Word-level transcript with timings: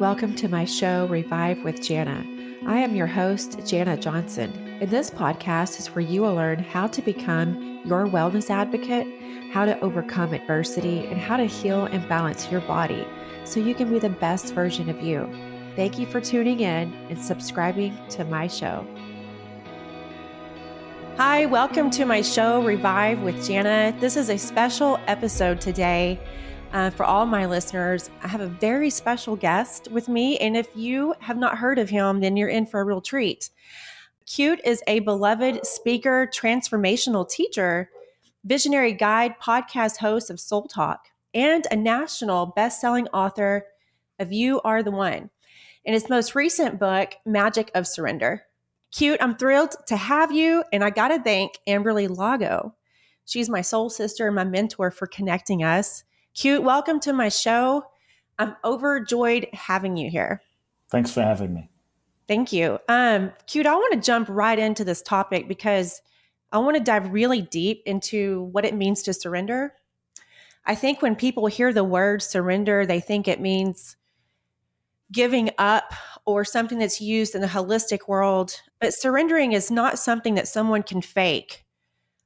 Welcome 0.00 0.34
to 0.36 0.48
my 0.48 0.64
show, 0.64 1.06
Revive 1.08 1.62
with 1.62 1.80
Janna. 1.80 2.66
I 2.66 2.78
am 2.78 2.96
your 2.96 3.06
host, 3.06 3.58
Janna 3.58 4.00
Johnson. 4.00 4.50
And 4.80 4.88
this 4.88 5.10
podcast 5.10 5.78
is 5.78 5.88
where 5.88 6.00
you 6.00 6.22
will 6.22 6.34
learn 6.34 6.60
how 6.60 6.86
to 6.86 7.02
become 7.02 7.82
your 7.84 8.06
wellness 8.06 8.48
advocate, 8.48 9.06
how 9.52 9.66
to 9.66 9.78
overcome 9.80 10.32
adversity, 10.32 11.04
and 11.04 11.20
how 11.20 11.36
to 11.36 11.44
heal 11.44 11.84
and 11.84 12.08
balance 12.08 12.50
your 12.50 12.62
body 12.62 13.06
so 13.44 13.60
you 13.60 13.74
can 13.74 13.90
be 13.92 13.98
the 13.98 14.08
best 14.08 14.54
version 14.54 14.88
of 14.88 15.02
you. 15.02 15.28
Thank 15.76 15.98
you 15.98 16.06
for 16.06 16.18
tuning 16.18 16.60
in 16.60 16.94
and 17.10 17.18
subscribing 17.18 17.94
to 18.08 18.24
my 18.24 18.46
show. 18.46 18.86
Hi, 21.18 21.44
welcome 21.44 21.90
to 21.90 22.06
my 22.06 22.22
show, 22.22 22.62
Revive 22.62 23.20
with 23.20 23.36
Janna. 23.46 24.00
This 24.00 24.16
is 24.16 24.30
a 24.30 24.38
special 24.38 24.98
episode 25.06 25.60
today 25.60 26.18
uh, 26.72 26.90
for 26.90 27.04
all 27.04 27.26
my 27.26 27.46
listeners, 27.46 28.10
I 28.22 28.28
have 28.28 28.40
a 28.40 28.46
very 28.46 28.90
special 28.90 29.36
guest 29.36 29.88
with 29.90 30.08
me. 30.08 30.38
And 30.38 30.56
if 30.56 30.68
you 30.74 31.14
have 31.20 31.36
not 31.36 31.58
heard 31.58 31.78
of 31.78 31.90
him, 31.90 32.20
then 32.20 32.36
you're 32.36 32.48
in 32.48 32.66
for 32.66 32.80
a 32.80 32.84
real 32.84 33.00
treat. 33.00 33.50
Kute 34.26 34.60
is 34.64 34.82
a 34.86 35.00
beloved 35.00 35.66
speaker, 35.66 36.30
transformational 36.32 37.28
teacher, 37.28 37.90
visionary 38.44 38.92
guide, 38.92 39.34
podcast 39.42 39.96
host 39.98 40.30
of 40.30 40.38
Soul 40.38 40.68
Talk, 40.68 41.08
and 41.34 41.66
a 41.70 41.76
national 41.76 42.46
best-selling 42.46 43.08
author 43.08 43.66
of 44.18 44.32
You 44.32 44.60
Are 44.62 44.82
the 44.82 44.90
One. 44.90 45.30
In 45.84 45.94
his 45.94 46.08
most 46.08 46.34
recent 46.34 46.78
book, 46.78 47.16
Magic 47.26 47.70
of 47.74 47.86
Surrender. 47.86 48.42
Kute, 48.94 49.18
I'm 49.20 49.36
thrilled 49.36 49.74
to 49.86 49.96
have 49.96 50.30
you, 50.30 50.64
and 50.72 50.84
I 50.84 50.90
got 50.90 51.08
to 51.08 51.22
thank 51.22 51.58
Amberly 51.66 52.08
Lago. 52.08 52.74
She's 53.24 53.48
my 53.48 53.62
soul 53.62 53.90
sister 53.90 54.26
and 54.26 54.36
my 54.36 54.44
mentor 54.44 54.90
for 54.90 55.06
connecting 55.06 55.62
us. 55.62 56.04
Kute, 56.34 56.62
welcome 56.62 57.00
to 57.00 57.12
my 57.12 57.28
show. 57.28 57.84
I'm 58.38 58.56
overjoyed 58.64 59.48
having 59.52 59.96
you 59.96 60.10
here. 60.10 60.42
Thanks 60.90 61.12
for 61.12 61.22
having 61.22 61.52
me. 61.52 61.68
Thank 62.28 62.52
you. 62.52 62.78
Um, 62.88 63.32
Kute, 63.46 63.66
I 63.66 63.74
want 63.74 63.92
to 63.94 64.00
jump 64.00 64.28
right 64.30 64.58
into 64.58 64.84
this 64.84 65.02
topic 65.02 65.48
because 65.48 66.00
I 66.52 66.58
want 66.58 66.76
to 66.76 66.82
dive 66.82 67.12
really 67.12 67.42
deep 67.42 67.82
into 67.86 68.42
what 68.52 68.64
it 68.64 68.74
means 68.74 69.02
to 69.02 69.12
surrender. 69.12 69.74
I 70.64 70.74
think 70.74 71.02
when 71.02 71.16
people 71.16 71.46
hear 71.46 71.72
the 71.72 71.84
word 71.84 72.22
surrender, 72.22 72.86
they 72.86 73.00
think 73.00 73.26
it 73.26 73.40
means 73.40 73.96
giving 75.10 75.50
up 75.58 75.92
or 76.24 76.44
something 76.44 76.78
that's 76.78 77.00
used 77.00 77.34
in 77.34 77.40
the 77.40 77.48
holistic 77.48 78.06
world. 78.06 78.60
But 78.80 78.94
surrendering 78.94 79.52
is 79.52 79.70
not 79.70 79.98
something 79.98 80.34
that 80.34 80.48
someone 80.48 80.84
can 80.84 81.02
fake. 81.02 81.64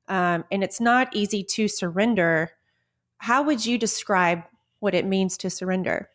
Um, 0.09 0.45
and 0.51 0.63
it's 0.63 0.81
not 0.81 1.15
easy 1.17 1.43
to 1.43 1.69
surrender 1.69 2.51
how 3.19 3.43
would 3.43 3.65
you 3.65 3.79
describe 3.79 4.43
what 4.81 4.95
it 4.95 5.07
means 5.07 5.37
to 5.39 5.51
surrender? 5.51 6.11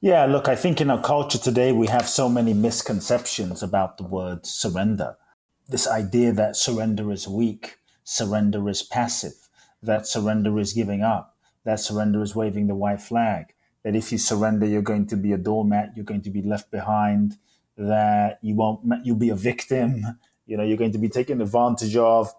Yeah, 0.00 0.26
look, 0.26 0.48
I 0.48 0.54
think 0.54 0.80
in 0.80 0.90
our 0.90 1.00
culture 1.00 1.38
today, 1.38 1.72
we 1.72 1.86
have 1.86 2.08
so 2.08 2.28
many 2.28 2.52
misconceptions 2.52 3.62
about 3.62 3.96
the 3.96 4.04
word 4.04 4.44
surrender. 4.44 5.16
This 5.68 5.88
idea 5.88 6.32
that 6.32 6.56
surrender 6.56 7.10
is 7.10 7.26
weak, 7.26 7.78
surrender 8.04 8.68
is 8.68 8.82
passive, 8.82 9.48
that 9.82 10.06
surrender 10.06 10.58
is 10.58 10.74
giving 10.74 11.02
up, 11.02 11.36
that 11.64 11.80
surrender 11.80 12.22
is 12.22 12.36
waving 12.36 12.66
the 12.66 12.74
white 12.74 13.00
flag, 13.00 13.54
that 13.82 13.96
if 13.96 14.12
you 14.12 14.18
surrender, 14.18 14.66
you're 14.66 14.82
going 14.82 15.06
to 15.06 15.16
be 15.16 15.32
a 15.32 15.38
doormat, 15.38 15.92
you're 15.96 16.04
going 16.04 16.22
to 16.22 16.30
be 16.30 16.42
left 16.42 16.70
behind, 16.70 17.38
that 17.78 18.38
you 18.42 18.54
won't, 18.54 18.80
you'll 19.04 19.16
be 19.16 19.30
a 19.30 19.34
victim, 19.34 20.04
you 20.46 20.56
know, 20.56 20.62
you're 20.62 20.76
going 20.76 20.92
to 20.92 20.98
be 20.98 21.08
taken 21.08 21.40
advantage 21.40 21.96
of, 21.96 22.30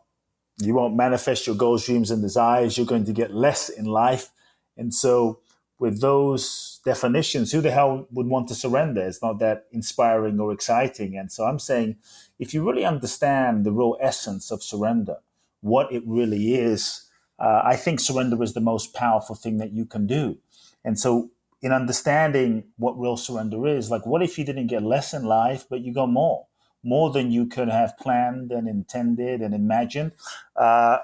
you 0.58 0.74
won't 0.74 0.96
manifest 0.96 1.48
your 1.48 1.56
goals, 1.56 1.86
dreams, 1.86 2.12
and 2.12 2.22
desires. 2.22 2.78
You're 2.78 2.88
going 2.88 3.06
to 3.06 3.14
get 3.14 3.34
less 3.34 3.70
in 3.70 3.86
life. 3.86 4.32
And 4.78 4.94
so, 4.94 5.40
with 5.78 6.00
those 6.00 6.80
definitions, 6.86 7.52
who 7.52 7.60
the 7.60 7.72
hell 7.72 8.08
would 8.12 8.28
want 8.28 8.48
to 8.48 8.56
surrender? 8.56 9.06
It's 9.06 9.22
not 9.22 9.40
that 9.40 9.66
inspiring 9.72 10.40
or 10.40 10.54
exciting. 10.54 11.18
And 11.18 11.32
so, 11.32 11.46
I'm 11.46 11.60
saying 11.60 11.98
if 12.40 12.54
you 12.54 12.68
really 12.68 12.86
understand 12.86 13.66
the 13.66 13.72
real 13.72 13.98
essence 14.00 14.52
of 14.52 14.64
surrender, 14.64 15.18
what 15.62 15.92
it 15.92 16.04
really 16.06 16.56
is, 16.56 17.10
uh, 17.40 17.62
I 17.64 17.76
think 17.76 18.00
surrender 18.00 18.42
is 18.42 18.54
the 18.54 18.62
most 18.62 18.94
powerful 18.94 19.36
thing 19.36 19.58
that 19.58 19.74
you 19.74 19.86
can 19.86 20.08
do. 20.08 20.38
And 20.86 20.98
so, 20.98 21.32
in 21.62 21.72
understanding 21.72 22.66
what 22.78 23.00
real 23.00 23.18
surrender 23.18 23.68
is, 23.68 23.90
like, 23.90 24.06
what 24.06 24.22
if 24.22 24.38
you 24.38 24.46
didn't 24.46 24.68
get 24.68 24.84
less 24.84 25.14
in 25.14 25.24
life, 25.24 25.66
but 25.70 25.82
you 25.82 25.94
got 25.94 26.10
more? 26.10 26.48
More 26.86 27.10
than 27.12 27.32
you 27.32 27.48
could 27.48 27.70
have 27.70 27.98
planned 27.98 28.52
and 28.52 28.68
intended 28.68 29.42
and 29.42 29.54
imagined 29.54 30.14
uh, 30.56 31.00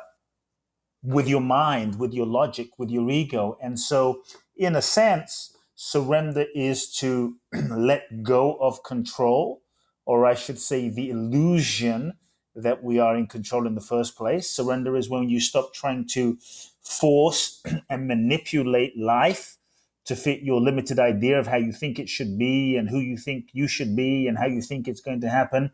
with 1.03 1.27
your 1.27 1.41
mind, 1.41 1.99
with 1.99 2.13
your 2.13 2.27
logic, 2.27 2.77
with 2.77 2.91
your 2.91 3.09
ego. 3.09 3.57
And 3.61 3.79
so, 3.79 4.23
in 4.55 4.75
a 4.75 4.81
sense, 4.81 5.57
surrender 5.75 6.45
is 6.53 6.91
to 6.97 7.37
let 7.53 8.23
go 8.23 8.55
of 8.57 8.83
control, 8.83 9.63
or 10.05 10.25
I 10.25 10.35
should 10.35 10.59
say, 10.59 10.89
the 10.89 11.09
illusion 11.09 12.13
that 12.53 12.83
we 12.83 12.99
are 12.99 13.15
in 13.15 13.27
control 13.27 13.65
in 13.65 13.75
the 13.75 13.81
first 13.81 14.15
place. 14.15 14.49
Surrender 14.49 14.95
is 14.95 15.09
when 15.09 15.29
you 15.29 15.39
stop 15.39 15.73
trying 15.73 16.05
to 16.09 16.37
force 16.83 17.63
and 17.89 18.07
manipulate 18.07 18.97
life 18.97 19.57
to 20.05 20.15
fit 20.15 20.41
your 20.41 20.59
limited 20.59 20.99
idea 20.99 21.39
of 21.39 21.47
how 21.47 21.57
you 21.57 21.71
think 21.71 21.99
it 21.99 22.09
should 22.09 22.37
be 22.37 22.75
and 22.75 22.89
who 22.89 22.99
you 22.99 23.17
think 23.17 23.49
you 23.53 23.67
should 23.67 23.95
be 23.95 24.27
and 24.27 24.37
how 24.37 24.47
you 24.47 24.61
think 24.61 24.87
it's 24.87 25.01
going 25.01 25.21
to 25.21 25.29
happen 25.29 25.71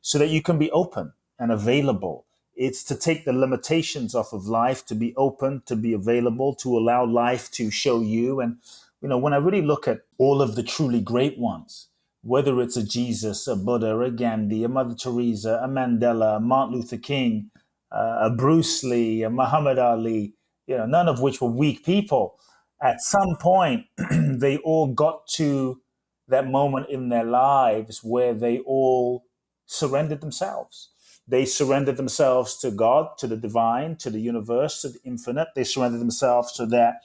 so 0.00 0.18
that 0.18 0.28
you 0.28 0.42
can 0.42 0.58
be 0.58 0.70
open 0.72 1.12
and 1.38 1.50
available. 1.50 2.26
It's 2.54 2.84
to 2.84 2.96
take 2.96 3.24
the 3.24 3.32
limitations 3.32 4.14
off 4.14 4.32
of 4.32 4.46
life, 4.46 4.84
to 4.86 4.94
be 4.94 5.14
open, 5.16 5.62
to 5.66 5.74
be 5.74 5.94
available, 5.94 6.54
to 6.56 6.76
allow 6.76 7.04
life 7.06 7.50
to 7.52 7.70
show 7.70 8.00
you. 8.00 8.40
And, 8.40 8.58
you 9.00 9.08
know, 9.08 9.16
when 9.16 9.32
I 9.32 9.38
really 9.38 9.62
look 9.62 9.88
at 9.88 10.02
all 10.18 10.42
of 10.42 10.54
the 10.54 10.62
truly 10.62 11.00
great 11.00 11.38
ones, 11.38 11.88
whether 12.22 12.60
it's 12.60 12.76
a 12.76 12.84
Jesus, 12.84 13.48
a 13.48 13.56
Buddha, 13.56 13.98
a 13.98 14.10
Gandhi, 14.10 14.64
a 14.64 14.68
Mother 14.68 14.94
Teresa, 14.94 15.60
a 15.62 15.68
Mandela, 15.68 16.36
a 16.36 16.40
Martin 16.40 16.76
Luther 16.76 16.98
King, 16.98 17.50
uh, 17.90 18.18
a 18.22 18.30
Bruce 18.30 18.84
Lee, 18.84 19.22
a 19.22 19.30
Muhammad 19.30 19.78
Ali, 19.78 20.34
you 20.66 20.76
know, 20.76 20.86
none 20.86 21.08
of 21.08 21.20
which 21.20 21.40
were 21.40 21.48
weak 21.48 21.84
people 21.84 22.38
at 22.82 23.00
some 23.00 23.36
point, 23.40 23.86
they 24.10 24.58
all 24.58 24.88
got 24.88 25.26
to 25.34 25.80
that 26.28 26.48
moment 26.48 26.88
in 26.88 27.08
their 27.08 27.24
lives 27.24 28.00
where 28.02 28.34
they 28.34 28.58
all 28.60 29.24
surrendered 29.66 30.20
themselves. 30.20 30.90
They 31.28 31.44
surrendered 31.44 31.96
themselves 31.96 32.56
to 32.58 32.70
God, 32.70 33.16
to 33.18 33.26
the 33.26 33.36
divine, 33.36 33.96
to 33.96 34.10
the 34.10 34.20
universe, 34.20 34.82
to 34.82 34.88
the 34.88 34.98
infinite. 35.04 35.48
They 35.54 35.64
surrendered 35.64 36.00
themselves 36.00 36.52
to 36.54 36.66
that 36.66 36.96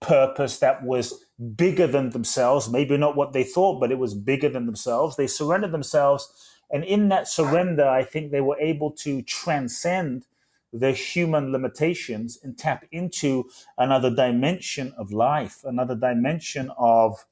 purpose 0.00 0.58
that 0.60 0.84
was 0.84 1.24
bigger 1.56 1.86
than 1.86 2.10
themselves. 2.10 2.70
Maybe 2.70 2.96
not 2.96 3.16
what 3.16 3.32
they 3.32 3.42
thought, 3.42 3.80
but 3.80 3.90
it 3.90 3.98
was 3.98 4.14
bigger 4.14 4.48
than 4.48 4.66
themselves. 4.66 5.16
They 5.16 5.26
surrendered 5.26 5.72
themselves. 5.72 6.28
And 6.70 6.84
in 6.84 7.08
that 7.08 7.28
surrender, 7.28 7.86
I 7.88 8.04
think 8.04 8.30
they 8.30 8.40
were 8.40 8.58
able 8.60 8.92
to 8.92 9.22
transcend 9.22 10.26
their 10.80 10.92
human 10.92 11.52
limitations 11.52 12.38
and 12.42 12.56
tap 12.58 12.84
into 12.92 13.48
another 13.78 14.14
dimension 14.14 14.92
of 14.98 15.12
life, 15.12 15.60
another 15.64 15.94
dimension 15.94 16.70
of 16.76 17.26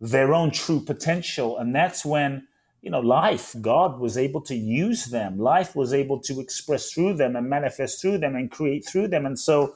their 0.00 0.34
own 0.34 0.50
true 0.50 0.80
potential. 0.80 1.58
And 1.58 1.74
that's 1.74 2.04
when, 2.04 2.46
you 2.82 2.90
know, 2.90 3.00
life, 3.00 3.54
God 3.60 3.98
was 3.98 4.16
able 4.16 4.40
to 4.42 4.54
use 4.54 5.06
them. 5.06 5.38
Life 5.38 5.76
was 5.76 5.92
able 5.92 6.20
to 6.20 6.40
express 6.40 6.90
through 6.90 7.14
them 7.14 7.36
and 7.36 7.48
manifest 7.48 8.00
through 8.00 8.18
them 8.18 8.34
and 8.34 8.50
create 8.50 8.86
through 8.86 9.08
them. 9.08 9.26
And 9.26 9.38
so 9.38 9.74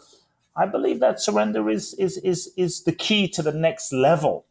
I 0.57 0.67
believe 0.67 1.01
that 1.01 1.21
surrender 1.21 1.69
is 1.69 1.95
is 1.95 2.17
is 2.19 2.53
is 2.57 2.85
the 2.85 2.93
key 2.93 3.29
to 3.29 3.43
the 3.43 3.53
next 3.53 3.93
level 3.93 4.47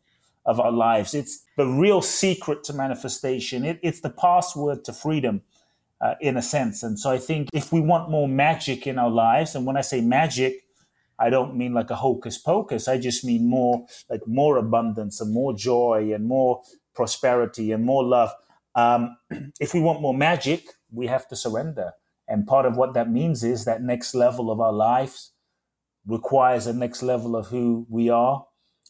of 0.45 0.59
our 0.59 0.71
lives. 0.71 1.13
It's 1.13 1.45
the 1.55 1.65
real 1.65 2.01
secret 2.01 2.63
to 2.65 2.73
manifestation. 2.73 3.63
It, 3.63 3.79
it's 3.81 4.01
the 4.01 4.09
password 4.09 4.83
to 4.85 4.93
freedom 4.93 5.41
uh, 6.03 6.15
in 6.19 6.35
a 6.35 6.41
sense. 6.41 6.83
And 6.83 6.99
so 6.99 7.09
I 7.09 7.17
think 7.17 7.47
if 7.53 7.71
we 7.71 7.79
want 7.79 8.11
more 8.11 8.27
magic 8.27 8.85
in 8.85 8.99
our 8.99 9.09
lives, 9.09 9.55
and 9.55 9.65
when 9.65 9.77
I 9.77 9.81
say 9.81 10.01
magic, 10.01 10.65
I 11.17 11.29
don't 11.29 11.55
mean 11.55 11.73
like 11.73 11.89
a 11.89 11.95
hocus 11.95 12.37
pocus. 12.37 12.89
I 12.89 12.97
just 12.97 13.23
mean 13.23 13.49
more 13.49 13.85
like 14.09 14.27
more 14.27 14.57
abundance 14.57 15.21
and 15.21 15.33
more 15.33 15.53
joy 15.53 16.11
and 16.13 16.25
more 16.25 16.61
prosperity 16.93 17.71
and 17.71 17.85
more 17.85 18.03
love. 18.03 18.31
Um, 18.75 19.15
if 19.61 19.73
we 19.73 19.79
want 19.79 20.01
more 20.01 20.13
magic, 20.13 20.65
we 20.91 21.07
have 21.07 21.27
to 21.29 21.35
surrender. 21.35 21.93
And 22.27 22.45
part 22.45 22.65
of 22.65 22.75
what 22.75 22.93
that 22.95 23.09
means 23.09 23.43
is 23.43 23.63
that 23.65 23.81
next 23.81 24.13
level 24.13 24.51
of 24.51 24.59
our 24.59 24.73
lives 24.73 25.31
requires 26.05 26.67
a 26.67 26.73
next 26.73 27.01
level 27.01 27.35
of 27.35 27.47
who 27.47 27.85
we 27.89 28.09
are. 28.09 28.45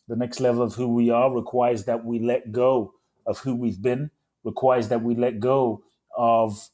The 0.08 0.16
next 0.16 0.40
level 0.40 0.64
of 0.64 0.76
who 0.76 0.88
we 0.88 1.12
are 1.12 1.32
requires 1.32 1.86
that 1.86 2.04
we 2.04 2.20
let 2.20 2.52
go 2.52 2.94
of 3.26 3.40
who 3.40 3.56
we've 3.56 3.82
been, 3.82 4.10
requires 4.44 4.90
that 4.90 5.04
we 5.04 5.16
let 5.16 5.40
go 5.40 5.84
of 6.18 6.70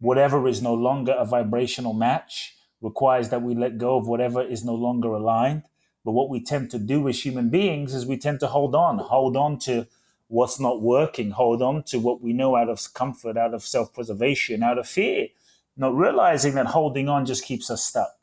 whatever 0.00 0.46
is 0.48 0.62
no 0.62 0.74
longer 0.74 1.12
a 1.12 1.24
vibrational 1.24 1.92
match 1.92 2.56
requires 2.80 3.30
that 3.30 3.42
we 3.42 3.54
let 3.54 3.78
go 3.78 3.96
of 3.96 4.06
whatever 4.06 4.42
is 4.42 4.64
no 4.64 4.74
longer 4.74 5.08
aligned. 5.08 5.62
But 6.04 6.12
what 6.12 6.28
we 6.28 6.42
tend 6.42 6.70
to 6.72 6.78
do 6.78 7.08
as 7.08 7.24
human 7.24 7.48
beings 7.48 7.94
is 7.94 8.04
we 8.04 8.18
tend 8.18 8.40
to 8.40 8.46
hold 8.46 8.74
on, 8.74 8.98
hold 8.98 9.36
on 9.36 9.58
to 9.60 9.86
what's 10.28 10.60
not 10.60 10.82
working, 10.82 11.30
hold 11.30 11.62
on 11.62 11.82
to 11.84 11.98
what 11.98 12.20
we 12.20 12.32
know 12.32 12.56
out 12.56 12.68
of 12.68 12.92
comfort, 12.92 13.36
out 13.36 13.54
of 13.54 13.62
self 13.62 13.92
preservation, 13.94 14.62
out 14.62 14.78
of 14.78 14.86
fear, 14.86 15.28
not 15.76 15.96
realizing 15.96 16.54
that 16.54 16.66
holding 16.66 17.08
on 17.08 17.24
just 17.24 17.44
keeps 17.44 17.70
us 17.70 17.82
stuck. 17.82 18.14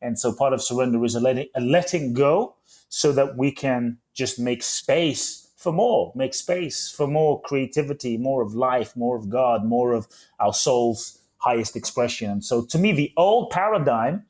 And 0.00 0.18
so 0.18 0.32
part 0.32 0.52
of 0.52 0.62
surrender 0.62 1.04
is 1.04 1.14
a 1.14 1.20
letting, 1.20 1.48
a 1.54 1.60
letting 1.60 2.14
go 2.14 2.54
so 2.88 3.12
that 3.12 3.36
we 3.36 3.50
can 3.50 3.98
just 4.14 4.38
make 4.38 4.62
space 4.62 5.45
for 5.66 5.72
more, 5.72 6.12
make 6.14 6.32
space 6.32 6.88
for 6.88 7.08
more 7.08 7.42
creativity, 7.42 8.16
more 8.16 8.40
of 8.40 8.54
life, 8.54 8.94
more 8.94 9.16
of 9.16 9.28
God, 9.28 9.64
more 9.64 9.94
of 9.94 10.06
our 10.38 10.54
soul's 10.54 11.18
highest 11.38 11.74
expression. 11.74 12.30
And 12.30 12.44
so, 12.44 12.64
to 12.66 12.78
me, 12.78 12.92
the 12.92 13.12
old 13.16 13.50
paradigm, 13.50 14.26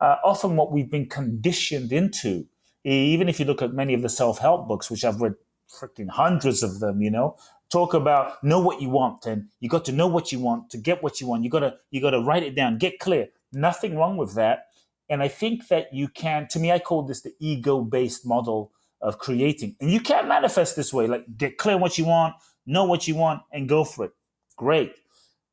uh, 0.00 0.14
often 0.22 0.54
what 0.54 0.70
we've 0.70 0.88
been 0.88 1.08
conditioned 1.08 1.90
into, 1.90 2.46
even 2.84 3.28
if 3.28 3.40
you 3.40 3.46
look 3.46 3.62
at 3.62 3.72
many 3.74 3.94
of 3.94 4.02
the 4.02 4.08
self 4.08 4.38
help 4.38 4.68
books, 4.68 4.88
which 4.88 5.04
I've 5.04 5.20
read 5.20 5.34
freaking 5.68 6.08
hundreds 6.08 6.62
of 6.62 6.78
them, 6.78 7.02
you 7.02 7.10
know, 7.10 7.36
talk 7.68 7.92
about 7.92 8.44
know 8.44 8.60
what 8.60 8.80
you 8.80 8.88
want 8.88 9.26
and 9.26 9.48
you 9.58 9.68
got 9.68 9.84
to 9.86 9.92
know 9.92 10.06
what 10.06 10.30
you 10.30 10.38
want 10.38 10.70
to 10.70 10.78
get 10.78 11.02
what 11.02 11.20
you 11.20 11.26
want. 11.26 11.42
You 11.42 11.50
gotta 11.50 11.78
you 11.90 12.00
gotta 12.00 12.20
write 12.20 12.44
it 12.44 12.54
down, 12.54 12.78
get 12.78 13.00
clear. 13.00 13.26
Nothing 13.52 13.96
wrong 13.96 14.16
with 14.16 14.36
that. 14.36 14.66
And 15.10 15.20
I 15.20 15.26
think 15.26 15.66
that 15.66 15.92
you 15.92 16.06
can, 16.06 16.46
to 16.50 16.60
me, 16.60 16.70
I 16.70 16.78
call 16.78 17.02
this 17.02 17.22
the 17.22 17.34
ego 17.40 17.80
based 17.80 18.24
model 18.24 18.70
of 19.06 19.18
creating. 19.18 19.76
And 19.80 19.90
you 19.90 20.00
can't 20.00 20.26
manifest 20.26 20.74
this 20.74 20.92
way 20.92 21.06
like 21.06 21.24
get 21.38 21.58
clear 21.58 21.78
what 21.78 21.96
you 21.96 22.04
want, 22.04 22.34
know 22.66 22.84
what 22.84 23.06
you 23.06 23.14
want, 23.14 23.42
and 23.52 23.68
go 23.68 23.84
for 23.84 24.06
it. 24.06 24.12
Great. 24.56 24.94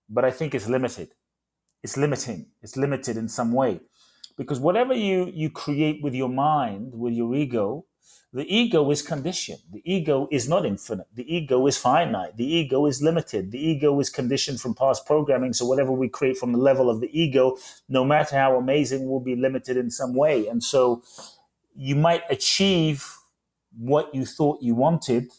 But 0.10 0.26
I 0.26 0.32
think 0.32 0.56
it's 0.56 0.68
limited. 0.68 1.10
It's 1.84 1.96
limiting. 1.96 2.48
It's 2.64 2.76
limited 2.76 3.16
in 3.16 3.30
some 3.30 3.52
way. 3.52 3.80
Because 4.38 4.60
whatever 4.60 4.96
you, 4.96 5.32
you 5.32 5.52
create 5.52 6.02
with 6.02 6.16
your 6.16 6.30
mind, 6.30 6.94
with 6.96 7.14
your 7.14 7.36
ego, 7.36 7.86
the 8.34 8.46
ego 8.52 8.90
is 8.90 9.04
conditioned. 9.04 9.60
The 9.72 9.84
ego 9.86 10.28
is 10.32 10.50
not 10.50 10.66
infinite. 10.66 11.06
The 11.14 11.36
ego 11.36 11.68
is 11.68 11.78
finite. 11.78 12.36
The 12.36 12.52
ego 12.52 12.88
is 12.88 13.04
limited. 13.04 13.52
The 13.52 13.60
ego 13.60 14.00
is 14.00 14.10
conditioned 14.10 14.60
from 14.60 14.74
past 14.74 15.06
programming. 15.06 15.54
So 15.54 15.68
whatever 15.68 15.92
we 15.92 16.10
create 16.10 16.38
from 16.38 16.54
the 16.54 16.58
level 16.58 16.90
of 16.90 17.00
the 17.00 17.12
ego, 17.14 17.58
no 17.88 18.04
matter 18.04 18.36
how 18.36 18.58
amazing, 18.58 19.08
will 19.08 19.20
be 19.20 19.36
limited 19.36 19.78
in 19.78 19.92
some 19.92 20.16
way. 20.16 20.48
And 20.48 20.64
so 20.64 21.04
you 21.76 21.96
might 21.96 22.24
achieve 22.32 23.08
what 23.78 24.14
you 24.14 24.26
thought 24.26 24.62
you 24.62 24.76
wanted. 24.76 25.32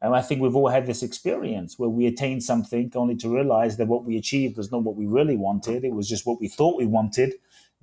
And 0.00 0.14
I 0.14 0.22
think 0.22 0.40
we've 0.40 0.56
all 0.56 0.68
had 0.68 0.86
this 0.86 1.02
experience 1.02 1.78
where 1.78 1.88
we 1.88 2.06
attain 2.06 2.40
something 2.40 2.90
only 2.94 3.16
to 3.16 3.28
realize 3.28 3.76
that 3.76 3.86
what 3.86 4.04
we 4.04 4.16
achieved 4.16 4.56
was 4.56 4.72
not 4.72 4.82
what 4.82 4.96
we 4.96 5.06
really 5.06 5.36
wanted. 5.36 5.84
It 5.84 5.94
was 5.94 6.08
just 6.08 6.26
what 6.26 6.40
we 6.40 6.48
thought 6.48 6.76
we 6.76 6.86
wanted 6.86 7.34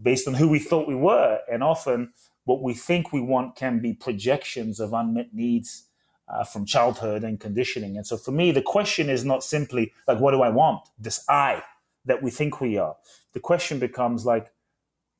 based 0.02 0.28
on 0.28 0.34
who 0.34 0.50
we 0.50 0.60
thought 0.60 0.88
we 0.88 0.96
were. 0.96 1.40
And 1.52 1.64
often 1.64 2.14
what 2.44 2.62
we 2.62 2.74
think 2.74 3.14
we 3.14 3.22
want 3.22 3.56
can 3.56 3.80
be 3.80 3.94
projections 3.94 4.80
of 4.80 4.94
unmet 4.94 5.34
needs 5.34 5.86
uh, 6.28 6.44
from 6.44 6.66
childhood 6.66 7.24
and 7.24 7.40
conditioning. 7.40 7.98
And 7.98 8.06
so 8.06 8.18
for 8.18 8.32
me, 8.32 8.52
the 8.52 8.62
question 8.62 9.10
is 9.10 9.26
not 9.26 9.44
simply 9.44 9.94
like, 10.08 10.20
what 10.20 10.32
do 10.32 10.42
I 10.42 10.50
want? 10.50 10.82
This 10.98 11.24
I 11.30 11.64
that 12.06 12.22
we 12.22 12.32
think 12.32 12.62
we 12.62 12.78
are. 12.78 12.96
The 13.34 13.40
question 13.40 13.80
becomes 13.80 14.26
like 14.26 14.52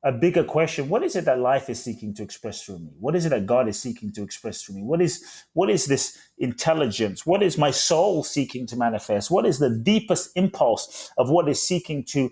a 0.02 0.12
bigger 0.12 0.42
question. 0.42 0.88
What 0.88 1.02
is 1.02 1.14
it 1.14 1.26
that 1.26 1.40
life 1.40 1.68
is 1.68 1.82
seeking 1.82 2.14
to 2.14 2.22
express 2.22 2.62
through 2.62 2.78
me? 2.78 2.90
What 2.98 3.14
is 3.14 3.26
it 3.26 3.30
that 3.30 3.46
God 3.46 3.68
is 3.68 3.78
seeking 3.78 4.12
to 4.12 4.22
express 4.22 4.62
through 4.62 4.76
me? 4.76 4.82
What 4.82 5.02
is, 5.02 5.44
what 5.52 5.68
is 5.68 5.86
this 5.86 6.18
intelligence? 6.38 7.26
What 7.26 7.42
is 7.42 7.58
my 7.58 7.70
soul 7.70 8.24
seeking 8.24 8.66
to 8.68 8.76
manifest? 8.76 9.30
What 9.30 9.44
is 9.44 9.58
the 9.58 9.70
deepest 9.70 10.30
impulse 10.36 11.10
of 11.18 11.28
what 11.28 11.48
is 11.48 11.62
seeking 11.62 12.04
to 12.04 12.30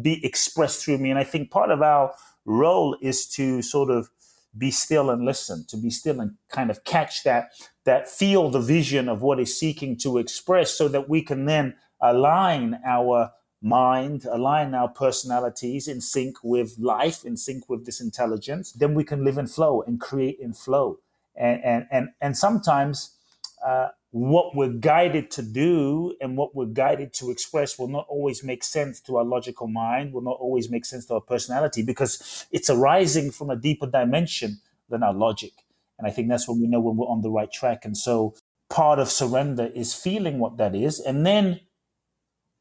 be 0.00 0.24
expressed 0.24 0.84
through 0.84 0.98
me? 0.98 1.10
And 1.10 1.18
I 1.18 1.24
think 1.24 1.50
part 1.50 1.70
of 1.70 1.82
our 1.82 2.14
role 2.46 2.96
is 3.02 3.26
to 3.28 3.60
sort 3.60 3.90
of 3.90 4.08
be 4.56 4.70
still 4.70 5.10
and 5.10 5.24
listen, 5.24 5.64
to 5.68 5.76
be 5.76 5.90
still 5.90 6.20
and 6.20 6.36
kind 6.48 6.70
of 6.70 6.84
catch 6.84 7.22
that, 7.24 7.50
that 7.84 8.08
feel 8.08 8.50
the 8.50 8.60
vision 8.60 9.08
of 9.08 9.20
what 9.20 9.38
is 9.38 9.58
seeking 9.58 9.96
to 9.98 10.18
express 10.18 10.70
so 10.70 10.88
that 10.88 11.08
we 11.08 11.22
can 11.22 11.44
then 11.44 11.74
align 12.00 12.80
our 12.84 13.30
mind, 13.62 14.24
align 14.24 14.74
our 14.74 14.88
personalities 14.88 15.86
in 15.86 16.00
sync 16.00 16.36
with 16.42 16.76
life, 16.78 17.24
in 17.24 17.36
sync 17.36 17.68
with 17.68 17.84
this 17.86 18.00
intelligence, 18.00 18.72
then 18.72 18.94
we 18.94 19.04
can 19.04 19.24
live 19.24 19.38
in 19.38 19.46
flow 19.46 19.82
and 19.82 20.00
create 20.00 20.38
in 20.40 20.52
flow. 20.52 20.98
And 21.36 21.62
and 21.64 21.86
and, 21.90 22.08
and 22.20 22.36
sometimes 22.36 23.16
uh, 23.64 23.88
what 24.12 24.56
we're 24.56 24.72
guided 24.72 25.30
to 25.30 25.42
do 25.42 26.16
and 26.20 26.36
what 26.36 26.54
we're 26.54 26.66
guided 26.66 27.12
to 27.14 27.30
express 27.30 27.78
will 27.78 27.88
not 27.88 28.06
always 28.08 28.42
make 28.42 28.64
sense 28.64 29.00
to 29.02 29.16
our 29.16 29.24
logical 29.24 29.68
mind, 29.68 30.12
will 30.12 30.22
not 30.22 30.38
always 30.40 30.68
make 30.68 30.84
sense 30.84 31.06
to 31.06 31.14
our 31.14 31.20
personality 31.20 31.82
because 31.82 32.46
it's 32.50 32.68
arising 32.68 33.30
from 33.30 33.50
a 33.50 33.56
deeper 33.56 33.86
dimension 33.86 34.60
than 34.88 35.02
our 35.02 35.14
logic. 35.14 35.52
And 35.98 36.08
I 36.08 36.10
think 36.10 36.28
that's 36.28 36.48
when 36.48 36.60
we 36.60 36.66
know 36.66 36.80
when 36.80 36.96
we're 36.96 37.06
on 37.06 37.20
the 37.20 37.30
right 37.30 37.52
track. 37.52 37.84
And 37.84 37.96
so 37.96 38.34
part 38.68 38.98
of 38.98 39.10
surrender 39.10 39.70
is 39.74 39.94
feeling 39.94 40.38
what 40.38 40.56
that 40.56 40.74
is 40.74 40.98
and 40.98 41.26
then 41.26 41.60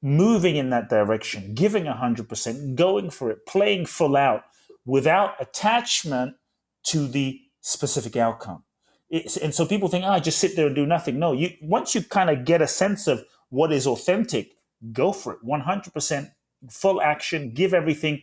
moving 0.01 0.55
in 0.55 0.69
that 0.69 0.89
direction, 0.89 1.53
giving 1.53 1.85
100%, 1.85 2.75
going 2.75 3.09
for 3.09 3.29
it, 3.31 3.45
playing 3.45 3.85
full 3.85 4.15
out 4.15 4.43
without 4.85 5.35
attachment 5.39 6.35
to 6.83 7.07
the 7.07 7.41
specific 7.61 8.15
outcome. 8.15 8.63
It's, 9.09 9.37
and 9.37 9.53
so 9.53 9.65
people 9.65 9.89
think, 9.89 10.05
oh, 10.07 10.19
just 10.19 10.39
sit 10.39 10.55
there 10.55 10.67
and 10.67 10.75
do 10.75 10.85
nothing. 10.85 11.19
No, 11.19 11.33
you 11.33 11.51
once 11.61 11.95
you 11.95 12.03
kind 12.03 12.29
of 12.29 12.45
get 12.45 12.61
a 12.61 12.67
sense 12.67 13.07
of 13.07 13.23
what 13.49 13.71
is 13.71 13.87
authentic, 13.87 14.51
go 14.93 15.11
for 15.11 15.33
it. 15.33 15.39
100% 15.45 16.31
full 16.69 17.01
action, 17.01 17.51
give 17.51 17.73
everything. 17.73 18.21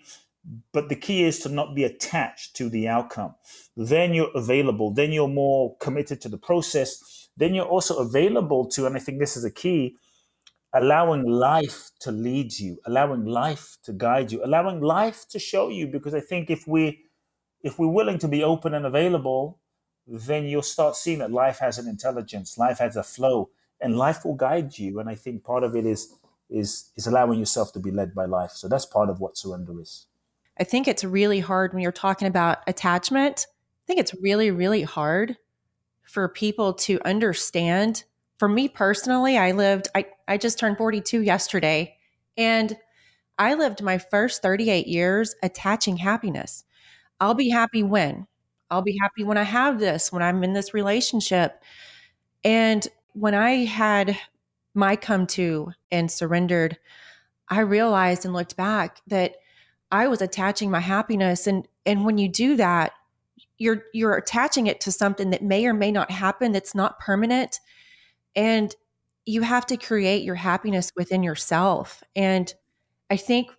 But 0.72 0.88
the 0.88 0.94
key 0.94 1.24
is 1.24 1.40
to 1.40 1.48
not 1.48 1.74
be 1.74 1.82
attached 1.82 2.54
to 2.56 2.68
the 2.68 2.86
outcome. 2.86 3.34
Then 3.76 4.14
you're 4.14 4.30
available. 4.32 4.92
Then 4.92 5.10
you're 5.10 5.26
more 5.26 5.76
committed 5.78 6.20
to 6.20 6.28
the 6.28 6.38
process. 6.38 7.28
Then 7.36 7.52
you're 7.52 7.66
also 7.66 7.96
available 7.96 8.66
to, 8.66 8.86
and 8.86 8.96
I 8.96 9.00
think 9.00 9.18
this 9.18 9.36
is 9.36 9.44
a 9.44 9.50
key, 9.50 9.96
allowing 10.72 11.24
life 11.24 11.90
to 12.00 12.12
lead 12.12 12.58
you, 12.58 12.78
allowing 12.86 13.24
life 13.24 13.78
to 13.84 13.92
guide 13.92 14.32
you, 14.32 14.44
allowing 14.44 14.80
life 14.80 15.26
to 15.28 15.38
show 15.38 15.68
you. 15.68 15.86
Because 15.86 16.14
I 16.14 16.20
think 16.20 16.50
if 16.50 16.66
we 16.66 17.04
if 17.62 17.78
we're 17.78 17.88
willing 17.88 18.18
to 18.18 18.28
be 18.28 18.44
open 18.44 18.74
and 18.74 18.86
available, 18.86 19.58
then 20.06 20.44
you'll 20.44 20.62
start 20.62 20.94
seeing 20.94 21.18
that 21.18 21.32
life 21.32 21.58
has 21.58 21.78
an 21.78 21.88
intelligence, 21.88 22.58
life 22.58 22.78
has 22.78 22.96
a 22.96 23.02
flow, 23.02 23.50
and 23.80 23.96
life 23.96 24.24
will 24.24 24.34
guide 24.34 24.78
you. 24.78 25.00
And 25.00 25.08
I 25.08 25.14
think 25.14 25.44
part 25.44 25.64
of 25.64 25.74
it 25.74 25.86
is 25.86 26.14
is 26.48 26.90
is 26.96 27.06
allowing 27.06 27.38
yourself 27.38 27.72
to 27.72 27.80
be 27.80 27.90
led 27.90 28.14
by 28.14 28.24
life. 28.24 28.52
So 28.52 28.68
that's 28.68 28.86
part 28.86 29.10
of 29.10 29.20
what 29.20 29.36
surrender 29.36 29.80
is. 29.80 30.06
I 30.58 30.64
think 30.64 30.88
it's 30.88 31.04
really 31.04 31.40
hard 31.40 31.72
when 31.72 31.82
you're 31.82 31.92
talking 31.92 32.28
about 32.28 32.58
attachment. 32.66 33.46
I 33.50 33.84
think 33.86 34.00
it's 34.00 34.14
really, 34.20 34.50
really 34.50 34.82
hard 34.82 35.36
for 36.02 36.28
people 36.28 36.72
to 36.72 37.00
understand. 37.04 38.04
For 38.38 38.48
me 38.48 38.68
personally, 38.68 39.38
I 39.38 39.52
lived, 39.52 39.88
I, 39.94 40.06
I 40.28 40.36
just 40.36 40.58
turned 40.58 40.76
42 40.78 41.22
yesterday, 41.22 41.96
and 42.36 42.76
I 43.38 43.54
lived 43.54 43.82
my 43.82 43.98
first 43.98 44.42
38 44.42 44.86
years 44.86 45.34
attaching 45.42 45.96
happiness. 45.96 46.64
I'll 47.20 47.34
be 47.34 47.48
happy 47.48 47.82
when 47.82 48.26
I'll 48.70 48.82
be 48.82 48.98
happy 49.00 49.24
when 49.24 49.38
I 49.38 49.44
have 49.44 49.78
this, 49.78 50.10
when 50.12 50.22
I'm 50.22 50.42
in 50.42 50.52
this 50.52 50.74
relationship. 50.74 51.62
And 52.44 52.86
when 53.12 53.34
I 53.34 53.64
had 53.64 54.18
my 54.74 54.96
come 54.96 55.26
to 55.28 55.72
and 55.90 56.10
surrendered, 56.10 56.78
I 57.48 57.60
realized 57.60 58.24
and 58.24 58.34
looked 58.34 58.56
back 58.56 59.00
that 59.06 59.36
I 59.92 60.08
was 60.08 60.20
attaching 60.20 60.70
my 60.70 60.80
happiness 60.80 61.46
and 61.46 61.66
and 61.86 62.04
when 62.04 62.18
you 62.18 62.28
do 62.28 62.56
that, 62.56 62.92
you're 63.56 63.84
you're 63.94 64.16
attaching 64.16 64.66
it 64.66 64.80
to 64.80 64.92
something 64.92 65.30
that 65.30 65.42
may 65.42 65.64
or 65.66 65.72
may 65.72 65.92
not 65.92 66.10
happen 66.10 66.50
that's 66.50 66.74
not 66.74 66.98
permanent 66.98 67.60
and 68.36 68.74
you 69.24 69.42
have 69.42 69.66
to 69.66 69.76
create 69.76 70.22
your 70.22 70.36
happiness 70.36 70.92
within 70.94 71.22
yourself. 71.22 72.04
And 72.14 72.52
I 73.10 73.16
think 73.16 73.50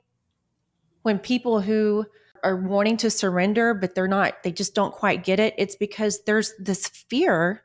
when 1.01 1.19
people 1.19 1.60
who 1.60 2.05
are 2.43 2.55
wanting 2.55 2.98
to 2.98 3.10
surrender, 3.10 3.74
but 3.74 3.96
they're 3.96 4.07
not, 4.07 4.43
they 4.43 4.51
just 4.51 4.75
don't 4.75 4.93
quite 4.93 5.24
get 5.24 5.39
it, 5.39 5.55
it's 5.57 5.75
because 5.75 6.22
there's 6.25 6.53
this 6.60 6.88
fear 6.88 7.63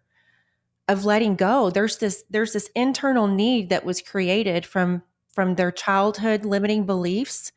of 0.88 1.04
letting 1.04 1.36
go. 1.36 1.70
There's 1.70 1.98
this, 1.98 2.24
there's 2.30 2.54
this 2.54 2.70
internal 2.74 3.28
need 3.28 3.68
that 3.68 3.84
was 3.84 4.02
created 4.02 4.66
from 4.66 5.02
from 5.32 5.54
their 5.54 5.72
childhood 5.72 6.44
limiting 6.44 6.84
beliefs 6.84 7.52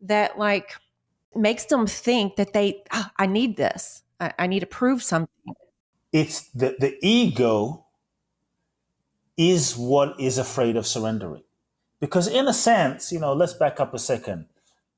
that 0.00 0.38
like 0.38 0.76
makes 1.34 1.64
them 1.66 1.86
think 1.86 2.36
that 2.36 2.52
they 2.52 2.82
oh, 2.92 3.06
i 3.18 3.26
need 3.26 3.56
this 3.56 4.02
I, 4.20 4.32
I 4.38 4.46
need 4.46 4.60
to 4.60 4.66
prove 4.66 5.02
something 5.02 5.54
it's 6.12 6.48
the, 6.50 6.76
the 6.78 6.96
ego 7.02 7.85
is 9.36 9.76
what 9.76 10.18
is 10.20 10.38
afraid 10.38 10.76
of 10.76 10.86
surrendering 10.86 11.42
because 12.00 12.26
in 12.28 12.48
a 12.48 12.52
sense 12.54 13.12
you 13.12 13.20
know 13.20 13.32
let's 13.32 13.54
back 13.54 13.80
up 13.80 13.94
a 13.94 13.98
second 13.98 14.46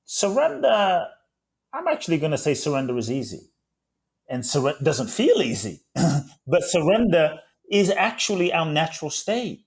surrender 0.05 1.07
I'm 1.73 1.89
actually 1.89 2.19
going 2.19 2.33
to 2.33 2.39
say 2.39 2.55
surrender 2.55 2.97
is 2.99 3.11
easy. 3.11 3.51
And 4.29 4.45
surrender 4.47 4.83
doesn't 4.83 5.11
feel 5.11 5.43
easy, 5.43 5.83
but 6.47 6.63
surrender 6.65 7.41
is 7.71 7.91
actually 7.91 8.53
our 8.53 8.67
natural 8.67 9.11
state. 9.11 9.65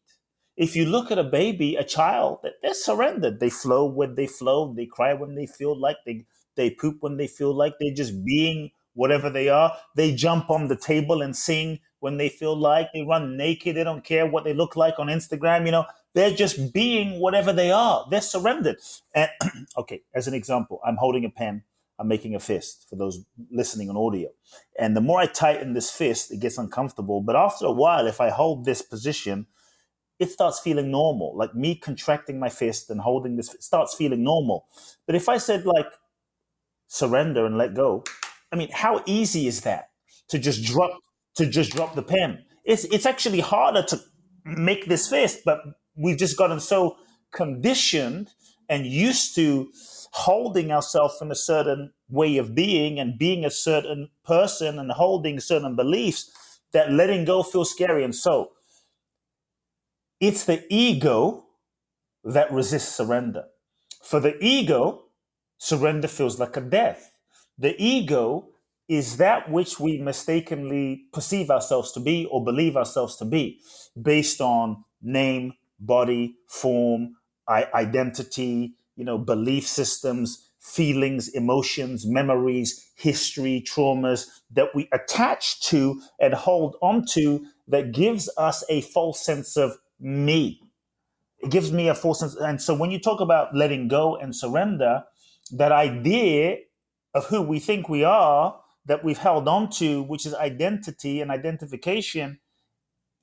If 0.58 0.76
you 0.76 0.86
look 0.86 1.12
at 1.12 1.20
a 1.20 1.24
baby, 1.24 1.76
a 1.76 1.84
child, 1.84 2.40
they're 2.62 2.74
surrendered. 2.74 3.40
They 3.40 3.50
flow 3.50 3.86
when 3.86 4.16
they 4.16 4.28
flow. 4.28 4.74
They 4.74 4.86
cry 4.86 5.14
when 5.14 5.36
they 5.36 5.48
feel 5.48 5.80
like 5.80 5.98
they, 6.06 6.26
they 6.56 6.72
poop 6.72 6.98
when 7.02 7.18
they 7.18 7.28
feel 7.28 7.54
like 7.54 7.76
they're 7.80 7.94
just 7.94 8.26
being 8.26 8.72
whatever 8.94 9.30
they 9.30 9.50
are. 9.50 9.76
They 9.96 10.14
jump 10.14 10.50
on 10.52 10.68
the 10.68 10.76
table 10.76 11.22
and 11.22 11.36
sing 11.36 11.80
when 12.02 12.18
they 12.18 12.30
feel 12.30 12.56
like 12.56 12.90
they 12.94 13.02
run 13.02 13.38
naked. 13.38 13.76
They 13.76 13.84
don't 13.84 14.04
care 14.04 14.28
what 14.28 14.44
they 14.44 14.54
look 14.54 14.76
like 14.76 15.00
on 15.00 15.08
Instagram. 15.08 15.66
You 15.66 15.72
know, 15.72 15.86
they're 16.14 16.36
just 16.36 16.74
being 16.74 17.20
whatever 17.20 17.54
they 17.54 17.72
are. 17.72 18.06
They're 18.12 18.22
surrendered. 18.22 18.78
And 19.16 19.30
okay, 19.78 20.02
as 20.14 20.28
an 20.28 20.34
example, 20.34 20.82
I'm 20.86 20.98
holding 20.98 21.26
a 21.26 21.30
pen 21.30 21.64
I'm 22.02 22.08
making 22.08 22.34
a 22.34 22.40
fist 22.40 22.88
for 22.90 22.96
those 22.96 23.24
listening 23.52 23.88
on 23.88 23.96
audio. 23.96 24.30
And 24.78 24.98
the 24.98 25.02
more 25.02 25.20
I 25.20 25.28
tighten 25.28 25.74
this 25.74 25.92
fist, 25.92 26.32
it 26.32 26.40
gets 26.40 26.58
uncomfortable. 26.58 27.22
But 27.22 27.36
after 27.36 27.68
a 27.68 27.72
while, 27.72 28.08
if 28.08 28.20
I 28.20 28.32
hold 28.32 28.66
this 28.66 28.82
position, 28.82 29.46
it 30.18 30.32
starts 30.32 30.60
feeling 30.60 30.90
normal. 30.90 31.38
Like 31.38 31.54
me 31.54 31.76
contracting 31.76 32.40
my 32.40 32.50
fist 32.50 32.90
and 32.90 33.00
holding 33.00 33.36
this 33.36 33.56
starts 33.60 33.94
feeling 33.94 34.24
normal. 34.24 34.66
But 35.06 35.16
if 35.16 35.30
I 35.30 35.38
said 35.38 35.68
like 35.68 35.86
surrender 36.88 37.46
and 37.46 37.60
let 37.60 37.76
go, 37.76 38.04
I 38.52 38.56
mean, 38.56 38.70
how 38.74 39.04
easy 39.06 39.46
is 39.46 39.62
that 39.62 39.92
to 40.30 40.40
just 40.40 40.64
drop 40.66 41.00
to 41.42 41.50
just 41.50 41.72
drop 41.72 41.96
the 41.96 42.04
pen? 42.04 42.44
It's 42.64 42.84
it's 42.86 43.06
actually 43.06 43.40
harder 43.40 43.84
to 43.84 44.00
make 44.46 44.86
this 44.86 45.10
fist, 45.10 45.40
but 45.44 45.60
we've 45.96 46.18
just 46.18 46.38
gotten 46.38 46.60
so 46.60 46.98
conditioned 47.32 48.30
and 48.70 48.86
used 48.86 49.36
to 49.36 49.72
holding 50.14 50.72
ourselves 50.72 51.18
in 51.22 51.32
a 51.32 51.36
certain 51.36 51.94
way 52.10 52.38
of 52.38 52.54
being 52.54 53.00
and 53.00 53.18
being 53.18 53.46
a 53.46 53.50
certain 53.50 54.10
person 54.24 54.78
and 54.78 54.92
holding 54.92 55.40
certain 55.40 55.76
beliefs 55.76 56.60
that 56.74 56.92
letting 56.92 57.26
go 57.26 57.44
feels 57.44 57.72
scary. 57.72 58.04
And 58.04 58.16
so 58.16 58.52
it's 60.20 60.46
the 60.46 60.64
ego 60.70 61.46
that 62.24 62.52
resists 62.52 62.96
surrender. 62.96 63.46
For 64.04 64.20
the 64.20 64.38
ego, 64.44 65.06
surrender 65.58 66.08
feels 66.08 66.40
like 66.40 66.56
a 66.58 66.62
death. 66.62 67.12
The 67.58 67.76
ego 67.82 68.51
is 68.92 69.16
that 69.16 69.50
which 69.50 69.80
we 69.80 69.98
mistakenly 70.00 71.06
perceive 71.14 71.50
ourselves 71.50 71.94
to 71.94 72.00
be 72.02 72.26
or 72.26 72.44
believe 72.44 72.76
ourselves 72.76 73.16
to 73.16 73.24
be 73.24 73.58
based 74.02 74.42
on 74.42 74.84
name, 75.02 75.54
body, 75.80 76.36
form, 76.50 77.16
identity, 77.50 78.74
you 78.98 79.06
know, 79.06 79.18
belief 79.18 79.66
systems, 79.66 80.50
feelings, 80.60 81.30
emotions, 81.30 82.06
memories, 82.06 82.92
history, 82.98 83.64
traumas 83.66 84.28
that 84.52 84.76
we 84.76 84.90
attach 84.92 85.62
to 85.62 86.02
and 86.20 86.34
hold 86.34 86.76
onto 86.82 87.46
that 87.70 87.94
gives 87.94 88.30
us 88.38 88.62
a 88.68 88.82
false 88.82 89.26
sense 89.26 89.56
of 89.56 89.78
me. 90.02 90.62
It 91.40 91.50
gives 91.50 91.72
me 91.72 91.88
a 91.88 91.96
false 91.96 92.20
sense. 92.20 92.36
And 92.36 92.62
so 92.62 92.76
when 92.76 92.92
you 92.92 93.00
talk 93.00 93.22
about 93.22 93.56
letting 93.56 93.88
go 93.88 94.18
and 94.18 94.36
surrender, 94.36 95.06
that 95.52 95.72
idea 95.72 96.58
of 97.14 97.28
who 97.28 97.42
we 97.42 97.60
think 97.60 97.88
we 97.88 98.04
are 98.04 98.61
that 98.86 99.04
we've 99.04 99.18
held 99.18 99.48
on 99.48 99.70
to, 99.72 100.04
which 100.04 100.26
is 100.26 100.34
identity 100.36 101.22
and 101.22 101.32
identification, 101.32 102.40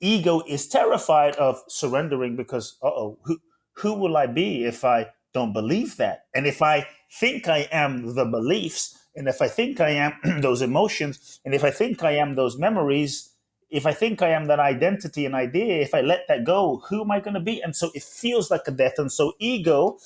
ego 0.01 0.41
is 0.47 0.67
terrified 0.67 1.35
of 1.35 1.61
surrendering 1.67 2.35
because, 2.35 2.77
uh 2.83 2.87
oh, 2.87 3.19
who, 3.23 3.39
who 3.73 3.93
will 3.93 4.17
I 4.17 4.27
be 4.27 4.65
if 4.65 4.85
I 4.85 5.07
don't 5.33 5.53
believe 5.53 5.97
that? 5.97 6.25
And 6.35 6.47
if 6.47 6.61
I 6.61 6.87
think 7.11 7.47
I 7.47 7.67
am 7.71 8.15
the 8.15 8.25
beliefs, 8.25 8.97
and 9.15 9.27
if 9.27 9.41
I 9.41 9.47
think 9.47 9.81
I 9.81 9.91
am 9.91 10.13
those 10.41 10.61
emotions, 10.61 11.39
and 11.45 11.53
if 11.53 11.63
I 11.63 11.71
think 11.71 12.03
I 12.03 12.11
am 12.11 12.35
those 12.35 12.57
memories, 12.57 13.31
if 13.69 13.85
I 13.85 13.93
think 13.93 14.21
I 14.21 14.29
am 14.29 14.45
that 14.47 14.59
identity 14.59 15.25
and 15.25 15.35
idea, 15.35 15.81
if 15.81 15.93
I 15.93 16.01
let 16.01 16.27
that 16.27 16.43
go, 16.43 16.83
who 16.89 17.01
am 17.01 17.11
I 17.11 17.19
going 17.19 17.35
to 17.35 17.39
be? 17.39 17.61
And 17.61 17.75
so 17.75 17.91
it 17.93 18.03
feels 18.03 18.49
like 18.49 18.67
a 18.67 18.71
death. 18.71 18.95
And 18.97 19.11
so 19.11 19.33
ego, 19.39 19.99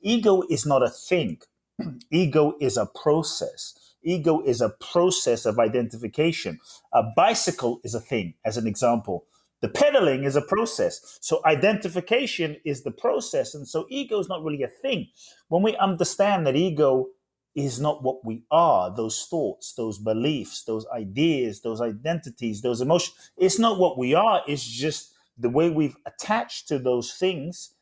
ego 0.00 0.42
is 0.50 0.66
not 0.66 0.82
a 0.82 0.90
thing. 0.90 1.38
ego 2.10 2.54
is 2.60 2.76
a 2.76 2.86
process. 2.86 3.85
Ego 4.06 4.40
is 4.42 4.60
a 4.60 4.70
process 4.80 5.44
of 5.44 5.58
identification. 5.58 6.58
A 6.94 7.02
bicycle 7.16 7.80
is 7.84 7.94
a 7.94 8.00
thing, 8.00 8.34
as 8.44 8.56
an 8.56 8.66
example. 8.66 9.26
The 9.62 9.68
pedaling 9.68 10.24
is 10.24 10.36
a 10.36 10.42
process. 10.42 11.18
So 11.20 11.40
identification 11.44 12.56
is 12.64 12.84
the 12.84 12.90
process. 12.90 13.54
And 13.54 13.66
so 13.66 13.86
ego 13.90 14.20
is 14.20 14.28
not 14.28 14.44
really 14.44 14.62
a 14.62 14.68
thing. 14.68 15.08
When 15.48 15.62
we 15.62 15.76
understand 15.76 16.46
that 16.46 16.56
ego 16.56 17.08
is 17.56 17.80
not 17.80 18.02
what 18.02 18.24
we 18.24 18.44
are, 18.50 18.94
those 18.94 19.24
thoughts, 19.24 19.72
those 19.72 19.98
beliefs, 19.98 20.62
those 20.64 20.86
ideas, 20.94 21.62
those 21.62 21.80
identities, 21.80 22.60
those 22.60 22.82
emotions, 22.82 23.16
it's 23.36 23.58
not 23.58 23.78
what 23.78 23.98
we 23.98 24.14
are. 24.14 24.42
It's 24.46 24.64
just 24.64 25.14
the 25.38 25.50
way 25.50 25.70
we've 25.70 25.96
attached 26.06 26.68
to 26.68 26.78
those 26.78 27.14
things, 27.14 27.74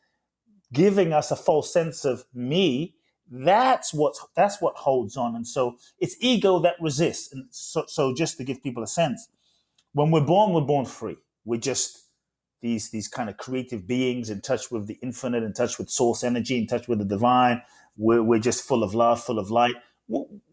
giving 0.72 1.12
us 1.12 1.30
a 1.30 1.36
false 1.36 1.72
sense 1.72 2.04
of 2.04 2.24
me. 2.32 2.94
That's 3.30 3.94
what 3.94 4.14
that's 4.36 4.60
what 4.60 4.76
holds 4.76 5.16
on. 5.16 5.36
And 5.36 5.46
so 5.46 5.78
it's 5.98 6.16
ego 6.20 6.60
that 6.60 6.76
resists. 6.80 7.32
And 7.32 7.46
so, 7.50 7.84
so 7.88 8.14
just 8.14 8.38
to 8.38 8.44
give 8.44 8.62
people 8.62 8.82
a 8.82 8.86
sense, 8.88 9.28
when 9.94 10.10
we're 10.10 10.22
born, 10.22 10.52
we're 10.54 10.62
born 10.62 10.86
free 10.86 11.16
we're 11.44 11.60
just 11.60 12.06
these 12.62 12.90
these 12.90 13.08
kind 13.08 13.30
of 13.30 13.36
creative 13.36 13.86
beings 13.86 14.30
in 14.30 14.40
touch 14.40 14.70
with 14.70 14.86
the 14.86 14.98
infinite, 15.02 15.42
in 15.44 15.52
touch 15.52 15.78
with 15.78 15.90
source 15.90 16.24
energy, 16.24 16.58
in 16.58 16.66
touch 16.66 16.88
with 16.88 16.98
the 17.00 17.04
divine. 17.04 17.62
We're, 17.96 18.22
we're 18.22 18.40
just 18.40 18.64
full 18.66 18.82
of 18.82 18.94
love, 18.94 19.22
full 19.22 19.38
of 19.38 19.50
light. 19.50 19.74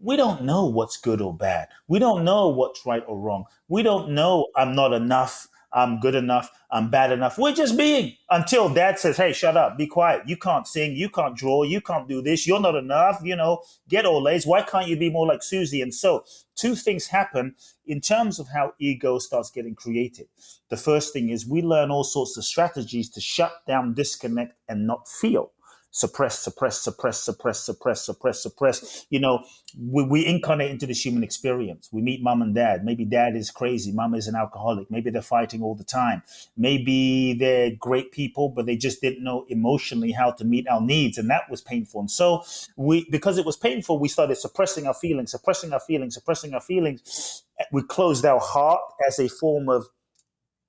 We 0.02 0.18
don't 0.18 0.44
know 0.44 0.66
what's 0.68 0.98
good 0.98 1.22
or 1.22 1.36
bad. 1.36 1.70
We 1.88 2.00
don't 2.00 2.24
know 2.26 2.50
what's 2.50 2.86
right 2.86 3.04
or 3.08 3.20
wrong. 3.20 3.46
We 3.70 3.84
don't 3.84 4.12
know 4.12 4.48
I'm 4.56 4.76
not 4.76 4.94
enough. 4.94 5.48
I'm 5.74 6.00
good 6.00 6.16
enough, 6.16 6.52
I'm 6.70 6.90
bad 6.90 7.12
enough. 7.12 7.38
We're 7.38 7.54
just 7.54 7.78
being 7.78 8.16
until 8.30 8.74
dad 8.74 9.00
says, 9.00 9.18
Hey, 9.18 9.34
shut 9.34 9.56
up, 9.58 9.78
be 9.78 9.88
quiet. 9.88 10.24
You 10.28 10.38
can't 10.38 10.68
sing, 10.68 10.96
you 10.96 11.10
can't 11.10 11.36
draw, 11.36 11.64
you 11.64 11.82
can't 11.82 12.08
do 12.08 12.22
this, 12.22 12.46
you're 12.46 12.60
not 12.60 12.76
enough, 12.76 13.22
you 13.24 13.36
know, 13.36 13.62
get 13.88 14.06
all 14.06 14.28
A's. 14.28 14.46
Why 14.46 14.62
can't 14.64 14.88
you 14.88 14.98
be 14.98 15.10
more 15.10 15.28
like 15.28 15.44
Susie? 15.44 15.82
And 15.82 15.94
so 15.94 16.26
two 16.56 16.76
things 16.76 17.08
happen 17.08 17.56
in 17.86 18.02
terms 18.02 18.40
of 18.40 18.48
how 18.50 18.74
ego 18.80 19.20
starts 19.20 19.50
getting 19.50 19.76
created. 19.76 20.28
The 20.70 20.78
first 20.78 21.14
thing 21.14 21.30
is 21.30 21.48
we 21.48 21.62
learn 21.62 21.92
all 21.92 22.04
sorts 22.04 22.38
of 22.38 22.46
strategies 22.46 23.10
to 23.12 23.22
shut 23.22 23.54
down, 23.68 23.94
disconnect, 23.94 24.60
and 24.68 24.88
not 24.88 25.08
feel 25.08 25.52
suppress, 25.92 26.40
suppress, 26.40 26.82
suppress, 26.82 27.20
suppress, 27.20 27.60
suppress, 27.60 28.06
suppress, 28.06 28.42
suppress. 28.42 29.06
You 29.10 29.20
know, 29.20 29.44
we, 29.78 30.04
we 30.04 30.26
incarnate 30.26 30.72
into 30.72 30.88
this 30.88 31.06
human 31.06 31.24
experience. 31.24 31.90
We 31.92 32.02
meet 32.02 32.24
mom 32.24 32.42
and 32.42 32.56
dad. 32.56 32.84
Maybe 32.84 33.06
dad 33.06 33.36
is 33.36 33.52
crazy. 33.52 33.92
Mom 33.92 34.16
is 34.16 34.28
an 34.28 34.36
alcoholic. 34.36 34.90
Maybe 34.90 35.10
they're 35.10 35.22
fighting 35.22 35.62
all 35.62 35.76
the 35.76 35.84
time. 35.84 36.24
Maybe 36.58 37.34
they're 37.34 37.72
great 37.78 38.12
people, 38.12 38.50
but 38.50 38.66
they 38.66 38.78
just 38.78 39.02
didn't 39.02 39.24
know 39.24 39.46
emotionally 39.50 40.12
how 40.12 40.32
to 40.32 40.46
meet 40.46 40.68
our 40.70 40.82
needs. 40.82 41.18
And 41.18 41.30
that 41.30 41.44
was 41.50 41.62
painful. 41.62 42.02
And 42.02 42.12
so 42.12 42.44
we, 42.78 43.08
because 43.12 43.38
it 43.38 43.46
was 43.46 43.58
painful, 43.58 44.00
we 44.00 44.08
started 44.08 44.36
suppressing 44.36 44.88
our 44.88 44.94
feelings, 44.94 45.32
suppressing 45.32 45.74
our 45.74 45.80
feelings, 45.82 46.16
suppressing 46.16 46.54
our 46.54 46.62
feelings. 46.62 47.44
We 47.72 47.84
closed 47.84 48.26
our 48.26 48.40
heart 48.40 48.82
as 49.08 49.20
a 49.20 49.28
form 49.28 49.70
of 49.70 49.88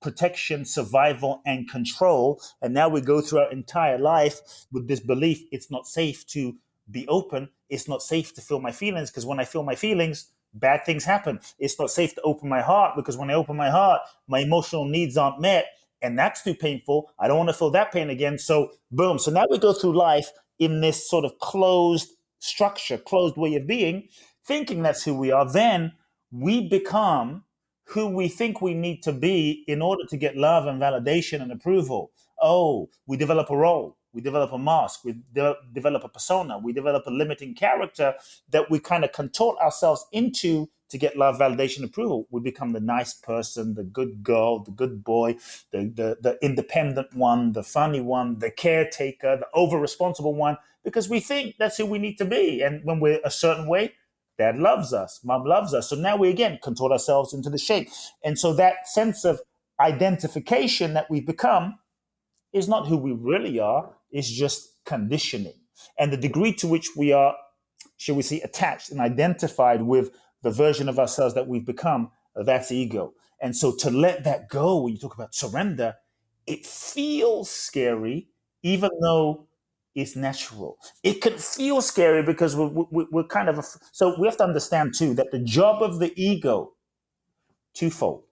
protection, 0.03 0.65
survival, 0.65 1.41
and 1.45 1.69
control. 1.69 2.41
And 2.61 2.73
now 2.73 2.89
we 2.89 3.01
go 3.01 3.21
through 3.21 3.39
our 3.39 3.51
entire 3.51 3.97
life 3.97 4.39
with 4.71 4.87
this 4.87 4.99
belief 4.99 5.43
it's 5.51 5.71
not 5.71 5.87
safe 5.87 6.27
to 6.27 6.55
be 6.91 7.07
open. 7.07 7.49
It's 7.69 7.87
not 7.87 8.03
safe 8.03 8.33
to 8.35 8.41
feel 8.41 8.59
my 8.59 8.71
feelings 8.71 9.09
because 9.09 9.25
when 9.25 9.39
I 9.39 9.45
feel 9.45 9.63
my 9.63 9.75
feelings, 9.75 10.29
bad 10.53 10.85
things 10.85 11.05
happen. 11.05 11.39
It's 11.57 11.79
not 11.79 11.89
safe 11.89 12.13
to 12.15 12.21
open 12.21 12.49
my 12.49 12.61
heart 12.61 12.95
because 12.95 13.17
when 13.17 13.31
I 13.31 13.33
open 13.33 13.55
my 13.55 13.69
heart, 13.69 14.01
my 14.27 14.39
emotional 14.39 14.85
needs 14.85 15.17
aren't 15.17 15.41
met. 15.41 15.65
And 16.01 16.19
that's 16.19 16.43
too 16.43 16.53
painful. 16.53 17.09
I 17.17 17.27
don't 17.27 17.37
want 17.37 17.49
to 17.49 17.53
feel 17.53 17.71
that 17.71 17.93
pain 17.93 18.09
again. 18.09 18.37
So, 18.37 18.71
boom. 18.91 19.17
So 19.17 19.31
now 19.31 19.45
we 19.49 19.57
go 19.57 19.71
through 19.71 19.97
life 19.97 20.29
in 20.59 20.81
this 20.81 21.09
sort 21.09 21.23
of 21.23 21.39
closed 21.39 22.11
structure, 22.39 22.97
closed 22.97 23.37
way 23.37 23.55
of 23.55 23.65
being, 23.65 24.09
thinking 24.45 24.83
that's 24.83 25.03
who 25.03 25.17
we 25.17 25.31
are. 25.31 25.49
Then 25.49 25.93
we 26.29 26.67
become 26.67 27.45
who 27.85 28.07
we 28.07 28.27
think 28.27 28.61
we 28.61 28.73
need 28.73 29.03
to 29.03 29.11
be 29.11 29.63
in 29.67 29.81
order 29.81 30.03
to 30.09 30.17
get 30.17 30.37
love 30.37 30.67
and 30.67 30.81
validation 30.81 31.41
and 31.41 31.51
approval. 31.51 32.11
Oh, 32.41 32.89
we 33.05 33.17
develop 33.17 33.49
a 33.49 33.57
role, 33.57 33.97
we 34.13 34.21
develop 34.21 34.51
a 34.51 34.57
mask, 34.57 35.03
we 35.05 35.15
de- 35.33 35.55
develop 35.73 36.03
a 36.03 36.09
persona, 36.09 36.57
we 36.57 36.73
develop 36.73 37.05
a 37.07 37.11
limiting 37.11 37.55
character 37.55 38.13
that 38.49 38.69
we 38.69 38.79
kind 38.79 39.03
of 39.03 39.11
contort 39.11 39.57
ourselves 39.59 40.05
into 40.11 40.69
to 40.89 40.97
get 40.99 41.17
love, 41.17 41.39
validation, 41.39 41.83
approval. 41.83 42.27
We 42.29 42.39
become 42.39 42.71
the 42.71 42.79
nice 42.79 43.15
person, 43.15 43.73
the 43.73 43.83
good 43.83 44.21
girl, 44.21 44.59
the 44.59 44.71
good 44.71 45.03
boy, 45.03 45.37
the, 45.71 45.91
the, 45.95 46.17
the 46.21 46.37
independent 46.43 47.15
one, 47.15 47.53
the 47.53 47.63
funny 47.63 47.99
one, 47.99 48.37
the 48.37 48.51
caretaker, 48.51 49.37
the 49.37 49.47
over 49.55 49.79
responsible 49.79 50.35
one, 50.35 50.57
because 50.83 51.09
we 51.09 51.19
think 51.19 51.55
that's 51.57 51.77
who 51.77 51.87
we 51.87 51.97
need 51.97 52.19
to 52.19 52.25
be. 52.25 52.61
And 52.61 52.83
when 52.85 52.99
we're 52.99 53.19
a 53.25 53.31
certain 53.31 53.67
way, 53.67 53.93
Dad 54.37 54.57
loves 54.57 54.93
us. 54.93 55.19
Mom 55.23 55.43
loves 55.43 55.73
us. 55.73 55.89
So 55.89 55.95
now 55.95 56.17
we 56.17 56.29
again 56.29 56.59
contort 56.61 56.91
ourselves 56.91 57.33
into 57.33 57.49
the 57.49 57.57
shape. 57.57 57.89
And 58.23 58.37
so 58.37 58.53
that 58.53 58.87
sense 58.87 59.25
of 59.25 59.41
identification 59.79 60.93
that 60.93 61.09
we've 61.09 61.25
become 61.25 61.79
is 62.51 62.67
not 62.67 62.87
who 62.87 62.97
we 62.97 63.11
really 63.11 63.59
are, 63.59 63.95
it's 64.11 64.29
just 64.29 64.77
conditioning. 64.85 65.53
And 65.97 66.13
the 66.13 66.17
degree 66.17 66.53
to 66.55 66.67
which 66.67 66.89
we 66.95 67.11
are, 67.11 67.35
shall 67.97 68.15
we 68.15 68.21
say, 68.21 68.41
attached 68.41 68.91
and 68.91 68.99
identified 68.99 69.81
with 69.81 70.11
the 70.43 70.51
version 70.51 70.87
of 70.87 70.99
ourselves 70.99 71.33
that 71.33 71.47
we've 71.47 71.65
become, 71.65 72.11
that's 72.35 72.71
ego. 72.71 73.13
And 73.41 73.55
so 73.55 73.75
to 73.77 73.89
let 73.89 74.23
that 74.23 74.49
go, 74.49 74.81
when 74.81 74.93
you 74.93 74.99
talk 74.99 75.15
about 75.15 75.33
surrender, 75.33 75.95
it 76.45 76.65
feels 76.65 77.49
scary, 77.49 78.27
even 78.61 78.89
though 79.01 79.47
is 79.95 80.15
natural. 80.15 80.77
It 81.03 81.21
can 81.21 81.37
feel 81.37 81.81
scary 81.81 82.23
because 82.23 82.55
we're, 82.55 82.67
we're, 82.67 83.05
we're, 83.11 83.23
kind 83.23 83.49
of, 83.49 83.59
a, 83.59 83.63
so 83.91 84.19
we 84.19 84.27
have 84.27 84.37
to 84.37 84.43
understand 84.43 84.95
too 84.95 85.13
that 85.15 85.31
the 85.31 85.39
job 85.39 85.81
of 85.83 85.99
the 85.99 86.13
ego, 86.15 86.73
twofold. 87.73 88.23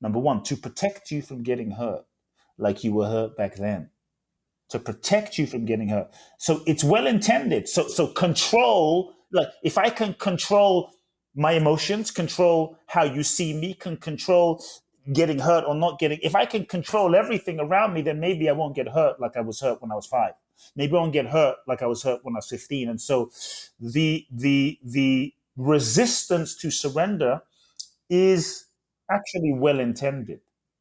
Number 0.00 0.18
one, 0.18 0.42
to 0.44 0.56
protect 0.56 1.10
you 1.10 1.22
from 1.22 1.42
getting 1.42 1.72
hurt 1.72 2.04
like 2.56 2.84
you 2.84 2.92
were 2.92 3.08
hurt 3.08 3.36
back 3.36 3.56
then. 3.56 3.90
To 4.70 4.78
protect 4.78 5.38
you 5.38 5.46
from 5.46 5.64
getting 5.64 5.88
hurt. 5.88 6.14
So 6.38 6.62
it's 6.66 6.84
well 6.84 7.06
intended. 7.06 7.68
So, 7.68 7.88
so 7.88 8.06
control 8.06 9.14
like 9.32 9.48
if 9.62 9.78
I 9.78 9.90
can 9.90 10.14
control 10.14 10.92
my 11.34 11.52
emotions, 11.52 12.10
control 12.10 12.78
how 12.86 13.04
you 13.04 13.22
see 13.22 13.52
me, 13.54 13.74
can 13.74 13.96
control 13.96 14.62
getting 15.12 15.38
hurt 15.38 15.64
or 15.66 15.74
not 15.74 15.98
getting. 15.98 16.18
If 16.22 16.34
I 16.34 16.46
can 16.46 16.66
control 16.66 17.14
everything 17.14 17.60
around 17.60 17.94
me, 17.94 18.02
then 18.02 18.20
maybe 18.20 18.48
I 18.48 18.52
won't 18.52 18.74
get 18.74 18.88
hurt 18.88 19.20
like 19.20 19.36
I 19.36 19.40
was 19.40 19.60
hurt 19.60 19.80
when 19.80 19.92
I 19.92 19.94
was 19.94 20.06
five. 20.06 20.32
Maybe 20.76 20.92
I 20.92 21.00
won't 21.00 21.12
get 21.12 21.26
hurt 21.26 21.56
like 21.66 21.82
I 21.82 21.86
was 21.86 22.02
hurt 22.02 22.24
when 22.24 22.34
I 22.34 22.38
was 22.38 22.48
fifteen. 22.48 22.88
And 22.88 23.00
so, 23.00 23.30
the 23.80 24.26
the 24.30 24.78
the 24.82 25.34
resistance 25.56 26.56
to 26.56 26.70
surrender 26.70 27.42
is 28.08 28.66
actually 29.10 29.52
well 29.52 29.80
intended. 29.80 30.40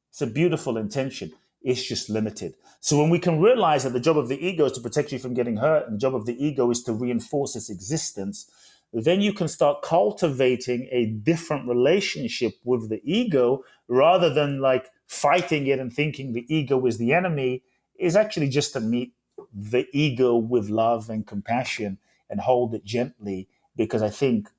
It's 0.10 0.22
a 0.22 0.28
beautiful 0.28 0.78
intention. 0.78 1.34
It's 1.62 1.84
just 1.84 2.10
limited. 2.10 2.56
So 2.80 3.00
when 3.02 3.10
we 3.10 3.20
can 3.20 3.42
realize 3.42 3.84
that 3.84 3.94
the 3.94 4.00
job 4.00 4.18
of 4.18 4.30
the 4.30 4.46
ego 4.46 4.66
is 4.66 4.72
to 4.74 4.82
protect 4.82 5.12
you 5.12 5.20
from 5.20 5.34
getting 5.34 5.58
hurt, 5.58 5.88
and 5.88 5.96
the 5.96 6.00
job 6.00 6.16
of 6.16 6.26
the 6.26 6.44
ego 6.44 6.70
is 6.70 6.84
to 6.84 6.94
reinforce 6.94 7.56
its 7.56 7.70
existence, 7.70 8.50
then 8.94 9.22
you 9.22 9.34
can 9.34 9.48
start 9.48 9.82
cultivating 9.82 10.88
a 10.92 11.08
different 11.08 11.68
relationship 11.68 12.54
with 12.64 12.90
the 12.90 13.02
ego 13.04 13.64
rather 13.88 14.34
than 14.34 14.62
like 14.62 14.90
fighting 15.08 15.68
it 15.68 15.80
and 15.80 15.92
thinking 15.92 16.34
the 16.34 16.46
ego 16.54 16.86
is 16.86 16.98
the 16.98 17.14
enemy 17.14 17.64
is 18.00 18.16
actually 18.16 18.48
just 18.48 18.76
a 18.76 18.80
meet 18.80 19.14
the 19.54 19.88
ego 19.94 20.36
with 20.36 20.70
love 20.70 21.10
and 21.10 21.28
compassion 21.28 21.98
and 22.30 22.42
hold 22.42 22.74
it 22.74 22.84
gently 22.84 23.48
because 23.76 24.02
i 24.02 24.10
think 24.10 24.50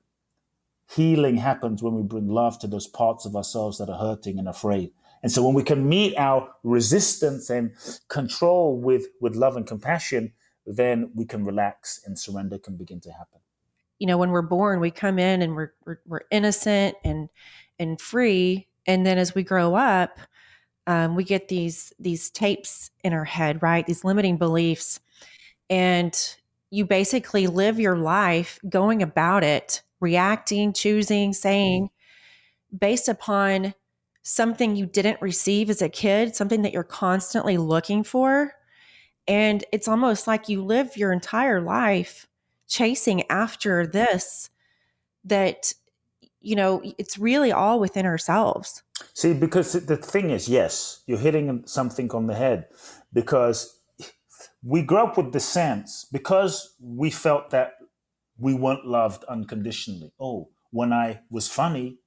healing 0.89 1.37
happens 1.37 1.83
when 1.83 1.93
we 1.93 2.03
bring 2.03 2.27
love 2.27 2.57
to 2.59 2.67
those 2.67 2.87
parts 2.87 3.25
of 3.25 3.35
ourselves 3.35 3.77
that 3.77 3.89
are 3.89 3.99
hurting 3.99 4.39
and 4.39 4.47
afraid. 4.47 4.91
And 5.21 5.31
so 5.31 5.45
when 5.45 5.53
we 5.53 5.63
can 5.63 5.87
meet 5.87 6.17
our 6.17 6.49
resistance 6.63 7.49
and 7.49 7.71
control 8.07 8.77
with 8.77 9.07
with 9.19 9.35
love 9.35 9.55
and 9.55 9.67
compassion 9.67 10.33
then 10.65 11.09
we 11.15 11.25
can 11.25 11.43
relax 11.43 11.99
and 12.05 12.17
surrender 12.17 12.59
can 12.59 12.77
begin 12.77 12.99
to 13.01 13.11
happen. 13.11 13.39
You 13.97 14.07
know 14.07 14.17
when 14.17 14.31
we're 14.31 14.41
born 14.41 14.79
we 14.79 14.91
come 14.91 15.19
in 15.19 15.41
and 15.41 15.55
we're 15.55 15.73
we're, 15.85 15.99
we're 16.05 16.21
innocent 16.31 16.95
and 17.03 17.29
and 17.77 17.99
free. 17.99 18.67
And 18.87 19.05
then 19.05 19.17
as 19.17 19.35
we 19.35 19.43
grow 19.43 19.75
up 19.75 20.19
um, 20.89 21.15
we 21.15 21.23
get 21.23 21.49
these 21.49 21.93
these 21.99 22.31
tapes 22.31 22.89
in 23.03 23.13
our 23.13 23.23
head 23.23 23.61
right? 23.61 23.85
These 23.85 24.03
limiting 24.03 24.37
beliefs. 24.37 24.99
And 25.69 26.17
you 26.71 26.83
basically 26.83 27.45
live 27.45 27.79
your 27.79 27.95
life 27.95 28.59
going 28.67 29.03
about 29.03 29.43
it 29.43 29.83
reacting 29.99 30.73
choosing 30.73 31.31
saying 31.33 31.89
based 32.75 33.07
upon 33.07 33.75
something 34.23 34.75
you 34.75 34.87
didn't 34.87 35.21
receive 35.21 35.69
as 35.69 35.81
a 35.83 35.89
kid 35.89 36.35
something 36.35 36.63
that 36.63 36.73
you're 36.73 36.83
constantly 36.83 37.57
looking 37.57 38.03
for. 38.03 38.53
And 39.27 39.63
it's 39.71 39.87
almost 39.87 40.25
like 40.25 40.49
you 40.49 40.63
live 40.63 40.97
your 40.97 41.13
entire 41.13 41.61
life 41.61 42.27
chasing 42.67 43.29
after 43.29 43.85
this 43.85 44.49
that 45.25 45.71
you 46.41 46.55
know 46.55 46.81
it's 46.97 47.17
really 47.17 47.51
all 47.51 47.79
within 47.79 48.05
ourselves. 48.05 48.83
See 49.13 49.33
because 49.33 49.73
the 49.73 49.97
thing 49.97 50.29
is 50.29 50.47
yes 50.49 51.03
you're 51.07 51.17
hitting 51.17 51.63
something 51.65 52.11
on 52.11 52.27
the 52.27 52.35
head 52.35 52.67
because 53.13 53.79
we 54.63 54.81
grew 54.81 54.97
up 54.97 55.17
with 55.17 55.31
the 55.31 55.39
sense 55.39 56.05
because 56.11 56.75
we 56.81 57.09
felt 57.09 57.49
that 57.51 57.73
we 58.37 58.53
weren't 58.53 58.85
loved 58.85 59.23
unconditionally. 59.25 60.11
Oh 60.19 60.49
when 60.71 60.93
i 60.93 61.19
was 61.31 61.47
funny 61.47 61.97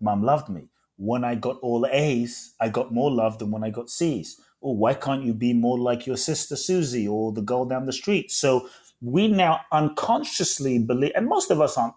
mom 0.00 0.22
loved 0.22 0.48
me. 0.48 0.68
When 0.96 1.24
i 1.24 1.34
got 1.34 1.58
all 1.62 1.86
a's 1.90 2.54
i 2.60 2.68
got 2.68 2.92
more 2.92 3.10
love 3.10 3.38
than 3.38 3.50
when 3.50 3.64
i 3.64 3.70
got 3.70 3.90
c's. 3.90 4.40
Oh 4.62 4.72
why 4.72 4.94
can't 4.94 5.24
you 5.24 5.34
be 5.34 5.52
more 5.52 5.78
like 5.78 6.06
your 6.06 6.16
sister 6.16 6.56
susie 6.56 7.08
or 7.08 7.32
the 7.32 7.42
girl 7.42 7.64
down 7.64 7.86
the 7.86 7.92
street? 7.92 8.30
So 8.30 8.68
we 9.02 9.26
now 9.28 9.60
unconsciously 9.72 10.78
believe, 10.78 11.12
and 11.16 11.26
most 11.26 11.50
of 11.50 11.60
us 11.60 11.76
aren't, 11.76 11.94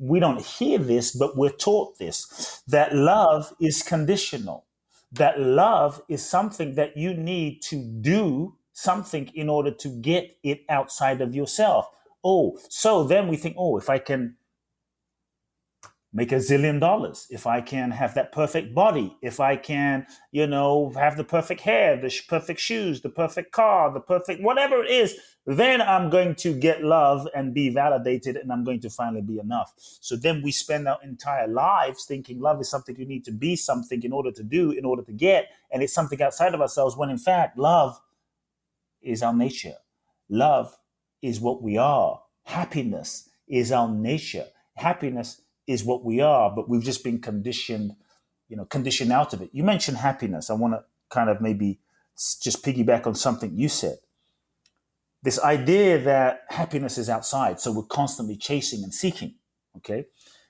we 0.00 0.18
don't 0.18 0.40
hear 0.40 0.78
this, 0.78 1.12
but 1.12 1.36
we're 1.36 1.50
taught 1.50 1.98
this 1.98 2.62
that 2.66 2.94
love 2.94 3.52
is 3.60 3.82
conditional, 3.82 4.64
that 5.12 5.38
love 5.38 6.02
is 6.08 6.24
something 6.24 6.74
that 6.74 6.96
you 6.96 7.14
need 7.14 7.60
to 7.62 7.84
do 8.00 8.56
something 8.72 9.30
in 9.34 9.48
order 9.48 9.70
to 9.70 9.88
get 9.88 10.36
it 10.42 10.64
outside 10.68 11.20
of 11.20 11.34
yourself. 11.34 11.86
Oh, 12.24 12.58
so 12.68 13.04
then 13.04 13.28
we 13.28 13.36
think, 13.36 13.56
oh, 13.58 13.76
if 13.76 13.90
I 13.90 13.98
can 13.98 14.36
make 16.12 16.32
a 16.32 16.36
zillion 16.36 16.80
dollars. 16.80 17.26
If 17.30 17.46
i 17.46 17.60
can 17.60 17.90
have 17.92 18.14
that 18.14 18.32
perfect 18.32 18.74
body 18.74 19.16
if 19.22 19.40
i 19.40 19.56
can 19.56 20.06
you 20.32 20.46
know 20.46 20.92
have 20.96 21.16
the 21.16 21.24
perfect 21.24 21.60
hair 21.62 22.00
the 22.00 22.10
sh- 22.10 22.26
perfect 22.28 22.60
shoes 22.60 23.00
the 23.00 23.08
perfect 23.08 23.52
car 23.52 23.92
the 23.92 24.00
perfect 24.00 24.42
whatever 24.42 24.82
it 24.82 24.90
is 24.90 25.14
then 25.46 25.80
i'm 25.80 26.10
going 26.10 26.34
to 26.34 26.52
get 26.52 26.82
love 26.82 27.28
and 27.34 27.54
be 27.54 27.70
validated 27.70 28.36
and 28.36 28.52
i'm 28.52 28.64
going 28.64 28.80
to 28.80 28.90
finally 28.90 29.22
be 29.22 29.38
enough. 29.38 29.72
So 29.76 30.16
then 30.16 30.42
we 30.42 30.50
spend 30.50 30.88
our 30.88 30.98
entire 31.02 31.48
lives 31.48 32.04
thinking 32.04 32.40
love 32.40 32.60
is 32.60 32.70
something 32.70 32.96
you 32.96 33.06
need 33.06 33.24
to 33.24 33.32
be 33.32 33.56
something 33.56 34.02
in 34.02 34.12
order 34.12 34.32
to 34.32 34.42
do 34.42 34.72
in 34.72 34.84
order 34.84 35.02
to 35.02 35.12
get 35.12 35.48
and 35.70 35.82
it's 35.82 35.94
something 35.94 36.20
outside 36.22 36.54
of 36.54 36.60
ourselves 36.60 36.96
when 36.96 37.10
in 37.10 37.18
fact 37.18 37.58
love 37.58 38.00
is 39.02 39.22
our 39.22 39.34
nature. 39.34 39.76
Love 40.28 40.76
is 41.22 41.40
what 41.40 41.62
we 41.62 41.76
are. 41.76 42.22
Happiness 42.44 43.28
is 43.48 43.72
our 43.72 43.88
nature. 43.88 44.46
Happiness 44.74 45.42
is 45.70 45.84
what 45.84 46.04
we 46.04 46.20
are, 46.20 46.50
but 46.50 46.68
we've 46.68 46.82
just 46.82 47.04
been 47.04 47.20
conditioned, 47.20 47.92
you 48.48 48.56
know, 48.56 48.64
conditioned 48.64 49.12
out 49.12 49.32
of 49.32 49.40
it. 49.40 49.50
You 49.52 49.62
mentioned 49.62 49.98
happiness. 49.98 50.50
I 50.50 50.54
want 50.54 50.74
to 50.74 50.82
kind 51.10 51.30
of 51.30 51.40
maybe 51.40 51.78
just 52.16 52.64
piggyback 52.64 53.06
on 53.06 53.14
something 53.14 53.56
you 53.56 53.68
said. 53.68 53.98
This 55.22 55.38
idea 55.38 56.02
that 56.02 56.42
happiness 56.48 56.98
is 56.98 57.08
outside, 57.08 57.60
so 57.60 57.70
we're 57.70 57.84
constantly 57.84 58.36
chasing 58.36 58.82
and 58.82 58.92
seeking, 58.92 59.34
okay? 59.76 60.06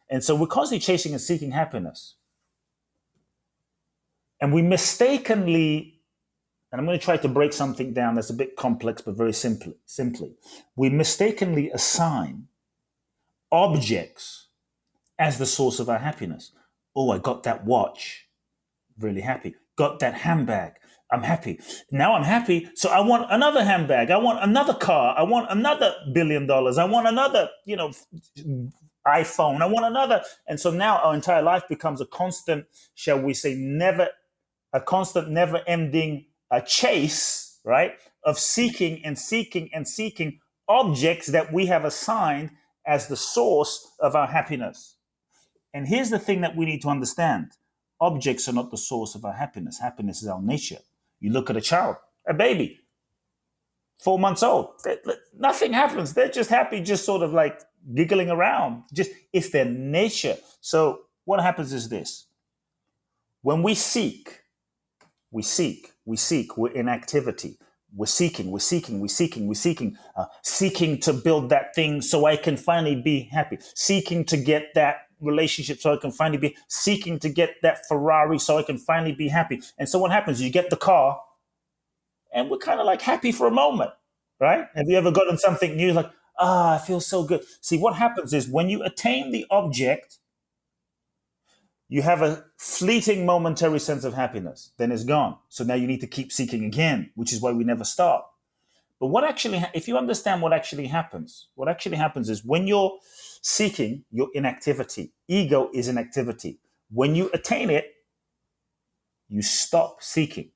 And 0.09 0.25
so 0.25 0.35
we're 0.35 0.47
constantly 0.47 0.81
chasing 0.81 1.13
and 1.13 1.21
seeking 1.21 1.51
happiness. 1.51 2.15
And 4.41 4.55
we 4.55 4.63
mistakenly, 4.63 6.01
and 6.73 6.81
I'm 6.81 6.87
going 6.87 6.99
to 6.99 7.05
try 7.05 7.19
to 7.19 7.29
break 7.29 7.53
something 7.53 7.93
down 7.93 8.15
that's 8.15 8.31
a 8.31 8.35
bit 8.35 8.57
complex, 8.57 9.03
but 9.03 9.17
very 9.17 9.35
simply, 9.35 9.77
simply, 9.85 10.33
we 10.77 10.89
mistakenly 10.89 11.71
assign 11.71 12.47
objects 13.53 14.47
as 15.21 15.39
the 15.39 15.47
source 15.47 15.79
of 15.79 15.89
our 15.89 15.99
happiness. 15.99 16.51
Oh, 16.97 17.11
I 17.11 17.19
got 17.19 17.45
that 17.45 17.65
watch. 17.65 18.27
Really 18.99 19.21
happy. 19.21 19.55
Got 19.77 20.01
that 20.01 20.15
handbag. 20.15 20.73
I'm 21.13 21.23
happy. 21.23 21.61
Now 21.91 22.15
I'm 22.15 22.25
happy. 22.25 22.69
So 22.75 22.89
I 22.89 23.01
want 23.01 23.27
another 23.31 23.65
handbag. 23.65 24.11
I 24.11 24.17
want 24.17 24.43
another 24.43 24.75
car. 24.75 25.15
I 25.17 25.23
want 25.23 25.51
another 25.51 25.93
billion 26.13 26.47
dollars. 26.47 26.79
I 26.79 26.85
want 26.85 27.07
another, 27.07 27.51
you 27.67 27.77
know, 27.77 27.93
iPhone. 29.07 29.61
I 29.61 29.67
want 29.67 29.87
another. 29.87 30.23
And 30.49 30.59
so 30.59 30.71
now 30.71 30.99
our 30.99 31.15
entire 31.15 31.43
life 31.43 31.65
becomes 31.69 32.01
a 32.01 32.07
constant, 32.07 32.67
shall 32.95 33.21
we 33.21 33.35
say, 33.35 33.55
never, 33.55 34.09
a 34.73 34.81
constant, 34.81 35.31
never 35.31 35.63
ending 35.67 36.27
a 36.53 36.57
uh, 36.57 36.61
chase, 36.61 37.59
right? 37.65 37.93
Of 38.25 38.39
seeking 38.39 39.05
and 39.05 39.19
seeking 39.19 39.69
and 39.75 39.87
seeking 39.87 40.41
objects 40.69 41.27
that 41.29 41.53
we 41.53 41.67
have 41.67 41.85
assigned 41.85 42.51
as 42.87 43.09
the 43.09 43.17
source 43.17 43.87
of 44.01 44.15
our 44.15 44.27
happiness. 44.27 44.97
And 45.73 45.87
here's 45.87 46.11
the 46.11 46.19
thing 46.19 46.41
that 46.41 46.57
we 46.57 46.67
need 46.67 46.83
to 46.83 46.89
understand 46.89 47.53
objects 48.01 48.49
are 48.49 48.53
not 48.53 48.71
the 48.71 48.79
source 48.79 49.15
of 49.15 49.25
our 49.25 49.33
happiness. 49.33 49.79
Happiness 49.79 50.23
is 50.23 50.29
our 50.29 50.41
nature. 50.41 50.79
You 51.21 51.33
look 51.33 51.51
at 51.51 51.57
a 51.57 51.61
child, 51.61 51.97
a 52.27 52.35
baby, 52.35 52.81
four 54.03 54.19
months 54.19 54.43
old, 54.43 54.71
nothing 55.39 55.73
happens. 55.73 56.15
They're 56.15 56.31
just 56.31 56.51
happy, 56.51 56.81
just 56.81 57.05
sort 57.05 57.23
of 57.23 57.33
like 57.33 57.61
giggling 57.95 58.31
around. 58.31 58.85
Just 58.93 59.11
it's 59.33 59.51
their 59.51 59.67
nature. 59.67 60.37
So 60.61 61.03
what 61.25 61.41
happens 61.41 61.73
is 61.73 61.89
this 61.89 62.27
when 63.43 63.63
we 63.63 63.75
seek, 63.75 64.41
we 65.31 65.43
seek, 65.43 65.93
we 66.05 66.17
seek, 66.17 66.57
we're 66.57 66.73
in 66.73 66.89
activity. 66.89 67.59
We're 67.95 68.07
seeking, 68.07 68.53
we're 68.53 68.61
seeking, 68.61 69.01
we're 69.01 69.09
seeking, 69.09 69.49
we're 69.49 69.55
seeking, 69.55 69.99
uh, 70.17 70.27
seeking 70.43 71.01
to 71.01 71.13
build 71.13 71.49
that 71.49 71.75
thing 71.75 72.03
so 72.03 72.25
I 72.25 72.37
can 72.37 72.57
finally 72.57 72.95
be 72.95 73.29
happy, 73.33 73.59
seeking 73.75 74.25
to 74.27 74.37
get 74.37 74.75
that 74.75 75.10
relationship 75.21 75.81
so 75.81 75.93
I 75.93 75.97
can 75.97 76.11
finally 76.11 76.39
be 76.39 76.57
seeking 76.69 77.19
to 77.21 77.29
get 77.29 77.57
that 77.63 77.87
Ferrari 77.87 78.39
so 78.39 78.59
I 78.59 78.63
can 78.63 78.79
finally 78.79 79.13
be 79.13 79.29
happy. 79.29 79.61
And 79.79 79.89
so 79.89 79.99
what 79.99 80.11
happens? 80.11 80.41
You 80.41 80.51
get 80.51 80.71
the 80.71 80.77
car 80.77 81.21
and 82.33 82.51
we're 82.51 82.59
kind 82.59 82.81
of 82.81 82.87
like 82.87 83.03
happy 83.03 83.33
for 83.33 83.47
a 83.47 83.51
moment, 83.51 83.91
right? 84.41 84.67
Have 84.75 84.87
you 84.89 84.97
ever 84.97 85.11
gotten 85.11 85.39
something 85.39 85.77
new 85.77 85.93
like, 85.93 86.11
ah, 86.39 86.73
oh, 86.73 86.75
I 86.77 86.79
feel 86.79 87.01
so 87.01 87.25
good? 87.25 87.45
See, 87.61 87.79
what 87.79 87.97
happens 87.97 88.33
is 88.33 88.49
when 88.49 88.69
you 88.69 88.83
attain 88.83 89.31
the 89.31 89.47
object, 89.51 90.19
you 91.89 92.03
have 92.03 92.23
a 92.23 92.45
fleeting 92.57 93.27
momentary 93.27 93.81
sense 93.81 94.05
of 94.05 94.15
happiness, 94.15 94.71
then 94.79 94.93
it's 94.93 95.03
gone. 95.03 95.37
So 95.49 95.65
now 95.65 95.75
you 95.75 95.89
need 95.89 96.01
to 96.03 96.07
keep 96.07 96.31
seeking 96.31 96.65
again, 96.65 97.11
which 97.17 97.33
is 97.33 97.41
why 97.41 97.53
we 97.53 97.65
never 97.65 97.85
stop. 97.85 98.30
But 99.01 99.07
what 99.07 99.25
actually, 99.25 99.65
if 99.75 99.89
you 99.89 99.97
understand 99.97 100.43
what 100.43 100.53
actually 100.53 100.87
happens, 100.87 101.49
what 101.55 101.69
actually 101.69 101.97
happens 101.97 102.29
is 102.29 102.45
when 102.45 102.67
you're 102.67 102.93
Seeking, 103.43 104.05
your 104.11 104.29
inactivity. 104.35 105.13
Ego 105.27 105.71
is 105.73 105.89
inactivity. 105.89 106.59
When 106.91 107.15
you 107.15 107.31
attain 107.33 107.71
it, 107.71 107.87
you 109.29 109.43
stop 109.43 110.03
seeking. 110.03 110.51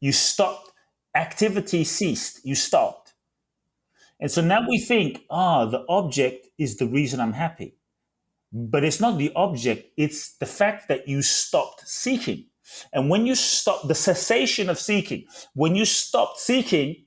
You 0.00 0.12
stopped. 0.12 0.70
Activity 1.14 1.84
ceased. 1.84 2.40
You 2.44 2.54
stopped. 2.54 3.14
And 4.20 4.30
so 4.30 4.40
now 4.40 4.64
we 4.68 4.78
think, 4.78 5.24
ah, 5.30 5.64
the 5.64 5.84
object 5.88 6.46
is 6.56 6.76
the 6.76 6.86
reason 6.86 7.18
I'm 7.18 7.32
happy. 7.32 7.74
But 8.52 8.84
it's 8.84 9.00
not 9.00 9.18
the 9.18 9.32
object, 9.34 9.92
it's 9.96 10.36
the 10.36 10.46
fact 10.46 10.86
that 10.88 11.08
you 11.08 11.22
stopped 11.22 11.88
seeking. 11.88 12.46
And 12.92 13.10
when 13.10 13.26
you 13.26 13.34
stop 13.34 13.88
the 13.88 13.94
cessation 13.94 14.68
of 14.70 14.78
seeking, 14.78 15.24
when 15.54 15.74
you 15.74 15.84
stopped 15.84 16.38
seeking, 16.38 17.04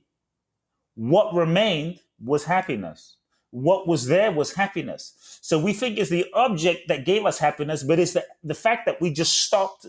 what 0.96 1.34
remained 1.34 2.00
was 2.22 2.44
happiness. 2.44 3.16
What 3.50 3.86
was 3.86 4.06
there 4.06 4.32
was 4.32 4.54
happiness. 4.54 5.38
So 5.40 5.58
we 5.58 5.72
think 5.72 5.98
it's 5.98 6.10
the 6.10 6.26
object 6.34 6.88
that 6.88 7.04
gave 7.04 7.24
us 7.24 7.38
happiness, 7.38 7.82
but 7.82 7.98
it's 7.98 8.14
the, 8.14 8.24
the 8.42 8.54
fact 8.54 8.86
that 8.86 9.00
we 9.00 9.12
just 9.12 9.44
stopped 9.44 9.86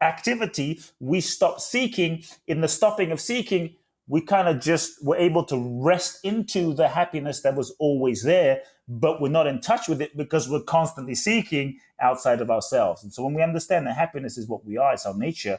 activity, 0.00 0.80
we 0.98 1.20
stopped 1.20 1.60
seeking. 1.60 2.24
In 2.46 2.60
the 2.60 2.68
stopping 2.68 3.12
of 3.12 3.20
seeking, 3.20 3.74
we 4.06 4.20
kind 4.22 4.48
of 4.48 4.60
just 4.60 5.04
were 5.04 5.16
able 5.16 5.44
to 5.44 5.58
rest 5.82 6.24
into 6.24 6.72
the 6.72 6.88
happiness 6.88 7.42
that 7.42 7.54
was 7.54 7.74
always 7.78 8.22
there, 8.22 8.62
but 8.88 9.20
we're 9.20 9.28
not 9.28 9.46
in 9.46 9.60
touch 9.60 9.86
with 9.86 10.00
it 10.00 10.16
because 10.16 10.48
we're 10.48 10.62
constantly 10.62 11.14
seeking 11.14 11.78
outside 12.00 12.40
of 12.40 12.50
ourselves. 12.50 13.02
And 13.02 13.12
so 13.12 13.22
when 13.22 13.34
we 13.34 13.42
understand 13.42 13.86
that 13.86 13.96
happiness 13.96 14.38
is 14.38 14.48
what 14.48 14.64
we 14.64 14.78
are, 14.78 14.94
it's 14.94 15.04
our 15.04 15.16
nature, 15.16 15.58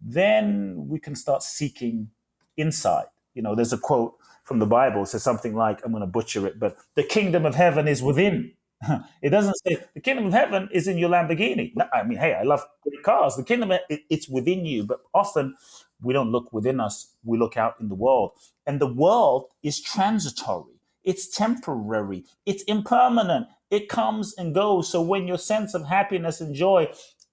then 0.00 0.86
we 0.88 0.98
can 1.00 1.16
start 1.16 1.42
seeking 1.42 2.10
inside. 2.56 3.06
You 3.34 3.42
know, 3.42 3.54
there's 3.54 3.72
a 3.72 3.78
quote 3.78 4.14
from 4.44 4.58
the 4.58 4.66
Bible, 4.66 5.06
says 5.06 5.22
something 5.22 5.54
like, 5.54 5.80
I'm 5.84 5.92
going 5.92 6.00
to 6.00 6.06
butcher 6.06 6.46
it, 6.46 6.58
but 6.58 6.76
the 6.94 7.02
kingdom 7.02 7.46
of 7.46 7.54
heaven 7.54 7.86
is 7.86 8.02
within. 8.02 8.52
it 9.22 9.30
doesn't 9.30 9.54
say 9.66 9.76
the 9.94 10.00
kingdom 10.00 10.26
of 10.26 10.32
heaven 10.32 10.68
is 10.72 10.88
in 10.88 10.98
your 10.98 11.10
Lamborghini. 11.10 11.72
No, 11.76 11.86
I 11.92 12.02
mean, 12.02 12.18
hey, 12.18 12.34
I 12.34 12.42
love 12.42 12.64
cars. 13.04 13.36
The 13.36 13.44
kingdom, 13.44 13.70
it, 13.72 13.82
it's 14.08 14.28
within 14.28 14.64
you. 14.64 14.84
But 14.84 15.00
often 15.14 15.54
we 16.02 16.12
don't 16.12 16.32
look 16.32 16.52
within 16.52 16.80
us, 16.80 17.14
we 17.24 17.38
look 17.38 17.56
out 17.56 17.74
in 17.80 17.88
the 17.88 17.94
world. 17.94 18.32
And 18.66 18.80
the 18.80 18.92
world 18.92 19.46
is 19.62 19.80
transitory, 19.80 20.80
it's 21.04 21.28
temporary, 21.28 22.24
it's 22.46 22.62
impermanent, 22.64 23.46
it 23.70 23.88
comes 23.88 24.34
and 24.36 24.54
goes. 24.54 24.88
So 24.88 25.02
when 25.02 25.26
your 25.26 25.38
sense 25.38 25.74
of 25.74 25.86
happiness 25.86 26.40
and 26.40 26.54
joy 26.54 26.88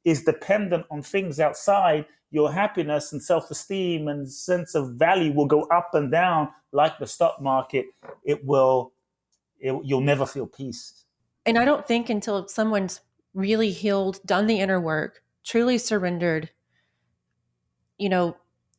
is 0.06 0.24
dependent 0.24 0.86
on 0.90 1.02
things 1.02 1.40
outside, 1.40 2.06
your 2.32 2.52
happiness 2.52 3.14
and 3.14 3.22
self 3.22 3.50
esteem 3.52 4.08
and 4.08 4.30
sense 4.30 4.76
of 4.76 4.92
value 4.92 5.32
will 5.32 5.46
go 5.46 5.64
up 5.64 5.94
and 5.94 6.12
down 6.12 6.50
like 6.72 6.98
the 7.00 7.08
stock 7.08 7.42
market. 7.42 7.86
It 8.24 8.46
will, 8.46 8.94
it, 9.60 9.74
you'll 9.84 10.02
never 10.02 10.26
feel 10.26 10.48
peace. 10.48 11.06
And 11.46 11.58
I 11.58 11.66
don't 11.66 11.88
think 11.88 12.10
until 12.10 12.48
someone's 12.48 13.00
really 13.34 13.72
healed, 13.72 14.20
done 14.26 14.48
the 14.48 14.60
inner 14.60 14.82
work, 14.82 15.24
truly 15.46 15.78
surrendered, 15.78 16.50
you 17.98 18.10
know, 18.10 18.36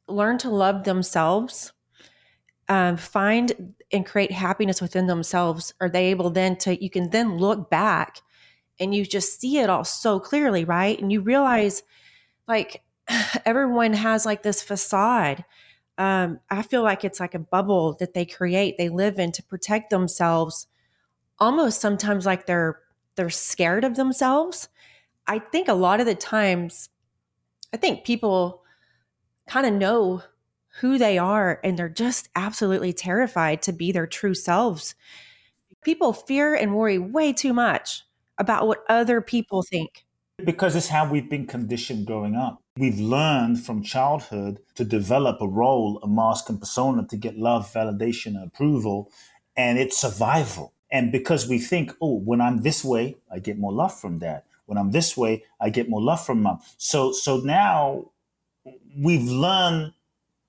learn 0.06 0.36
to 0.38 0.50
love 0.50 0.84
themselves, 0.84 1.72
um, 2.68 2.96
find 2.96 3.74
and 3.92 4.04
create 4.04 4.30
happiness 4.30 4.82
within 4.82 5.06
themselves, 5.06 5.72
are 5.80 5.88
they 5.88 6.06
able 6.06 6.28
then 6.28 6.56
to, 6.56 6.82
you 6.82 6.90
can 6.90 7.08
then 7.10 7.38
look 7.38 7.70
back 7.70 8.20
and 8.80 8.94
you 8.94 9.04
just 9.04 9.40
see 9.40 9.58
it 9.58 9.70
all 9.70 9.84
so 9.84 10.20
clearly, 10.20 10.64
right? 10.64 10.98
And 11.00 11.12
you 11.12 11.20
realize 11.20 11.82
like 12.46 12.82
everyone 13.44 13.92
has 13.92 14.26
like 14.26 14.42
this 14.42 14.62
facade. 14.62 15.44
Um, 15.96 16.40
I 16.48 16.62
feel 16.62 16.82
like 16.82 17.04
it's 17.04 17.20
like 17.20 17.34
a 17.34 17.40
bubble 17.40 17.94
that 17.94 18.14
they 18.14 18.24
create, 18.24 18.78
they 18.78 18.88
live 18.88 19.18
in 19.18 19.32
to 19.32 19.42
protect 19.42 19.90
themselves, 19.90 20.68
almost 21.38 21.80
sometimes 21.80 22.26
like 22.26 22.46
they're 22.46 22.80
they're 23.16 23.30
scared 23.30 23.82
of 23.82 23.96
themselves. 23.96 24.68
I 25.26 25.40
think 25.40 25.66
a 25.66 25.74
lot 25.74 25.98
of 25.98 26.06
the 26.06 26.14
times, 26.14 26.88
I 27.74 27.76
think 27.76 28.04
people 28.04 28.62
kind 29.48 29.66
of 29.66 29.72
know 29.72 30.22
who 30.80 30.98
they 30.98 31.18
are 31.18 31.58
and 31.64 31.76
they're 31.76 31.88
just 31.88 32.28
absolutely 32.36 32.92
terrified 32.92 33.60
to 33.62 33.72
be 33.72 33.90
their 33.90 34.06
true 34.06 34.34
selves. 34.34 34.94
People 35.82 36.12
fear 36.12 36.54
and 36.54 36.76
worry 36.76 36.98
way 36.98 37.32
too 37.32 37.52
much 37.52 38.04
about 38.38 38.66
what 38.66 38.84
other 38.88 39.20
people 39.20 39.62
think. 39.62 40.04
Because 40.44 40.76
it's 40.76 40.88
how 40.88 41.08
we've 41.08 41.28
been 41.28 41.46
conditioned 41.46 42.06
growing 42.06 42.36
up. 42.36 42.62
We've 42.76 43.00
learned 43.00 43.64
from 43.64 43.82
childhood 43.82 44.60
to 44.76 44.84
develop 44.84 45.40
a 45.40 45.48
role, 45.48 45.98
a 46.02 46.06
mask 46.06 46.48
and 46.48 46.60
persona 46.60 47.06
to 47.08 47.16
get 47.16 47.36
love, 47.36 47.72
validation, 47.72 48.36
and 48.36 48.46
approval, 48.46 49.10
and 49.56 49.78
it's 49.78 49.98
survival. 49.98 50.72
And 50.90 51.10
because 51.10 51.48
we 51.48 51.58
think, 51.58 51.92
oh, 52.00 52.18
when 52.18 52.40
I'm 52.40 52.58
this 52.58 52.84
way, 52.84 53.16
I 53.30 53.40
get 53.40 53.58
more 53.58 53.72
love 53.72 53.98
from 53.98 54.18
dad. 54.18 54.42
When 54.66 54.78
I'm 54.78 54.92
this 54.92 55.16
way, 55.16 55.44
I 55.60 55.70
get 55.70 55.88
more 55.88 56.00
love 56.00 56.24
from 56.24 56.42
mom. 56.42 56.60
So 56.76 57.12
so 57.12 57.38
now 57.38 58.10
we've 58.96 59.28
learned 59.28 59.92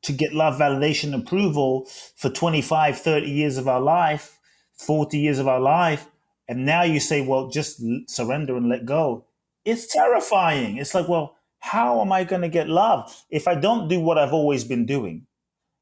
to 0.03 0.13
get 0.13 0.33
love, 0.33 0.59
validation, 0.59 1.13
approval 1.13 1.85
for 2.15 2.29
25, 2.29 2.99
30 2.99 3.29
years 3.29 3.57
of 3.57 3.67
our 3.67 3.81
life, 3.81 4.39
40 4.73 5.17
years 5.17 5.39
of 5.39 5.47
our 5.47 5.59
life. 5.59 6.07
And 6.49 6.65
now 6.65 6.83
you 6.83 6.99
say, 6.99 7.21
well, 7.21 7.47
just 7.47 7.81
surrender 8.09 8.57
and 8.57 8.67
let 8.67 8.85
go. 8.85 9.25
It's 9.63 9.87
terrifying. 9.87 10.77
It's 10.77 10.93
like, 10.93 11.07
well, 11.07 11.37
how 11.59 12.01
am 12.01 12.11
I 12.11 12.23
going 12.23 12.41
to 12.41 12.49
get 12.49 12.67
love 12.67 13.15
if 13.29 13.47
I 13.47 13.55
don't 13.55 13.87
do 13.87 13.99
what 14.01 14.17
I've 14.17 14.33
always 14.33 14.63
been 14.63 14.85
doing? 14.85 15.27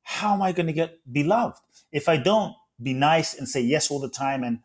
How 0.03 0.33
am 0.33 0.41
I 0.41 0.51
going 0.51 0.67
to 0.67 0.73
get 0.73 0.99
be 1.11 1.23
loved 1.23 1.59
if 1.91 2.09
I 2.09 2.17
don't 2.17 2.53
be 2.83 2.93
nice 2.93 3.33
and 3.33 3.47
say 3.47 3.61
yes 3.61 3.89
all 3.89 3.99
the 3.99 4.09
time 4.09 4.43
and 4.43 4.59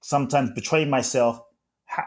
sometimes 0.00 0.52
betray 0.52 0.84
myself? 0.84 1.40
How, 1.84 2.04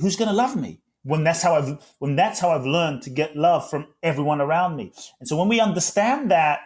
who's 0.00 0.16
going 0.16 0.28
to 0.28 0.34
love 0.34 0.56
me? 0.56 0.80
when 1.04 1.22
that's 1.22 1.42
how 1.42 1.54
I've 1.54 1.94
when 1.98 2.16
that's 2.16 2.40
how 2.40 2.50
I've 2.50 2.64
learned 2.64 3.02
to 3.02 3.10
get 3.10 3.36
love 3.36 3.68
from 3.68 3.86
everyone 4.02 4.40
around 4.40 4.76
me. 4.76 4.92
And 5.20 5.28
so 5.28 5.36
when 5.36 5.48
we 5.48 5.60
understand 5.60 6.30
that 6.30 6.60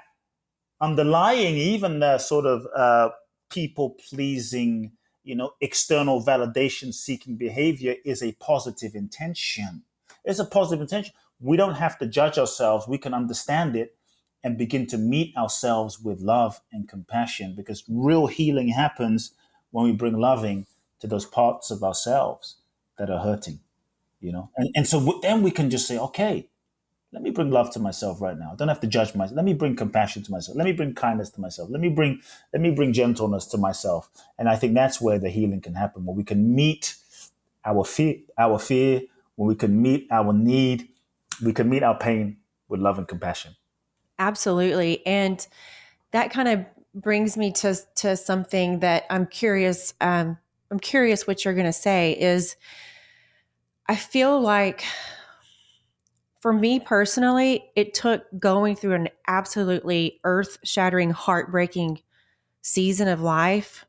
underlying 0.80 1.56
even 1.56 1.98
the 1.98 2.18
sort 2.18 2.46
of 2.46 2.66
uh, 2.74 3.10
people 3.50 3.96
pleasing, 4.08 4.92
you 5.28 5.34
know, 5.34 5.52
external 5.60 6.22
validation 6.22 6.92
seeking 6.92 7.36
behavior 7.36 7.96
is 8.04 8.22
a 8.22 8.32
positive 8.32 8.94
intention. 8.94 9.82
It's 10.24 10.38
a 10.38 10.44
positive 10.44 10.80
intention. 10.80 11.14
We 11.40 11.56
don't 11.56 11.74
have 11.74 11.98
to 11.98 12.06
judge 12.06 12.38
ourselves. 12.38 12.88
We 12.88 12.98
can 12.98 13.14
understand 13.14 13.76
it 13.76 13.94
and 14.42 14.56
begin 14.56 14.86
to 14.86 14.98
meet 14.98 15.36
ourselves 15.36 16.00
with 16.00 16.20
love 16.20 16.60
and 16.72 16.88
compassion 16.88 17.54
because 17.56 17.84
real 17.88 18.26
healing 18.26 18.68
happens 18.68 19.32
when 19.70 19.84
we 19.84 19.92
bring 19.92 20.18
loving 20.18 20.66
to 21.00 21.06
those 21.06 21.26
parts 21.26 21.70
of 21.70 21.82
ourselves 21.82 22.56
that 22.96 23.10
are 23.10 23.20
hurting 23.20 23.60
you 24.20 24.32
know 24.32 24.50
and, 24.56 24.70
and 24.74 24.86
so 24.86 25.18
then 25.22 25.42
we 25.42 25.50
can 25.50 25.70
just 25.70 25.86
say 25.86 25.98
okay 25.98 26.48
let 27.12 27.22
me 27.22 27.30
bring 27.30 27.50
love 27.50 27.70
to 27.72 27.80
myself 27.80 28.20
right 28.20 28.38
now. 28.38 28.50
I 28.52 28.56
don't 28.56 28.68
have 28.68 28.80
to 28.80 28.86
judge 28.86 29.14
myself. 29.14 29.34
Let 29.36 29.44
me 29.44 29.54
bring 29.54 29.76
compassion 29.76 30.22
to 30.24 30.30
myself. 30.30 30.56
Let 30.56 30.64
me 30.64 30.72
bring 30.72 30.94
kindness 30.94 31.30
to 31.30 31.40
myself. 31.40 31.70
Let 31.70 31.80
me 31.80 31.88
bring 31.88 32.20
let 32.52 32.60
me 32.60 32.70
bring 32.70 32.92
gentleness 32.92 33.46
to 33.46 33.58
myself. 33.58 34.10
And 34.38 34.48
i 34.48 34.56
think 34.56 34.74
that's 34.74 35.00
where 35.00 35.18
the 35.18 35.30
healing 35.30 35.60
can 35.60 35.74
happen 35.74 36.04
where 36.04 36.16
we 36.16 36.24
can 36.24 36.54
meet 36.54 36.94
our 37.64 37.84
fear 37.84 38.16
our 38.36 38.58
fear 38.58 39.02
when 39.36 39.48
we 39.48 39.54
can 39.54 39.80
meet 39.80 40.06
our 40.10 40.32
need 40.32 40.88
we 41.42 41.52
can 41.52 41.68
meet 41.68 41.82
our 41.82 41.96
pain 41.96 42.38
with 42.68 42.80
love 42.80 42.98
and 42.98 43.08
compassion. 43.08 43.56
Absolutely. 44.18 45.06
And 45.06 45.46
that 46.10 46.30
kind 46.30 46.48
of 46.48 46.66
brings 46.94 47.36
me 47.36 47.52
to 47.52 47.76
to 47.94 48.16
something 48.16 48.80
that 48.80 49.04
i'm 49.10 49.26
curious 49.26 49.94
um, 50.00 50.36
i'm 50.70 50.80
curious 50.80 51.26
what 51.26 51.44
you're 51.44 51.54
going 51.54 51.66
to 51.66 51.72
say 51.72 52.12
is 52.12 52.56
I 53.90 53.96
feel 53.96 54.38
like 54.38 54.84
for 56.40 56.52
me 56.52 56.78
personally, 56.78 57.70
it 57.74 57.94
took 57.94 58.24
going 58.38 58.76
through 58.76 58.94
an 58.94 59.08
absolutely 59.26 60.20
earth 60.24 60.58
shattering, 60.62 61.10
heartbreaking 61.10 62.00
season 62.62 63.08
of 63.08 63.20
life 63.20 63.84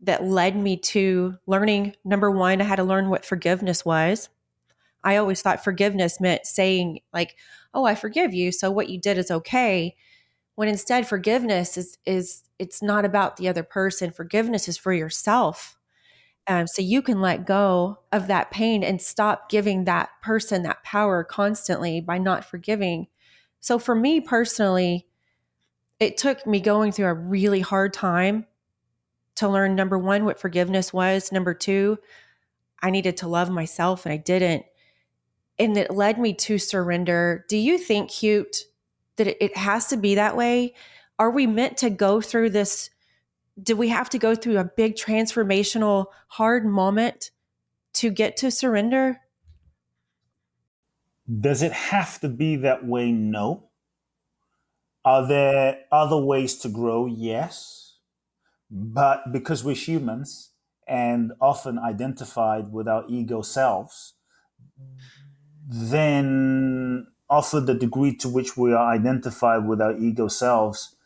that 0.00 0.24
led 0.24 0.56
me 0.56 0.76
to 0.76 1.36
learning 1.46 1.94
number 2.04 2.30
one, 2.30 2.60
I 2.60 2.64
had 2.64 2.76
to 2.76 2.84
learn 2.84 3.08
what 3.08 3.24
forgiveness 3.24 3.84
was. 3.84 4.28
I 5.04 5.16
always 5.16 5.42
thought 5.42 5.64
forgiveness 5.64 6.20
meant 6.20 6.46
saying, 6.46 7.00
like, 7.12 7.36
oh, 7.74 7.84
I 7.84 7.94
forgive 7.94 8.32
you. 8.32 8.52
So 8.52 8.70
what 8.70 8.88
you 8.88 8.98
did 8.98 9.18
is 9.18 9.30
okay. 9.30 9.94
When 10.54 10.68
instead 10.68 11.06
forgiveness 11.06 11.76
is 11.76 11.98
is 12.04 12.44
it's 12.58 12.82
not 12.82 13.04
about 13.04 13.36
the 13.36 13.48
other 13.48 13.62
person. 13.62 14.10
Forgiveness 14.10 14.68
is 14.68 14.76
for 14.76 14.92
yourself. 14.92 15.76
Um, 16.48 16.66
so 16.66 16.82
you 16.82 17.02
can 17.02 17.20
let 17.20 17.46
go 17.46 18.00
of 18.10 18.26
that 18.26 18.50
pain 18.50 18.82
and 18.82 19.00
stop 19.00 19.48
giving 19.48 19.84
that 19.84 20.10
person 20.22 20.64
that 20.64 20.82
power 20.82 21.22
constantly 21.22 22.00
by 22.00 22.18
not 22.18 22.44
forgiving. 22.44 23.06
So 23.60 23.78
for 23.78 23.94
me 23.94 24.20
personally, 24.20 25.06
it 26.00 26.16
took 26.16 26.44
me 26.46 26.60
going 26.60 26.90
through 26.90 27.06
a 27.06 27.14
really 27.14 27.60
hard 27.60 27.94
time 27.94 28.46
to 29.36 29.48
learn 29.48 29.76
number 29.76 29.96
one, 29.96 30.24
what 30.24 30.40
forgiveness 30.40 30.92
was. 30.92 31.30
Number 31.30 31.54
two, 31.54 31.98
I 32.82 32.90
needed 32.90 33.16
to 33.18 33.28
love 33.28 33.48
myself 33.48 34.04
and 34.04 34.12
I 34.12 34.16
didn't. 34.16 34.64
And 35.58 35.76
it 35.76 35.92
led 35.92 36.18
me 36.18 36.34
to 36.34 36.58
surrender. 36.58 37.44
Do 37.48 37.56
you 37.56 37.78
think, 37.78 38.10
Kute, 38.10 38.62
that 39.16 39.28
it 39.42 39.56
has 39.56 39.86
to 39.88 39.96
be 39.96 40.16
that 40.16 40.36
way? 40.36 40.74
Are 41.18 41.30
we 41.30 41.46
meant 41.46 41.76
to 41.78 41.90
go 41.90 42.20
through 42.20 42.50
this 42.50 42.90
do 43.60 43.76
we 43.76 43.88
have 43.88 44.08
to 44.10 44.18
go 44.18 44.34
through 44.34 44.58
a 44.58 44.64
big 44.64 44.94
transformational 44.94 46.06
hard 46.28 46.64
moment 46.64 47.30
to 47.94 48.10
get 48.10 48.36
to 48.38 48.50
surrender? 48.50 49.20
Does 51.40 51.62
it 51.62 51.72
have 51.72 52.20
to 52.20 52.28
be 52.28 52.56
that 52.56 52.86
way? 52.86 53.12
No. 53.12 53.68
Are 55.04 55.26
there 55.26 55.80
other 55.90 56.16
ways 56.16 56.56
to 56.58 56.68
grow? 56.68 57.06
Yes. 57.06 57.96
But 58.70 59.32
because 59.32 59.62
we're 59.62 59.74
humans 59.74 60.50
and 60.86 61.32
often 61.40 61.78
identified 61.78 62.72
with 62.72 62.88
our 62.88 63.04
ego 63.08 63.42
selves, 63.42 64.14
then 65.68 67.06
often 67.28 67.66
the 67.66 67.74
degree 67.74 68.14
to 68.16 68.28
which 68.28 68.56
we 68.56 68.72
are 68.72 68.92
identified 68.92 69.66
with 69.66 69.80
our 69.80 69.96
ego 69.96 70.28
selves 70.28 70.96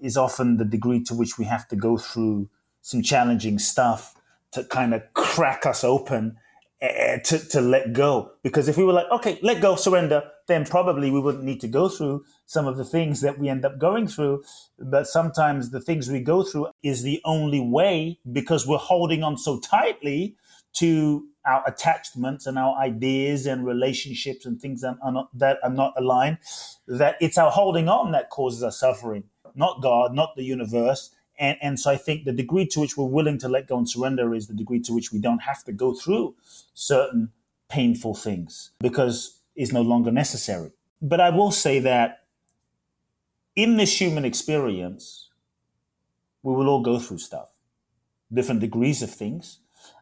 is 0.00 0.16
often 0.16 0.56
the 0.56 0.64
degree 0.64 1.02
to 1.04 1.14
which 1.14 1.38
we 1.38 1.44
have 1.44 1.68
to 1.68 1.76
go 1.76 1.96
through 1.96 2.48
some 2.82 3.02
challenging 3.02 3.58
stuff 3.58 4.14
to 4.52 4.64
kind 4.64 4.94
of 4.94 5.02
crack 5.14 5.66
us 5.66 5.84
open 5.84 6.36
uh, 6.80 7.18
to, 7.24 7.38
to 7.48 7.60
let 7.60 7.92
go. 7.92 8.30
Because 8.42 8.68
if 8.68 8.76
we 8.76 8.84
were 8.84 8.92
like, 8.92 9.10
okay, 9.10 9.38
let 9.42 9.60
go, 9.60 9.76
surrender, 9.76 10.22
then 10.46 10.64
probably 10.64 11.10
we 11.10 11.20
wouldn't 11.20 11.44
need 11.44 11.60
to 11.60 11.68
go 11.68 11.88
through 11.88 12.24
some 12.46 12.66
of 12.66 12.76
the 12.76 12.84
things 12.84 13.20
that 13.20 13.38
we 13.38 13.48
end 13.48 13.64
up 13.64 13.78
going 13.78 14.06
through. 14.06 14.42
But 14.78 15.06
sometimes 15.06 15.70
the 15.70 15.80
things 15.80 16.08
we 16.08 16.20
go 16.20 16.42
through 16.42 16.68
is 16.82 17.02
the 17.02 17.20
only 17.24 17.60
way 17.60 18.18
because 18.30 18.66
we're 18.66 18.78
holding 18.78 19.22
on 19.22 19.36
so 19.36 19.58
tightly 19.58 20.36
to 20.74 21.26
our 21.44 21.66
attachments 21.66 22.46
and 22.46 22.58
our 22.58 22.76
ideas 22.78 23.46
and 23.46 23.66
relationships 23.66 24.46
and 24.46 24.60
things 24.60 24.82
that 24.82 24.96
are 25.02 25.12
not, 25.12 25.28
that 25.36 25.58
are 25.62 25.70
not 25.70 25.94
aligned, 25.96 26.38
that 26.86 27.16
it's 27.20 27.38
our 27.38 27.50
holding 27.50 27.88
on 27.88 28.12
that 28.12 28.30
causes 28.30 28.62
us 28.62 28.78
suffering, 28.78 29.24
not 29.54 29.82
God, 29.82 30.14
not 30.14 30.36
the 30.36 30.44
universe. 30.44 31.10
And, 31.38 31.56
and 31.62 31.78
so 31.78 31.90
I 31.90 31.96
think 31.96 32.24
the 32.24 32.32
degree 32.32 32.66
to 32.66 32.80
which 32.80 32.96
we're 32.96 33.04
willing 33.06 33.38
to 33.38 33.48
let 33.48 33.68
go 33.68 33.78
and 33.78 33.88
surrender 33.88 34.34
is 34.34 34.48
the 34.48 34.54
degree 34.54 34.80
to 34.80 34.92
which 34.92 35.12
we 35.12 35.20
don't 35.20 35.42
have 35.42 35.62
to 35.64 35.72
go 35.72 35.94
through 35.94 36.34
certain 36.74 37.30
painful 37.68 38.14
things 38.14 38.72
because 38.80 39.40
it's 39.54 39.72
no 39.72 39.82
longer 39.82 40.10
necessary. 40.10 40.72
But 41.00 41.20
I 41.20 41.30
will 41.30 41.52
say 41.52 41.78
that 41.80 42.24
in 43.54 43.76
this 43.76 44.00
human 44.00 44.24
experience, 44.24 45.28
we 46.42 46.54
will 46.54 46.68
all 46.68 46.82
go 46.82 46.98
through 46.98 47.18
stuff, 47.18 47.50
different 48.32 48.60
degrees 48.60 49.02
of 49.02 49.10
things, 49.10 49.58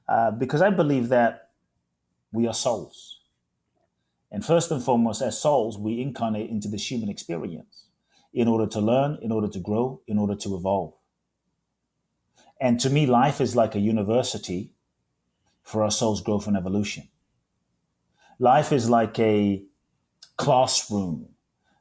uh, 0.08 0.30
because 0.30 0.62
I 0.62 0.70
believe 0.70 1.08
that 1.08 1.50
we 2.32 2.46
are 2.46 2.54
souls. 2.54 3.20
And 4.30 4.44
first 4.44 4.70
and 4.70 4.82
foremost, 4.82 5.22
as 5.22 5.40
souls, 5.40 5.78
we 5.78 6.00
incarnate 6.00 6.50
into 6.50 6.68
this 6.68 6.90
human 6.90 7.08
experience 7.08 7.85
in 8.36 8.48
order 8.48 8.66
to 8.66 8.80
learn, 8.80 9.18
in 9.22 9.32
order 9.32 9.48
to 9.48 9.58
grow, 9.58 10.02
in 10.06 10.18
order 10.18 10.36
to 10.36 10.54
evolve. 10.54 10.92
And 12.60 12.78
to 12.80 12.90
me, 12.90 13.06
life 13.06 13.40
is 13.40 13.56
like 13.56 13.74
a 13.74 13.80
university 13.80 14.72
for 15.62 15.82
our 15.82 15.90
soul's 15.90 16.20
growth 16.20 16.46
and 16.46 16.54
evolution. 16.54 17.08
Life 18.38 18.72
is 18.72 18.90
like 18.90 19.18
a 19.18 19.64
classroom, 20.36 21.30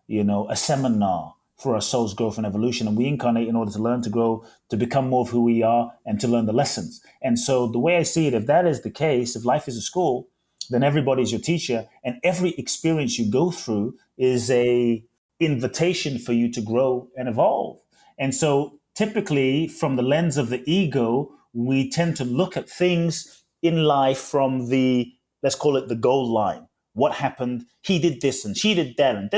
you 0.07 0.23
know, 0.23 0.49
a 0.49 0.55
seminar 0.55 1.35
for 1.57 1.75
our 1.75 1.81
soul's 1.81 2.13
growth 2.13 2.37
and 2.37 2.47
evolution. 2.47 2.87
And 2.87 2.95
we 2.95 3.05
incarnate 3.05 3.49
in 3.49 3.57
order 3.57 3.71
to 3.71 3.79
learn, 3.79 4.01
to 4.03 4.09
grow, 4.09 4.45
to 4.69 4.77
become 4.77 5.09
more 5.09 5.21
of 5.21 5.29
who 5.29 5.43
we 5.43 5.61
are, 5.61 5.91
and 6.05 6.21
to 6.21 6.27
learn 6.29 6.45
the 6.45 6.53
lessons. 6.53 7.01
And 7.21 7.37
so, 7.37 7.67
the 7.67 7.79
way 7.79 7.97
I 7.97 8.03
see 8.03 8.27
it, 8.27 8.33
if 8.33 8.45
that 8.45 8.65
is 8.65 8.81
the 8.81 8.91
case, 8.91 9.35
if 9.35 9.43
life 9.43 9.67
is 9.67 9.75
a 9.75 9.81
school, 9.81 10.29
then 10.69 10.83
everybody's 10.83 11.33
your 11.33 11.41
teacher, 11.41 11.89
and 12.01 12.15
every 12.23 12.51
experience 12.51 13.19
you 13.19 13.29
go 13.29 13.51
through 13.51 13.95
is 14.17 14.49
a 14.49 15.03
invitation 15.39 16.17
for 16.17 16.33
you 16.33 16.51
to 16.51 16.61
grow 16.61 17.09
and 17.15 17.27
evolve. 17.27 17.79
And 18.17 18.33
so, 18.33 18.79
typically, 18.95 19.67
from 19.67 19.95
the 19.95 20.03
lens 20.03 20.37
of 20.37 20.49
the 20.49 20.63
ego, 20.69 21.31
we 21.53 21.89
tend 21.89 22.17
to 22.17 22.25
look 22.25 22.57
at 22.57 22.69
things 22.69 23.43
in 23.61 23.83
life 23.83 24.19
from 24.19 24.69
the 24.69 25.11
let's 25.43 25.55
call 25.55 25.77
it 25.77 25.87
the 25.87 25.95
goal 25.95 26.31
line 26.31 26.67
what 26.95 27.13
happened. 27.13 27.65
He 27.81 27.99
did 27.99 28.21
this 28.21 28.45
and 28.45 28.57
she 28.57 28.73
did 28.73 28.95
that 28.97 29.15
and 29.15 29.29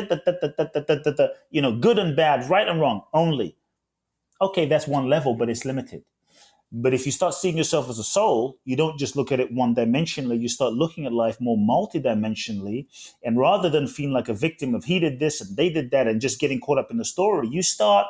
you 1.51 1.61
know, 1.61 1.77
good 1.77 1.99
and 1.99 2.15
bad, 2.15 2.49
right 2.49 2.67
and 2.67 2.79
wrong 2.79 3.01
only. 3.13 3.57
Okay, 4.41 4.67
that's 4.67 4.87
one 4.87 5.09
level, 5.09 5.33
but 5.33 5.49
it's 5.49 5.65
limited. 5.65 6.03
But 6.71 6.93
if 6.93 7.05
you 7.05 7.13
start 7.13 7.33
seeing 7.33 7.57
yourself 7.57 7.89
as 7.89 7.97
a 7.97 8.03
soul, 8.03 8.57
you 8.65 8.75
don't 8.75 8.99
just 8.99 9.15
look 9.15 9.31
at 9.31 9.39
it 9.39 9.53
one 9.53 9.73
dimensionally. 9.73 10.39
You 10.39 10.49
start 10.49 10.73
looking 10.73 11.05
at 11.05 11.13
life 11.13 11.39
more 11.39 11.57
multidimensionally. 11.57 12.87
And 13.23 13.37
rather 13.37 13.69
than 13.69 13.87
feeling 13.87 14.13
like 14.13 14.27
a 14.27 14.33
victim 14.33 14.75
of 14.75 14.83
he 14.83 14.99
did 14.99 15.19
this 15.19 15.39
and 15.39 15.55
they 15.55 15.69
did 15.69 15.91
that 15.91 16.07
and 16.07 16.19
just 16.19 16.39
getting 16.39 16.59
caught 16.59 16.77
up 16.77 16.91
in 16.91 16.97
the 16.97 17.05
story, 17.05 17.47
you 17.47 17.63
start 17.63 18.07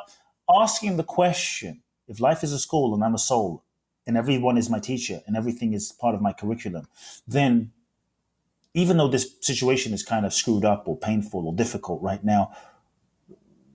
asking 0.52 0.96
the 0.96 1.04
question 1.04 1.82
if 2.08 2.20
life 2.20 2.42
is 2.42 2.52
a 2.52 2.58
school 2.58 2.94
and 2.94 3.04
I'm 3.04 3.14
a 3.14 3.18
soul 3.18 3.62
and 4.06 4.16
everyone 4.16 4.58
is 4.58 4.68
my 4.68 4.80
teacher 4.80 5.20
and 5.26 5.36
everything 5.36 5.72
is 5.72 5.92
part 5.92 6.16
of 6.16 6.20
my 6.20 6.32
curriculum, 6.32 6.88
then 7.28 7.70
even 8.74 8.96
though 8.96 9.08
this 9.08 9.36
situation 9.40 9.92
is 9.92 10.02
kind 10.02 10.26
of 10.26 10.34
screwed 10.34 10.64
up 10.64 10.88
or 10.88 10.96
painful 10.96 11.46
or 11.46 11.54
difficult 11.54 12.02
right 12.02 12.24
now, 12.24 12.50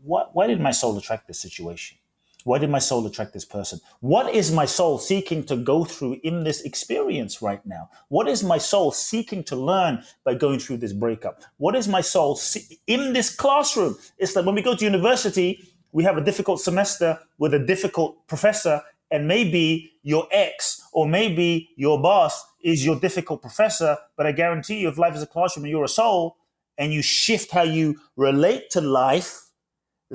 what, 0.04 0.36
why 0.36 0.48
did 0.48 0.60
my 0.60 0.72
soul 0.72 0.98
attract 0.98 1.28
this 1.28 1.40
situation? 1.40 1.98
Why 2.44 2.58
did 2.58 2.70
my 2.70 2.80
soul 2.80 3.06
attract 3.06 3.34
this 3.34 3.46
person? 3.46 3.80
What 4.02 4.34
is 4.34 4.52
my 4.52 4.66
soul 4.66 4.98
seeking 4.98 5.44
to 5.46 5.56
go 5.56 5.86
through 5.86 6.20
in 6.24 6.44
this 6.44 6.62
experience 6.62 7.42
right 7.42 7.66
now? 7.66 7.90
What 8.10 8.28
is 8.28 8.44
my 8.44 8.58
soul 8.58 8.92
seeking 8.92 9.44
to 9.46 9.56
learn 9.56 10.04
by 10.24 10.36
going 10.36 10.60
through 10.60 10.78
this 10.78 10.94
breakup? 10.94 11.42
What 11.58 11.76
is 11.76 11.88
my 11.88 12.02
soul 12.02 12.36
see- 12.36 12.80
in 12.88 13.14
this 13.14 13.34
classroom? 13.34 13.98
It's 14.18 14.36
like 14.36 14.46
when 14.46 14.56
we 14.56 14.62
go 14.62 14.76
to 14.76 14.84
university, 14.84 15.64
we 15.92 16.04
have 16.04 16.18
a 16.18 16.22
difficult 16.22 16.60
semester 16.60 17.20
with 17.38 17.54
a 17.54 17.60
difficult 17.60 18.28
professor, 18.28 18.82
and 19.12 19.28
maybe 19.28 19.94
your 20.02 20.28
ex 20.32 20.82
or 20.92 21.08
maybe 21.08 21.70
your 21.76 22.02
boss 22.02 22.44
is 22.62 22.84
your 22.84 23.00
difficult 23.00 23.42
professor, 23.42 23.98
but 24.18 24.26
I 24.26 24.32
guarantee 24.32 24.80
you, 24.80 24.90
if 24.90 24.98
life 24.98 25.16
is 25.16 25.22
a 25.22 25.28
classroom 25.28 25.66
and 25.66 25.72
you're 25.72 25.84
a 25.84 25.90
soul 25.90 26.38
and 26.78 26.92
you 26.92 27.04
shift 27.04 27.52
how 27.52 27.62
you 27.62 28.00
relate 28.16 28.72
to 28.72 28.82
life, 28.82 29.52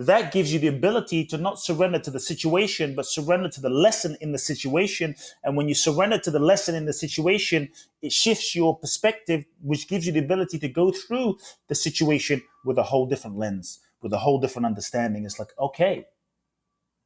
that 0.07 0.33
gives 0.33 0.53
you 0.53 0.61
the 0.61 0.69
ability 0.69 1.25
to 1.25 1.37
not 1.37 1.59
surrender 1.59 1.99
to 1.99 2.11
the 2.11 2.21
situation, 2.21 2.95
but 2.95 3.05
surrender 3.05 3.49
to 3.49 3.61
the 3.61 3.69
lesson 3.69 4.17
in 4.21 4.31
the 4.31 4.39
situation. 4.39 5.17
And 5.43 5.57
when 5.57 5.69
you 5.69 5.75
surrender 5.75 6.19
to 6.19 6.31
the 6.31 6.39
lesson 6.39 6.77
in 6.77 6.85
the 6.85 6.93
situation, 6.93 7.71
it 8.01 8.13
shifts 8.13 8.55
your 8.55 8.79
perspective, 8.79 9.45
which 9.61 9.89
gives 9.89 10.07
you 10.07 10.13
the 10.13 10.21
ability 10.21 10.61
to 10.61 10.69
go 10.69 10.93
through 10.93 11.39
the 11.67 11.75
situation 11.75 12.43
with 12.65 12.79
a 12.79 12.85
whole 12.85 13.07
different 13.07 13.39
lens, 13.39 13.81
with 14.01 14.13
a 14.13 14.19
whole 14.19 14.39
different 14.39 14.67
understanding. 14.67 15.25
It's 15.25 15.41
like, 15.41 15.51
okay, 15.59 16.07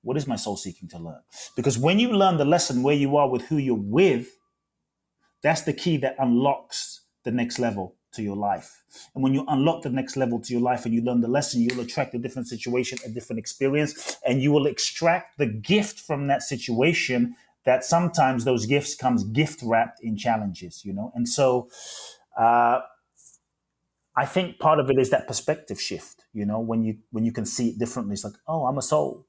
what 0.02 0.18
is 0.18 0.26
my 0.26 0.36
soul 0.36 0.58
seeking 0.58 0.88
to 0.90 0.98
learn? 0.98 1.22
Because 1.56 1.78
when 1.78 1.98
you 1.98 2.12
learn 2.12 2.36
the 2.36 2.44
lesson 2.44 2.82
where 2.82 2.94
you 2.94 3.16
are 3.16 3.30
with 3.30 3.42
who 3.46 3.56
you're 3.56 3.74
with, 3.74 4.36
that's 5.42 5.62
the 5.62 5.72
key 5.72 5.96
that 5.96 6.16
unlocks 6.18 7.00
the 7.24 7.32
next 7.32 7.58
level 7.58 7.96
to 8.12 8.22
your 8.22 8.36
life. 8.36 8.82
And 9.14 9.22
when 9.22 9.34
you 9.34 9.44
unlock 9.48 9.82
the 9.82 9.90
next 9.90 10.16
level 10.16 10.40
to 10.40 10.52
your 10.52 10.62
life 10.62 10.84
and 10.84 10.94
you 10.94 11.02
learn 11.02 11.20
the 11.20 11.28
lesson, 11.28 11.62
you'll 11.62 11.80
attract 11.80 12.14
a 12.14 12.18
different 12.18 12.48
situation, 12.48 12.98
a 13.04 13.08
different 13.08 13.38
experience, 13.38 14.16
and 14.26 14.42
you 14.42 14.52
will 14.52 14.66
extract 14.66 15.38
the 15.38 15.46
gift 15.46 15.98
from 15.98 16.26
that 16.28 16.42
situation 16.42 17.34
that 17.64 17.84
sometimes 17.84 18.44
those 18.44 18.66
gifts 18.66 18.94
comes 18.94 19.24
gift 19.24 19.60
wrapped 19.62 20.00
in 20.02 20.16
challenges, 20.16 20.84
you 20.84 20.92
know? 20.92 21.12
And 21.14 21.28
so 21.28 21.68
uh, 22.36 22.80
I 24.16 24.26
think 24.26 24.58
part 24.58 24.78
of 24.78 24.90
it 24.90 24.98
is 24.98 25.10
that 25.10 25.26
perspective 25.26 25.80
shift, 25.80 26.24
you 26.32 26.44
know, 26.44 26.60
when 26.60 26.84
you 26.84 26.98
when 27.10 27.24
you 27.24 27.32
can 27.32 27.46
see 27.46 27.70
it 27.70 27.78
differently. 27.78 28.14
It's 28.14 28.24
like, 28.24 28.34
oh, 28.46 28.66
I'm 28.66 28.78
a 28.78 28.82
soul. 28.82 29.26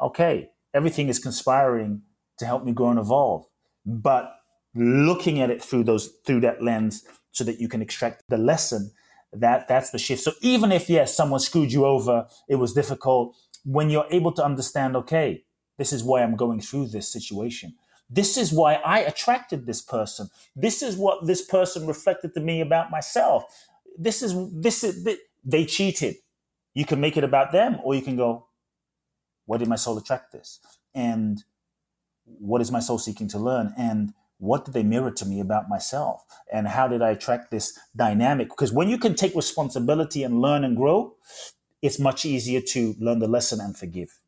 Okay, 0.00 0.50
everything 0.72 1.08
is 1.08 1.18
conspiring 1.18 2.02
to 2.38 2.46
help 2.46 2.64
me 2.64 2.72
grow 2.72 2.90
and 2.90 2.98
evolve. 2.98 3.46
But 3.84 4.34
looking 4.74 5.40
at 5.40 5.50
it 5.50 5.62
through 5.62 5.84
those 5.84 6.08
through 6.24 6.40
that 6.40 6.62
lens 6.62 7.04
so 7.34 7.44
that 7.44 7.60
you 7.60 7.68
can 7.68 7.82
extract 7.82 8.22
the 8.28 8.38
lesson 8.38 8.92
that 9.32 9.66
that's 9.66 9.90
the 9.90 9.98
shift. 9.98 10.22
So 10.22 10.32
even 10.40 10.72
if 10.72 10.88
yes 10.88 11.14
someone 11.14 11.40
screwed 11.40 11.72
you 11.72 11.84
over 11.84 12.26
it 12.48 12.56
was 12.56 12.72
difficult 12.72 13.36
when 13.64 13.90
you're 13.90 14.06
able 14.10 14.32
to 14.32 14.44
understand 14.44 14.96
okay 14.96 15.44
this 15.76 15.92
is 15.92 16.04
why 16.04 16.22
i'm 16.22 16.36
going 16.36 16.60
through 16.60 16.86
this 16.88 17.12
situation. 17.12 17.74
This 18.08 18.36
is 18.36 18.52
why 18.52 18.74
i 18.76 19.00
attracted 19.00 19.66
this 19.66 19.82
person. 19.82 20.28
This 20.54 20.82
is 20.82 20.96
what 20.96 21.26
this 21.26 21.44
person 21.44 21.86
reflected 21.86 22.32
to 22.34 22.40
me 22.40 22.60
about 22.60 22.90
myself. 22.90 23.44
This 23.98 24.22
is 24.22 24.32
this 24.52 24.84
is 24.84 25.06
they 25.44 25.66
cheated. 25.66 26.16
You 26.72 26.84
can 26.84 27.00
make 27.00 27.16
it 27.16 27.24
about 27.24 27.52
them 27.52 27.78
or 27.82 27.94
you 27.94 28.02
can 28.02 28.16
go 28.16 28.46
why 29.46 29.58
did 29.58 29.68
my 29.68 29.76
soul 29.76 29.98
attract 29.98 30.32
this? 30.32 30.60
And 30.94 31.42
what 32.24 32.60
is 32.60 32.70
my 32.70 32.80
soul 32.80 32.98
seeking 32.98 33.28
to 33.28 33.38
learn? 33.38 33.74
And 33.76 34.14
what 34.44 34.64
did 34.64 34.74
they 34.74 34.82
mirror 34.82 35.10
to 35.10 35.26
me 35.26 35.40
about 35.40 35.68
myself? 35.68 36.24
And 36.52 36.68
how 36.68 36.86
did 36.88 37.02
i 37.02 37.10
attract 37.10 37.50
this 37.50 37.78
dynamic? 37.96 38.48
Because 38.48 38.72
when 38.72 38.88
you 38.88 38.98
can 38.98 39.14
take 39.14 39.34
responsibility 39.34 40.22
and 40.22 40.40
learn 40.40 40.64
and 40.64 40.76
grow 40.76 41.14
it's 41.84 41.98
much 41.98 42.24
easier 42.24 42.62
to 42.62 42.94
learn 42.98 43.18
the 43.18 43.28
lesson 43.28 43.60
and 43.60 43.76
forgive. 43.76 44.18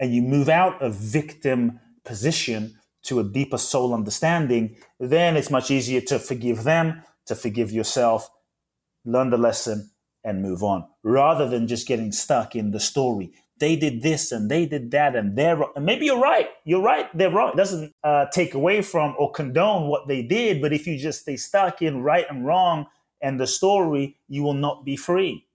And 0.00 0.14
you 0.14 0.22
move 0.22 0.48
out 0.48 0.80
of 0.80 0.94
victim 0.94 1.78
position 2.04 2.78
to 3.02 3.20
a 3.20 3.24
deeper 3.24 3.58
soul 3.58 3.92
understanding 3.92 4.76
then 4.98 5.36
it's 5.36 5.50
much 5.50 5.70
easier 5.70 6.00
to 6.00 6.18
forgive 6.18 6.64
them 6.64 7.02
to 7.26 7.34
forgive 7.34 7.70
yourself 7.70 8.30
learn 9.04 9.30
the 9.30 9.36
lesson 9.36 9.90
and 10.24 10.42
move 10.42 10.62
on 10.62 10.86
rather 11.02 11.48
than 11.48 11.66
just 11.66 11.86
getting 11.86 12.12
stuck 12.12 12.56
in 12.56 12.70
the 12.70 12.80
story 12.80 13.32
they 13.58 13.76
did 13.76 14.02
this 14.02 14.32
and 14.32 14.50
they 14.50 14.66
did 14.66 14.90
that 14.90 15.16
and 15.16 15.36
they're 15.36 15.56
wrong. 15.56 15.72
And 15.76 15.86
maybe 15.86 16.06
you're 16.06 16.20
right. 16.20 16.48
You're 16.64 16.82
right. 16.82 17.08
They're 17.16 17.30
wrong. 17.30 17.52
It 17.52 17.56
doesn't 17.56 17.94
uh, 18.04 18.26
take 18.32 18.54
away 18.54 18.82
from 18.82 19.14
or 19.18 19.30
condone 19.30 19.88
what 19.88 20.08
they 20.08 20.22
did. 20.22 20.60
But 20.60 20.72
if 20.72 20.86
you 20.86 20.98
just 20.98 21.22
stay 21.22 21.36
stuck 21.36 21.80
in 21.80 22.02
right 22.02 22.26
and 22.28 22.44
wrong 22.44 22.86
and 23.20 23.40
the 23.40 23.46
story, 23.46 24.16
you 24.28 24.42
will 24.42 24.54
not 24.54 24.84
be 24.84 24.96
free. 24.96 25.46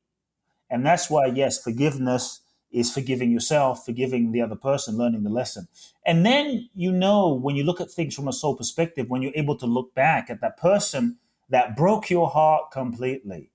And 0.70 0.86
that's 0.86 1.10
why, 1.10 1.28
yes, 1.28 1.62
forgiveness 1.62 2.42
is 2.72 2.92
forgiving 2.92 3.32
yourself, 3.32 3.86
forgiving 3.86 4.32
the 4.32 4.42
other 4.42 4.56
person, 4.56 4.98
learning 4.98 5.24
the 5.24 5.30
lesson. 5.30 5.68
And 6.06 6.26
then 6.26 6.70
you 6.74 6.92
know 6.92 7.34
when 7.34 7.56
you 7.56 7.64
look 7.64 7.82
at 7.82 7.92
things 7.92 8.16
from 8.16 8.28
a 8.28 8.34
soul 8.34 8.56
perspective, 8.56 9.10
when 9.10 9.22
you're 9.22 9.34
able 9.36 9.58
to 9.58 9.66
look 9.66 9.94
back 9.94 10.30
at 10.30 10.42
that 10.42 10.58
person 10.58 11.18
that 11.50 11.76
broke 11.76 12.10
your 12.10 12.30
heart 12.30 12.72
completely, 12.72 13.52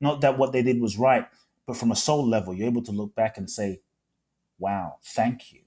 not 0.00 0.22
that 0.22 0.38
what 0.38 0.52
they 0.52 0.62
did 0.62 0.80
was 0.80 0.98
right, 0.98 1.26
but 1.66 1.76
from 1.76 1.90
a 1.90 1.96
soul 1.96 2.26
level, 2.26 2.54
you're 2.54 2.68
able 2.68 2.82
to 2.82 2.92
look 2.92 3.14
back 3.14 3.36
and 3.38 3.50
say, 3.50 3.80
wow, 4.58 4.96
thank 5.02 5.52
you. 5.52 5.60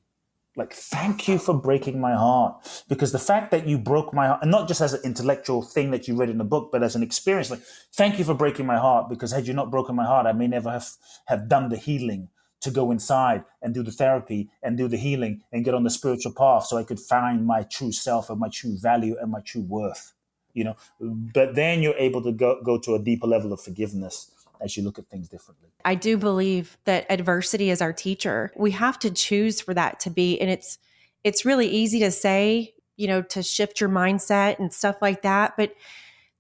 Like, 0.56 0.74
thank 0.74 1.28
you 1.28 1.38
for 1.38 1.54
breaking 1.54 2.02
my 2.02 2.16
heart. 2.16 2.84
Because 2.90 3.12
the 3.12 3.20
fact 3.20 3.52
that 3.52 3.68
you 3.68 3.78
broke 3.78 4.14
my 4.14 4.28
heart, 4.28 4.42
and 4.42 4.52
not 4.52 4.68
just 4.68 4.82
as 4.82 4.94
an 4.94 5.02
intellectual 5.04 5.62
thing 5.62 5.92
that 5.92 6.08
you 6.08 6.16
read 6.16 6.30
in 6.30 6.42
a 6.42 6.46
book, 6.46 6.70
but 6.72 6.84
as 6.84 6.96
an 6.96 7.04
experience, 7.04 7.52
like, 7.52 7.62
thank 7.94 8.18
you 8.18 8.26
for 8.26 8.34
breaking 8.34 8.66
my 8.66 8.78
heart. 8.78 9.10
Because 9.10 9.32
had 9.32 9.48
you 9.48 9.54
not 9.54 9.72
broken 9.72 9.96
my 9.96 10.06
heart, 10.06 10.26
I 10.26 10.34
may 10.34 10.48
never 10.48 10.72
have, 10.72 10.90
have 11.28 11.48
done 11.48 11.70
the 11.70 11.78
healing 11.78 12.30
to 12.62 12.72
go 12.72 12.92
inside 12.92 13.46
and 13.62 13.74
do 13.74 13.84
the 13.84 13.92
therapy 13.92 14.50
and 14.62 14.78
do 14.78 14.88
the 14.88 14.98
healing 14.98 15.42
and 15.52 15.64
get 15.64 15.74
on 15.74 15.84
the 15.84 15.90
spiritual 15.90 16.34
path 16.34 16.66
so 16.66 16.78
I 16.78 16.84
could 16.84 17.00
find 17.00 17.46
my 17.46 17.64
true 17.64 17.92
self 17.92 18.30
and 18.30 18.40
my 18.40 18.50
true 18.50 18.78
value 18.78 19.16
and 19.22 19.32
my 19.32 19.40
true 19.40 19.62
worth. 19.62 20.14
You 20.54 20.64
know, 20.66 20.76
but 21.00 21.56
then 21.56 21.82
you're 21.82 21.96
able 21.96 22.22
to 22.24 22.34
go, 22.34 22.60
go 22.66 22.78
to 22.80 22.96
a 22.96 23.00
deeper 23.00 23.28
level 23.28 23.54
of 23.54 23.62
forgiveness 23.62 24.32
as 24.62 24.76
you 24.76 24.84
look 24.84 25.00
at 25.00 25.08
things 25.08 25.30
differently. 25.30 25.70
I 25.86 25.96
do 25.96 26.18
believe 26.18 26.78
that 26.86 27.06
adversity 27.10 27.70
is 27.70 27.82
our 27.82 27.94
teacher. 27.94 28.52
We 28.56 28.72
have 28.72 29.00
to 29.00 29.12
choose 29.12 29.62
for 29.62 29.74
that 29.74 30.00
to 30.02 30.10
be 30.10 30.40
and 30.40 30.50
it's 30.50 30.78
it's 31.24 31.46
really 31.46 31.68
easy 31.68 32.00
to 32.00 32.12
say, 32.12 32.74
you 32.96 33.08
know, 33.08 33.22
to 33.22 33.44
shift 33.44 33.82
your 33.82 33.90
mindset 33.90 34.60
and 34.60 34.74
stuff 34.74 34.98
like 35.02 35.22
that, 35.24 35.56
but 35.58 35.74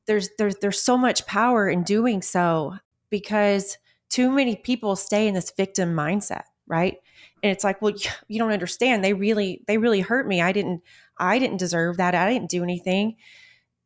there's 0.07 0.29
there's 0.37 0.55
there's 0.57 0.81
so 0.81 0.97
much 0.97 1.25
power 1.25 1.69
in 1.69 1.83
doing 1.83 2.21
so 2.21 2.75
because 3.09 3.77
too 4.09 4.31
many 4.31 4.55
people 4.55 4.95
stay 4.95 5.27
in 5.27 5.33
this 5.33 5.51
victim 5.55 5.93
mindset, 5.93 6.43
right? 6.67 6.97
And 7.43 7.51
it's 7.51 7.63
like, 7.63 7.81
well, 7.81 7.93
you 8.27 8.39
don't 8.39 8.51
understand. 8.51 9.03
They 9.03 9.13
really 9.13 9.63
they 9.67 9.77
really 9.77 10.01
hurt 10.01 10.27
me. 10.27 10.41
I 10.41 10.51
didn't 10.51 10.81
I 11.17 11.39
didn't 11.39 11.57
deserve 11.57 11.97
that. 11.97 12.15
I 12.15 12.31
didn't 12.31 12.49
do 12.49 12.63
anything. 12.63 13.17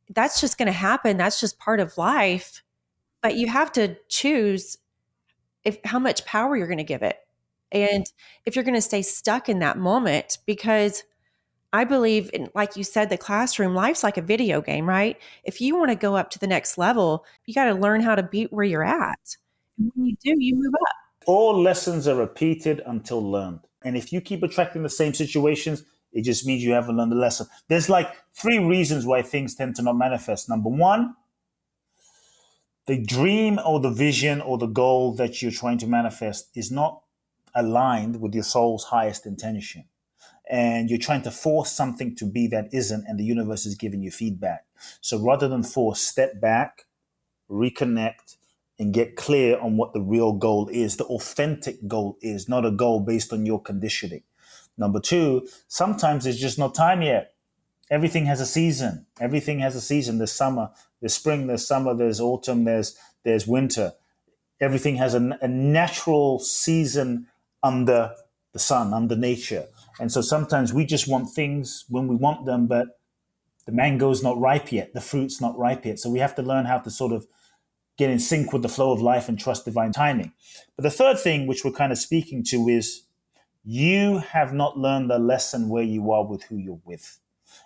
That's 0.09 0.39
just 0.39 0.57
going 0.57 0.67
to 0.67 0.73
happen. 0.73 1.17
That's 1.17 1.39
just 1.39 1.59
part 1.59 1.79
of 1.79 1.97
life 1.97 2.61
but 3.23 3.37
you 3.37 3.47
have 3.47 3.71
to 3.71 3.95
choose 4.09 4.77
if 5.63 5.79
how 5.85 5.97
much 5.97 6.25
power 6.25 6.55
you're 6.55 6.67
going 6.67 6.77
to 6.77 6.83
give 6.83 7.01
it. 7.01 7.17
And 7.71 8.05
if 8.45 8.55
you're 8.55 8.65
going 8.65 8.75
to 8.75 8.81
stay 8.81 9.01
stuck 9.01 9.49
in 9.49 9.59
that 9.59 9.79
moment 9.79 10.37
because 10.45 11.03
i 11.71 11.83
believe 11.83 12.29
in 12.33 12.47
like 12.53 12.77
you 12.77 12.83
said 12.83 13.09
the 13.09 13.17
classroom 13.17 13.73
life's 13.73 14.03
like 14.03 14.17
a 14.17 14.21
video 14.21 14.61
game 14.61 14.87
right? 14.87 15.17
If 15.43 15.59
you 15.59 15.75
want 15.75 15.89
to 15.89 15.95
go 15.95 16.15
up 16.15 16.29
to 16.31 16.39
the 16.39 16.45
next 16.45 16.77
level 16.77 17.25
you 17.47 17.53
got 17.55 17.65
to 17.65 17.73
learn 17.73 18.01
how 18.01 18.13
to 18.13 18.21
beat 18.21 18.53
where 18.53 18.65
you're 18.65 18.83
at. 18.83 19.37
And 19.79 19.91
when 19.95 20.07
you 20.07 20.15
do 20.23 20.35
you 20.37 20.55
move 20.55 20.73
up. 20.75 20.95
All 21.25 21.59
lessons 21.59 22.07
are 22.07 22.15
repeated 22.15 22.83
until 22.85 23.23
learned. 23.27 23.61
And 23.83 23.97
if 23.97 24.13
you 24.13 24.21
keep 24.21 24.43
attracting 24.43 24.83
the 24.83 24.89
same 24.89 25.13
situations 25.15 25.83
it 26.11 26.21
just 26.21 26.45
means 26.45 26.63
you 26.63 26.73
haven't 26.73 26.95
learned 26.95 27.11
the 27.11 27.15
lesson. 27.15 27.47
There's 27.69 27.89
like 27.89 28.07
three 28.35 28.59
reasons 28.59 29.03
why 29.03 29.23
things 29.23 29.55
tend 29.55 29.75
to 29.77 29.81
not 29.81 29.97
manifest. 29.97 30.47
Number 30.47 30.69
one 30.69 31.15
the 32.85 33.01
dream 33.01 33.59
or 33.65 33.79
the 33.79 33.91
vision 33.91 34.41
or 34.41 34.57
the 34.57 34.67
goal 34.67 35.13
that 35.15 35.41
you're 35.41 35.51
trying 35.51 35.77
to 35.79 35.87
manifest 35.87 36.49
is 36.55 36.71
not 36.71 37.01
aligned 37.55 38.19
with 38.19 38.33
your 38.33 38.43
soul's 38.43 38.85
highest 38.85 39.25
intention. 39.25 39.85
And 40.49 40.89
you're 40.89 40.99
trying 40.99 41.21
to 41.21 41.31
force 41.31 41.71
something 41.71 42.15
to 42.17 42.25
be 42.25 42.47
that 42.47 42.73
isn't, 42.73 43.05
and 43.07 43.17
the 43.17 43.23
universe 43.23 43.65
is 43.65 43.75
giving 43.75 44.03
you 44.03 44.11
feedback. 44.11 44.65
So 44.99 45.17
rather 45.17 45.47
than 45.47 45.63
force, 45.63 46.01
step 46.01 46.41
back, 46.41 46.85
reconnect, 47.49 48.35
and 48.77 48.93
get 48.93 49.15
clear 49.15 49.57
on 49.59 49.77
what 49.77 49.93
the 49.93 50.01
real 50.01 50.33
goal 50.33 50.67
is, 50.69 50.97
the 50.97 51.05
authentic 51.05 51.87
goal 51.87 52.17
is, 52.21 52.49
not 52.49 52.65
a 52.65 52.71
goal 52.71 52.99
based 52.99 53.31
on 53.31 53.45
your 53.45 53.61
conditioning. 53.61 54.23
Number 54.77 54.99
two, 54.99 55.47
sometimes 55.67 56.25
it's 56.25 56.39
just 56.39 56.59
not 56.59 56.75
time 56.75 57.01
yet 57.01 57.32
everything 57.93 58.25
has 58.25 58.41
a 58.41 58.45
season. 58.45 59.05
Everything 59.19 59.59
has 59.59 59.75
a 59.75 59.81
season. 59.81 60.17
There's 60.17 60.31
summer, 60.31 60.71
there's 60.99 61.13
spring, 61.13 61.45
there's 61.45 61.67
summer, 61.67 61.93
there's 61.93 62.19
autumn, 62.19 62.63
there's 62.63 62.97
there's 63.23 63.45
winter. 63.47 63.93
Everything 64.59 64.95
has 64.95 65.13
a, 65.13 65.37
a 65.41 65.47
natural 65.47 66.39
season 66.39 67.27
under 67.61 68.15
the 68.51 68.59
sun, 68.59 68.93
under 68.93 69.15
nature. 69.15 69.67
And 69.99 70.11
so 70.11 70.21
sometimes 70.21 70.73
we 70.73 70.85
just 70.85 71.07
want 71.07 71.29
things 71.29 71.85
when 71.87 72.07
we 72.07 72.15
want 72.15 72.45
them, 72.45 72.65
but 72.67 72.87
the 73.65 73.71
mango's 73.71 74.23
not 74.23 74.39
ripe 74.39 74.71
yet, 74.71 74.93
the 74.93 75.01
fruit's 75.01 75.39
not 75.39 75.57
ripe 75.57 75.85
yet. 75.85 75.99
So 75.99 76.09
we 76.09 76.19
have 76.19 76.35
to 76.35 76.41
learn 76.41 76.65
how 76.65 76.79
to 76.79 76.89
sort 76.89 77.13
of 77.13 77.27
get 77.97 78.09
in 78.09 78.19
sync 78.19 78.51
with 78.51 78.63
the 78.63 78.69
flow 78.69 78.91
of 78.91 79.01
life 79.01 79.29
and 79.29 79.39
trust 79.39 79.65
divine 79.65 79.91
timing. 79.91 80.33
But 80.75 80.83
the 80.83 80.89
third 80.89 81.19
thing, 81.19 81.45
which 81.45 81.63
we're 81.63 81.71
kind 81.71 81.91
of 81.91 81.99
speaking 81.99 82.43
to, 82.45 82.67
is 82.67 83.03
you 83.63 84.17
have 84.17 84.51
not 84.51 84.77
learned 84.77 85.09
the 85.11 85.19
lesson 85.19 85.69
where 85.69 85.83
you 85.83 86.11
are 86.11 86.25
with 86.25 86.43
who 86.43 86.57
you're 86.57 86.81
with. 86.83 87.19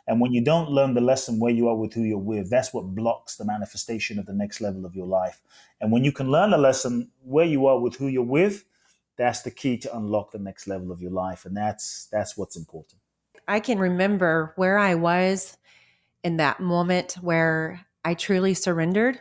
And 0.08 0.22
when 0.22 0.34
you 0.34 0.44
don't 0.44 0.70
learn 0.70 0.94
the 0.94 1.02
lesson 1.02 1.40
where 1.40 1.52
you 1.52 1.68
are 1.68 1.76
with 1.76 1.94
who 1.94 2.04
you're 2.04 2.18
with, 2.18 2.50
that's 2.50 2.74
what 2.74 2.96
blocks 2.96 3.36
the 3.36 3.46
manifestation 3.46 4.20
of 4.20 4.26
the 4.26 4.34
next 4.34 4.62
level 4.62 4.86
of 4.86 4.96
your 4.96 5.08
life. 5.08 5.42
And 5.82 5.92
when 5.92 6.04
you 6.04 6.12
can 6.12 6.30
learn 6.30 6.52
the 6.52 6.58
lesson 6.58 7.10
where 7.24 7.46
you 7.46 7.68
are 7.68 7.80
with 7.80 7.96
who 7.96 8.08
you're 8.08 8.24
with, 8.24 8.66
that's 9.18 9.42
the 9.42 9.52
key 9.52 9.78
to 9.78 9.98
unlock 9.98 10.32
the 10.32 10.40
next 10.40 10.68
level 10.68 10.92
of 10.92 11.02
your 11.02 11.12
life. 11.12 11.46
And 11.46 11.58
that's 11.58 12.08
that's 12.12 12.38
what's 12.38 12.56
important. 12.56 13.02
I 13.48 13.60
can 13.60 13.80
remember 13.80 14.54
where 14.56 14.78
I 14.78 14.96
was 14.96 15.58
in 16.24 16.38
that 16.38 16.60
moment 16.60 17.14
where 17.22 17.86
I 18.04 18.14
truly 18.14 18.54
surrendered. 18.54 19.20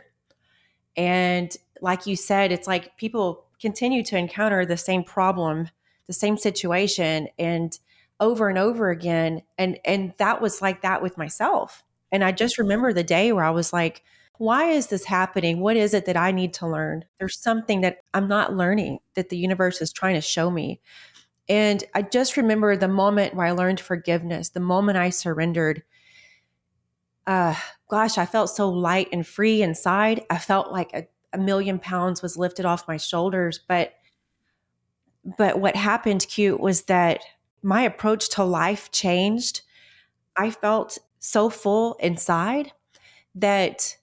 And 0.95 1.55
like 1.81 2.05
you 2.05 2.15
said, 2.15 2.51
it's 2.51 2.67
like 2.67 2.97
people 2.97 3.45
continue 3.61 4.03
to 4.03 4.17
encounter 4.17 4.65
the 4.65 4.77
same 4.77 5.03
problem, 5.03 5.69
the 6.07 6.13
same 6.13 6.37
situation, 6.37 7.27
and 7.39 7.77
over 8.19 8.49
and 8.49 8.57
over 8.57 8.89
again 8.89 9.41
and 9.57 9.79
and 9.85 10.13
that 10.17 10.41
was 10.41 10.61
like 10.61 10.81
that 10.81 11.01
with 11.01 11.17
myself. 11.17 11.83
And 12.11 12.23
i 12.23 12.31
just 12.31 12.57
remember 12.57 12.93
the 12.93 13.03
day 13.03 13.31
where 13.31 13.43
i 13.43 13.49
was 13.49 13.73
like 13.73 14.03
why 14.37 14.69
is 14.69 14.87
this 14.87 15.05
happening? 15.05 15.59
What 15.59 15.77
is 15.77 15.93
it 15.93 16.05
that 16.05 16.17
i 16.17 16.31
need 16.31 16.53
to 16.55 16.67
learn? 16.67 17.05
There's 17.19 17.39
something 17.39 17.81
that 17.81 17.99
i'm 18.13 18.27
not 18.27 18.55
learning 18.55 18.99
that 19.15 19.29
the 19.29 19.37
universe 19.37 19.81
is 19.81 19.91
trying 19.91 20.15
to 20.15 20.21
show 20.21 20.49
me. 20.49 20.79
And 21.49 21.83
i 21.93 22.01
just 22.01 22.37
remember 22.37 22.75
the 22.75 22.87
moment 22.87 23.33
where 23.33 23.47
i 23.47 23.51
learned 23.51 23.79
forgiveness 23.79 24.49
the 24.49 24.59
moment 24.59 24.97
i 24.97 25.09
surrendered. 25.09 25.83
Uh 27.25 27.55
gosh 27.89 28.17
i 28.17 28.25
felt 28.25 28.49
so 28.49 28.69
light 28.69 29.09
and 29.11 29.25
free 29.25 29.61
inside. 29.61 30.23
I 30.29 30.37
felt 30.37 30.71
like 30.71 30.93
a, 30.93 31.07
a 31.33 31.37
million 31.37 31.79
pounds 31.79 32.21
was 32.21 32.37
lifted 32.37 32.65
off 32.65 32.87
my 32.87 32.97
shoulders 32.97 33.59
but 33.67 33.93
but 35.37 35.59
what 35.59 35.75
happened 35.75 36.21
Kute 36.21 36.59
was 36.59 36.83
that 36.83 37.21
my 37.61 37.81
approach 37.81 38.29
to 38.29 38.43
life 38.43 38.91
changed. 38.91 39.61
I 40.35 40.51
felt 40.51 40.97
so 41.19 41.49
full 41.49 41.95
inside 41.95 42.71
that 43.35 43.97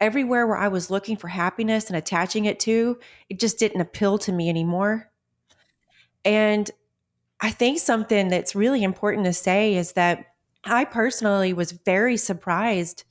everywhere 0.00 0.46
where 0.46 0.56
I 0.56 0.68
was 0.68 0.90
looking 0.90 1.16
for 1.16 1.28
happiness 1.28 1.88
and 1.88 1.96
attaching 1.96 2.44
it 2.44 2.58
to, 2.60 2.98
it 3.28 3.38
just 3.38 3.58
didn't 3.58 3.80
appeal 3.80 4.18
to 4.18 4.32
me 4.32 4.48
anymore. 4.48 5.10
And 6.24 6.70
I 7.40 7.50
think 7.50 7.78
something 7.78 8.28
that's 8.28 8.54
really 8.54 8.82
important 8.82 9.26
to 9.26 9.32
say 9.32 9.74
is 9.74 9.92
that 9.92 10.26
I 10.64 10.84
personally 10.84 11.52
was 11.52 11.72
very 11.72 12.16
surprised 12.16 13.04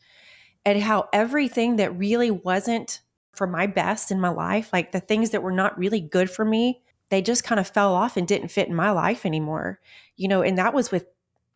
at 0.65 0.78
how 0.78 1.10
everything 1.12 1.78
that 1.78 1.97
really 1.97 2.32
wasn't 2.32 3.02
for 3.34 3.47
my 3.47 3.67
best 3.67 4.12
in 4.12 4.21
my 4.21 4.30
life, 4.30 4.69
like 4.71 4.91
the 4.91 5.00
things 5.00 5.32
that 5.32 5.43
were 5.43 5.52
not 5.52 5.78
really 5.78 6.00
good 6.00 6.30
for 6.30 6.45
me, 6.45 6.82
they 7.12 7.21
just 7.21 7.43
kind 7.43 7.60
of 7.60 7.67
fell 7.67 7.93
off 7.93 8.17
and 8.17 8.28
didn't 8.28 8.47
fit 8.47 8.67
in 8.67 8.74
my 8.74 8.89
life 8.89 9.26
anymore. 9.26 9.80
You 10.15 10.30
know, 10.30 10.41
and 10.41 10.58
that 10.58 10.74
was 10.74 10.91
with 10.91 11.06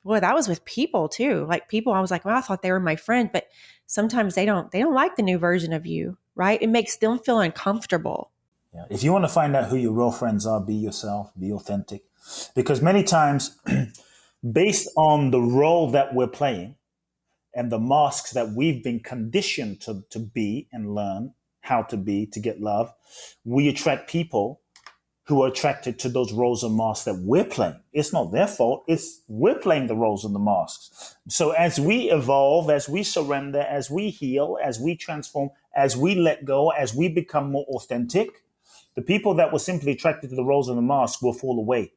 well, 0.04 0.22
that 0.22 0.36
was 0.36 0.48
with 0.48 0.64
people 0.66 1.10
too. 1.10 1.48
Like 1.50 1.68
people, 1.68 1.92
I 1.92 2.00
was 2.00 2.12
like, 2.12 2.26
well, 2.26 2.38
I 2.38 2.42
thought 2.42 2.62
they 2.62 2.72
were 2.72 2.80
my 2.80 2.96
friend, 2.96 3.32
but 3.34 3.48
sometimes 3.88 4.36
they 4.36 4.46
don't 4.46 4.70
they 4.70 4.80
don't 4.80 4.94
like 4.94 5.16
the 5.16 5.24
new 5.24 5.40
version 5.40 5.74
of 5.74 5.88
you, 5.88 6.18
right? 6.36 6.62
It 6.62 6.70
makes 6.70 6.98
them 6.98 7.18
feel 7.18 7.40
uncomfortable. 7.40 8.32
Yeah. 8.74 8.86
If 8.90 9.04
you 9.04 9.14
want 9.14 9.24
to 9.24 9.30
find 9.30 9.56
out 9.56 9.70
who 9.70 9.78
your 9.78 9.94
real 9.94 10.12
friends 10.12 10.46
are, 10.46 10.60
be 10.60 10.76
yourself, 10.76 11.32
be 11.40 11.52
authentic. 11.52 12.04
Because 12.56 12.82
many 12.82 13.04
times, 13.04 13.58
based 14.52 14.90
on 14.98 15.32
the 15.32 15.42
role 15.42 15.90
that 15.92 16.14
we're 16.14 16.28
playing 16.28 16.76
and 17.54 17.72
the 17.72 17.80
masks 17.80 18.32
that 18.32 18.50
we've 18.50 18.84
been 18.84 19.00
conditioned 19.00 19.80
to, 19.82 20.04
to 20.10 20.20
be 20.20 20.68
and 20.74 20.94
learn 20.94 21.34
how 21.62 21.84
to 21.84 21.96
be 21.96 22.26
to 22.28 22.40
get 22.40 22.60
love, 22.60 22.94
we 23.46 23.70
attract 23.70 24.10
people 24.10 24.62
who 25.26 25.42
are 25.42 25.48
attracted 25.48 25.98
to 25.98 26.10
those 26.10 26.32
roles 26.32 26.64
and 26.64 26.76
masks 26.76 27.06
that 27.06 27.16
we're 27.16 27.46
playing. 27.46 27.80
It's 27.94 28.14
not 28.14 28.32
their 28.32 28.48
fault. 28.48 28.84
It's 28.88 29.22
we're 29.28 29.58
playing 29.58 29.88
the 29.88 29.96
roles 29.96 30.24
and 30.24 30.36
the 30.36 30.40
masks. 30.40 31.16
So 31.28 31.52
as 31.52 31.80
we 31.80 32.12
evolve, 32.12 32.70
as 32.70 32.88
we 32.88 33.02
surrender, 33.02 33.62
as 33.62 33.90
we 33.90 34.12
heal, 34.12 34.58
as 34.64 34.80
we 34.80 34.96
transform, 34.96 35.50
as 35.76 35.98
we 35.98 36.14
let 36.14 36.46
go, 36.46 36.70
as 36.70 36.94
we 36.94 37.10
become 37.10 37.52
more 37.52 37.66
authentic, 37.70 38.44
the 38.96 39.02
people 39.02 39.34
that 39.36 39.52
were 39.52 39.60
simply 39.60 39.92
attracted 39.92 40.30
to 40.30 40.36
the 40.36 40.46
roles 40.46 40.70
and 40.70 40.78
the 40.78 40.84
masks 40.84 41.22
will 41.22 41.34
fall 41.34 41.58
away. 41.58 41.94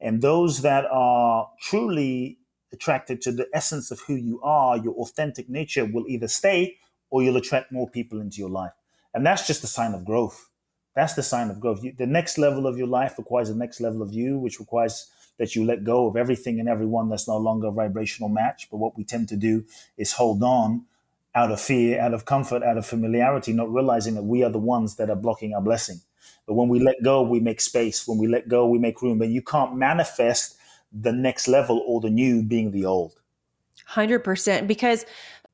And 0.00 0.22
those 0.22 0.62
that 0.62 0.86
are 0.90 1.50
truly 1.60 2.38
attracted 2.72 3.20
to 3.22 3.32
the 3.32 3.48
essence 3.52 3.90
of 3.90 4.00
who 4.00 4.14
you 4.14 4.40
are, 4.42 4.78
your 4.78 4.94
authentic 4.94 5.50
nature 5.50 5.84
will 5.84 6.06
either 6.08 6.28
stay 6.28 6.76
or 7.10 7.22
you'll 7.22 7.36
attract 7.36 7.72
more 7.72 7.88
people 7.90 8.20
into 8.20 8.38
your 8.38 8.50
life. 8.50 8.72
And 9.12 9.26
that's 9.26 9.46
just 9.46 9.64
a 9.64 9.66
sign 9.66 9.92
of 9.92 10.04
growth 10.04 10.49
That's 10.94 11.14
the 11.14 11.22
sign 11.22 11.50
of 11.50 11.60
growth. 11.60 11.82
You, 11.84 11.92
the 11.96 12.06
next 12.06 12.38
level 12.38 12.66
of 12.66 12.76
your 12.76 12.86
life 12.86 13.16
requires 13.18 13.48
the 13.48 13.54
next 13.54 13.80
level 13.80 14.02
of 14.02 14.12
you, 14.12 14.38
which 14.38 14.58
requires 14.58 15.10
that 15.38 15.56
you 15.56 15.64
let 15.64 15.84
go 15.84 16.06
of 16.06 16.16
everything 16.16 16.60
and 16.60 16.68
everyone 16.68 17.08
that's 17.08 17.26
no 17.26 17.38
longer 17.38 17.68
a 17.68 17.72
vibrational 17.72 18.28
match. 18.28 18.68
But 18.70 18.76
what 18.78 18.96
we 18.96 19.04
tend 19.04 19.28
to 19.30 19.36
do 19.36 19.64
is 19.96 20.12
hold 20.12 20.42
on 20.42 20.84
out 21.34 21.52
of 21.52 21.60
fear, 21.60 22.00
out 22.00 22.12
of 22.12 22.24
comfort, 22.24 22.62
out 22.62 22.76
of 22.76 22.84
familiarity, 22.84 23.52
not 23.52 23.72
realizing 23.72 24.14
that 24.14 24.24
we 24.24 24.42
are 24.42 24.50
the 24.50 24.58
ones 24.58 24.96
that 24.96 25.08
are 25.08 25.16
blocking 25.16 25.54
our 25.54 25.62
blessing. 25.62 26.00
But 26.46 26.54
when 26.54 26.68
we 26.68 26.80
let 26.80 27.02
go, 27.02 27.22
we 27.22 27.40
make 27.40 27.60
space. 27.60 28.06
When 28.06 28.18
we 28.18 28.26
let 28.26 28.48
go, 28.48 28.66
we 28.66 28.78
make 28.78 29.00
room. 29.00 29.18
But 29.18 29.28
you 29.28 29.40
can't 29.40 29.76
manifest 29.76 30.56
the 30.92 31.12
next 31.12 31.46
level 31.46 31.82
or 31.86 32.00
the 32.00 32.10
new 32.10 32.42
being 32.42 32.72
the 32.72 32.84
old. 32.84 33.14
100%. 33.90 34.66
Because 34.66 35.06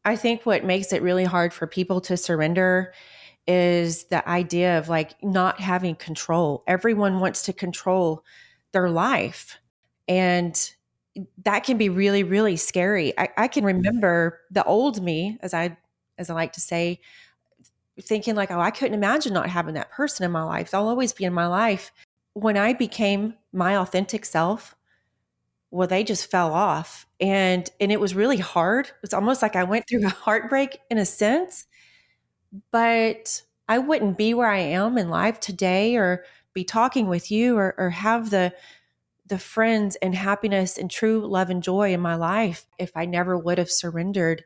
I 0.05 0.17
think 0.17 0.47
what 0.47 0.65
makes 0.65 0.93
it 0.93 1.03
really 1.03 1.25
hard 1.25 1.53
for 1.53 1.67
people 1.67 2.01
to 2.03 2.17
surrender 2.17 2.95
is 3.47 4.05
the 4.05 4.29
idea 4.29 4.79
of 4.79 4.89
like 4.89 5.23
not 5.23 5.61
having 5.61 5.95
control. 5.95 6.65
Everyone 6.67 7.21
wants 7.21 7.43
to 7.43 7.53
control 7.53 8.25
their 8.73 8.91
life. 8.91 9.59
And 10.09 10.71
that 11.45 11.65
can 11.65 11.79
be 11.79 11.89
really, 11.89 12.23
really 12.23 12.57
scary. 12.57 13.19
I, 13.19 13.29
I 13.37 13.49
can 13.49 13.65
remember 13.65 14.41
the 14.51 14.65
old 14.65 15.03
me, 15.03 15.39
as 15.41 15.55
I 15.55 15.77
as 16.19 16.31
I 16.31 16.35
like 16.35 16.53
to 16.55 16.61
say, 16.61 17.01
thinking 18.01 18.35
like, 18.35 18.51
oh, 18.51 18.61
I 18.61 18.71
couldn't 18.71 18.95
imagine 18.95 19.33
not 19.33 19.49
having 19.49 19.75
that 19.75 19.91
person 19.91 20.25
in 20.25 20.31
my 20.31 20.43
life. 20.43 20.71
They'll 20.71 20.89
always 20.89 21.13
be 21.13 21.25
in 21.25 21.33
my 21.33 21.47
life. 21.47 21.93
When 22.35 22.57
I 22.57 22.73
became 22.75 23.35
my 23.53 23.77
authentic 23.77 24.25
self, 24.25 24.77
well, 25.71 25.89
they 25.89 26.05
just 26.05 26.31
fell 26.31 26.53
off. 26.53 27.07
And 27.21 27.69
and 27.81 27.91
it 27.91 28.01
was 28.01 28.15
really 28.15 28.39
hard. 28.39 28.91
It's 29.03 29.15
almost 29.15 29.43
like 29.43 29.57
I 29.57 29.65
went 29.65 29.89
through 29.89 30.05
a 30.05 30.11
heartbreak 30.11 30.79
in 30.91 30.99
a 30.99 31.07
sense. 31.07 31.67
But 32.71 33.43
I 33.69 33.79
wouldn't 33.79 34.19
be 34.19 34.35
where 34.35 34.49
I 34.49 34.59
am 34.59 34.99
in 34.99 35.11
life 35.11 35.41
today 35.41 35.97
or 35.97 36.25
be 36.55 36.65
talking 36.65 37.09
with 37.09 37.31
you 37.31 37.57
or, 37.57 37.75
or 37.79 37.91
have 37.91 38.31
the 38.31 38.55
the 39.29 39.39
friends 39.39 39.97
and 39.97 40.15
happiness 40.15 40.79
and 40.79 40.91
true 40.91 41.27
love 41.27 41.51
and 41.51 41.63
joy 41.63 41.93
in 41.93 42.01
my 42.01 42.15
life 42.15 42.67
if 42.79 42.93
I 42.97 43.07
never 43.07 43.37
would 43.37 43.59
have 43.59 43.71
surrendered 43.71 44.45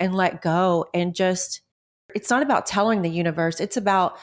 and 0.00 0.14
let 0.14 0.40
go 0.40 0.86
and 0.94 1.14
just 1.14 1.60
it's 2.14 2.30
not 2.30 2.42
about 2.42 2.66
telling 2.66 3.02
the 3.02 3.10
universe. 3.10 3.60
It's 3.60 3.76
about 3.76 4.16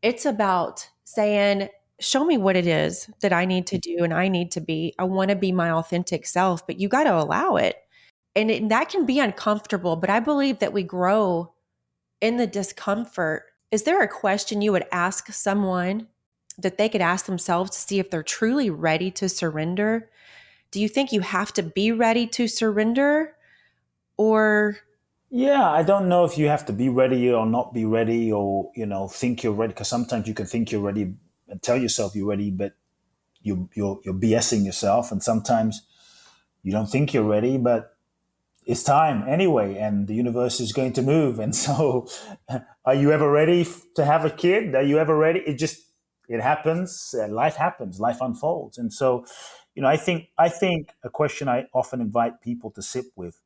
it's 0.00 0.24
about 0.24 0.88
saying 1.04 1.68
show 2.00 2.24
me 2.24 2.36
what 2.36 2.56
it 2.56 2.66
is 2.66 3.08
that 3.20 3.32
I 3.32 3.44
need 3.44 3.66
to 3.68 3.78
do 3.78 3.98
and 4.02 4.12
I 4.12 4.28
need 4.28 4.50
to 4.52 4.60
be. 4.60 4.94
I 4.98 5.04
want 5.04 5.30
to 5.30 5.36
be 5.36 5.52
my 5.52 5.70
authentic 5.70 6.26
self 6.26 6.66
but 6.66 6.80
you 6.80 6.88
got 6.88 7.04
to 7.04 7.14
allow 7.14 7.56
it. 7.56 7.76
And, 8.34 8.50
it, 8.50 8.62
and 8.62 8.70
that 8.70 8.88
can 8.88 9.04
be 9.04 9.18
uncomfortable 9.18 9.96
but 9.96 10.10
I 10.10 10.20
believe 10.20 10.60
that 10.60 10.72
we 10.72 10.82
grow 10.82 11.51
in 12.22 12.38
the 12.38 12.46
discomfort 12.46 13.52
is 13.72 13.84
there 13.84 14.02
a 14.02 14.08
question 14.08 14.60
you 14.60 14.70
would 14.72 14.86
ask 14.92 15.32
someone 15.32 16.06
that 16.58 16.76
they 16.76 16.90
could 16.90 17.00
ask 17.00 17.24
themselves 17.24 17.70
to 17.70 17.78
see 17.78 17.98
if 17.98 18.10
they're 18.10 18.22
truly 18.22 18.68
ready 18.68 19.10
to 19.10 19.30
surrender? 19.30 20.10
Do 20.70 20.80
you 20.80 20.88
think 20.88 21.10
you 21.10 21.22
have 21.22 21.52
to 21.54 21.62
be 21.62 21.90
ready 21.90 22.26
to 22.28 22.46
surrender? 22.46 23.34
Or 24.18 24.76
yeah, 25.30 25.70
I 25.70 25.82
don't 25.82 26.10
know 26.10 26.26
if 26.26 26.36
you 26.36 26.48
have 26.48 26.66
to 26.66 26.72
be 26.74 26.90
ready 26.90 27.32
or 27.32 27.46
not 27.46 27.72
be 27.72 27.86
ready 27.86 28.30
or, 28.30 28.70
you 28.76 28.84
know, 28.84 29.08
think 29.08 29.42
you're 29.42 29.54
ready 29.54 29.72
because 29.72 29.88
sometimes 29.88 30.28
you 30.28 30.34
can 30.34 30.44
think 30.44 30.70
you're 30.70 30.82
ready 30.82 31.14
and 31.48 31.62
tell 31.62 31.78
yourself 31.78 32.14
you're 32.14 32.28
ready, 32.28 32.50
but 32.50 32.74
you 33.40 33.70
you're 33.74 34.00
you're 34.04 34.14
BSing 34.14 34.66
yourself 34.66 35.10
and 35.10 35.22
sometimes 35.22 35.80
you 36.62 36.72
don't 36.72 36.90
think 36.90 37.14
you're 37.14 37.24
ready, 37.24 37.56
but 37.56 37.91
it's 38.72 38.82
time 38.82 39.24
anyway 39.28 39.76
and 39.76 40.08
the 40.08 40.14
universe 40.14 40.58
is 40.60 40.72
going 40.72 40.92
to 40.94 41.02
move. 41.02 41.38
And 41.38 41.54
so 41.64 42.08
are 42.84 42.94
you 42.94 43.12
ever 43.12 43.30
ready 43.30 43.66
to 43.94 44.04
have 44.04 44.24
a 44.24 44.30
kid? 44.30 44.74
Are 44.74 44.82
you 44.82 44.98
ever 44.98 45.16
ready? 45.16 45.40
It 45.40 45.58
just 45.58 45.86
it 46.28 46.40
happens 46.40 47.14
life 47.28 47.56
happens 47.56 48.00
life 48.00 48.18
unfolds. 48.20 48.78
And 48.78 48.92
so 48.92 49.24
you 49.74 49.82
know 49.82 49.88
i 49.88 49.96
think 49.96 50.28
i 50.38 50.48
think 50.48 50.90
a 51.02 51.10
question 51.10 51.48
i 51.48 51.66
often 51.72 52.00
invite 52.00 52.40
people 52.40 52.70
to 52.70 52.82
sit 52.82 53.06
with 53.16 53.40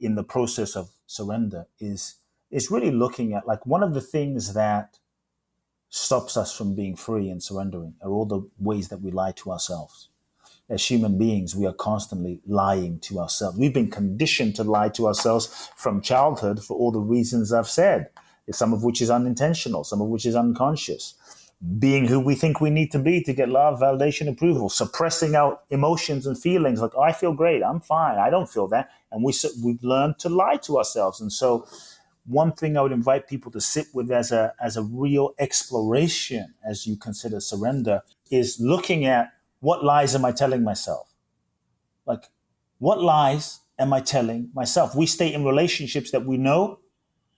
in 0.00 0.14
the 0.14 0.24
process 0.24 0.76
of 0.76 0.90
surrender 1.06 1.66
is 1.78 2.16
is 2.50 2.70
really 2.70 2.90
looking 2.90 3.32
at 3.32 3.46
like 3.46 3.64
one 3.66 3.82
of 3.82 3.94
the 3.94 4.00
things 4.00 4.54
that 4.54 4.98
stops 5.88 6.36
us 6.36 6.56
from 6.56 6.74
being 6.74 6.96
free 6.96 7.28
and 7.28 7.42
surrendering 7.42 7.94
are 8.02 8.10
all 8.10 8.26
the 8.26 8.42
ways 8.58 8.88
that 8.88 9.00
we 9.00 9.10
lie 9.10 9.32
to 9.32 9.50
ourselves 9.50 10.08
as 10.72 10.84
human 10.84 11.18
beings 11.18 11.54
we 11.54 11.66
are 11.66 11.74
constantly 11.74 12.40
lying 12.46 12.98
to 12.98 13.20
ourselves 13.20 13.56
we've 13.58 13.74
been 13.74 13.90
conditioned 13.90 14.56
to 14.56 14.64
lie 14.64 14.88
to 14.88 15.06
ourselves 15.06 15.70
from 15.76 16.00
childhood 16.00 16.64
for 16.64 16.76
all 16.76 16.90
the 16.90 16.98
reasons 16.98 17.52
i've 17.52 17.68
said 17.68 18.08
some 18.50 18.72
of 18.72 18.82
which 18.82 19.00
is 19.00 19.10
unintentional 19.10 19.84
some 19.84 20.00
of 20.00 20.08
which 20.08 20.26
is 20.26 20.34
unconscious 20.34 21.14
being 21.78 22.06
who 22.08 22.18
we 22.18 22.34
think 22.34 22.60
we 22.60 22.70
need 22.70 22.90
to 22.90 22.98
be 22.98 23.22
to 23.22 23.32
get 23.32 23.48
love, 23.48 23.80
validation, 23.80 24.28
approval, 24.28 24.68
suppressing 24.68 25.36
our 25.36 25.58
emotions 25.70 26.26
and 26.26 26.36
feelings. 26.38 26.80
Like, 26.80 26.96
I 26.98 27.12
feel 27.12 27.32
great, 27.32 27.62
I'm 27.62 27.80
fine, 27.80 28.18
I 28.18 28.30
don't 28.30 28.50
feel 28.50 28.66
that, 28.68 28.90
and 29.12 29.22
we 29.22 29.32
we've 29.62 29.82
learned 29.82 30.18
to 30.20 30.28
lie 30.28 30.56
to 30.64 30.78
ourselves. 30.78 31.20
And 31.20 31.32
so, 31.32 31.66
one 32.26 32.52
thing 32.52 32.76
I 32.76 32.82
would 32.82 32.92
invite 32.92 33.28
people 33.28 33.50
to 33.52 33.60
sit 33.60 33.86
with 33.94 34.10
as 34.10 34.32
a 34.32 34.54
as 34.60 34.76
a 34.76 34.82
real 34.82 35.34
exploration 35.38 36.54
as 36.68 36.86
you 36.86 36.96
consider 36.96 37.40
surrender 37.40 38.02
is 38.30 38.58
looking 38.60 39.04
at 39.04 39.32
what 39.62 39.84
lies 39.84 40.14
am 40.14 40.24
I 40.26 40.32
telling 40.32 40.62
myself? 40.62 41.08
Like, 42.06 42.24
what 42.78 43.02
lies 43.02 43.60
am 43.78 43.92
I 43.92 44.00
telling 44.00 44.50
myself? 44.54 44.94
We 44.94 45.06
stay 45.06 45.32
in 45.32 45.44
relationships 45.44 46.10
that 46.10 46.26
we 46.26 46.36
know, 46.36 46.80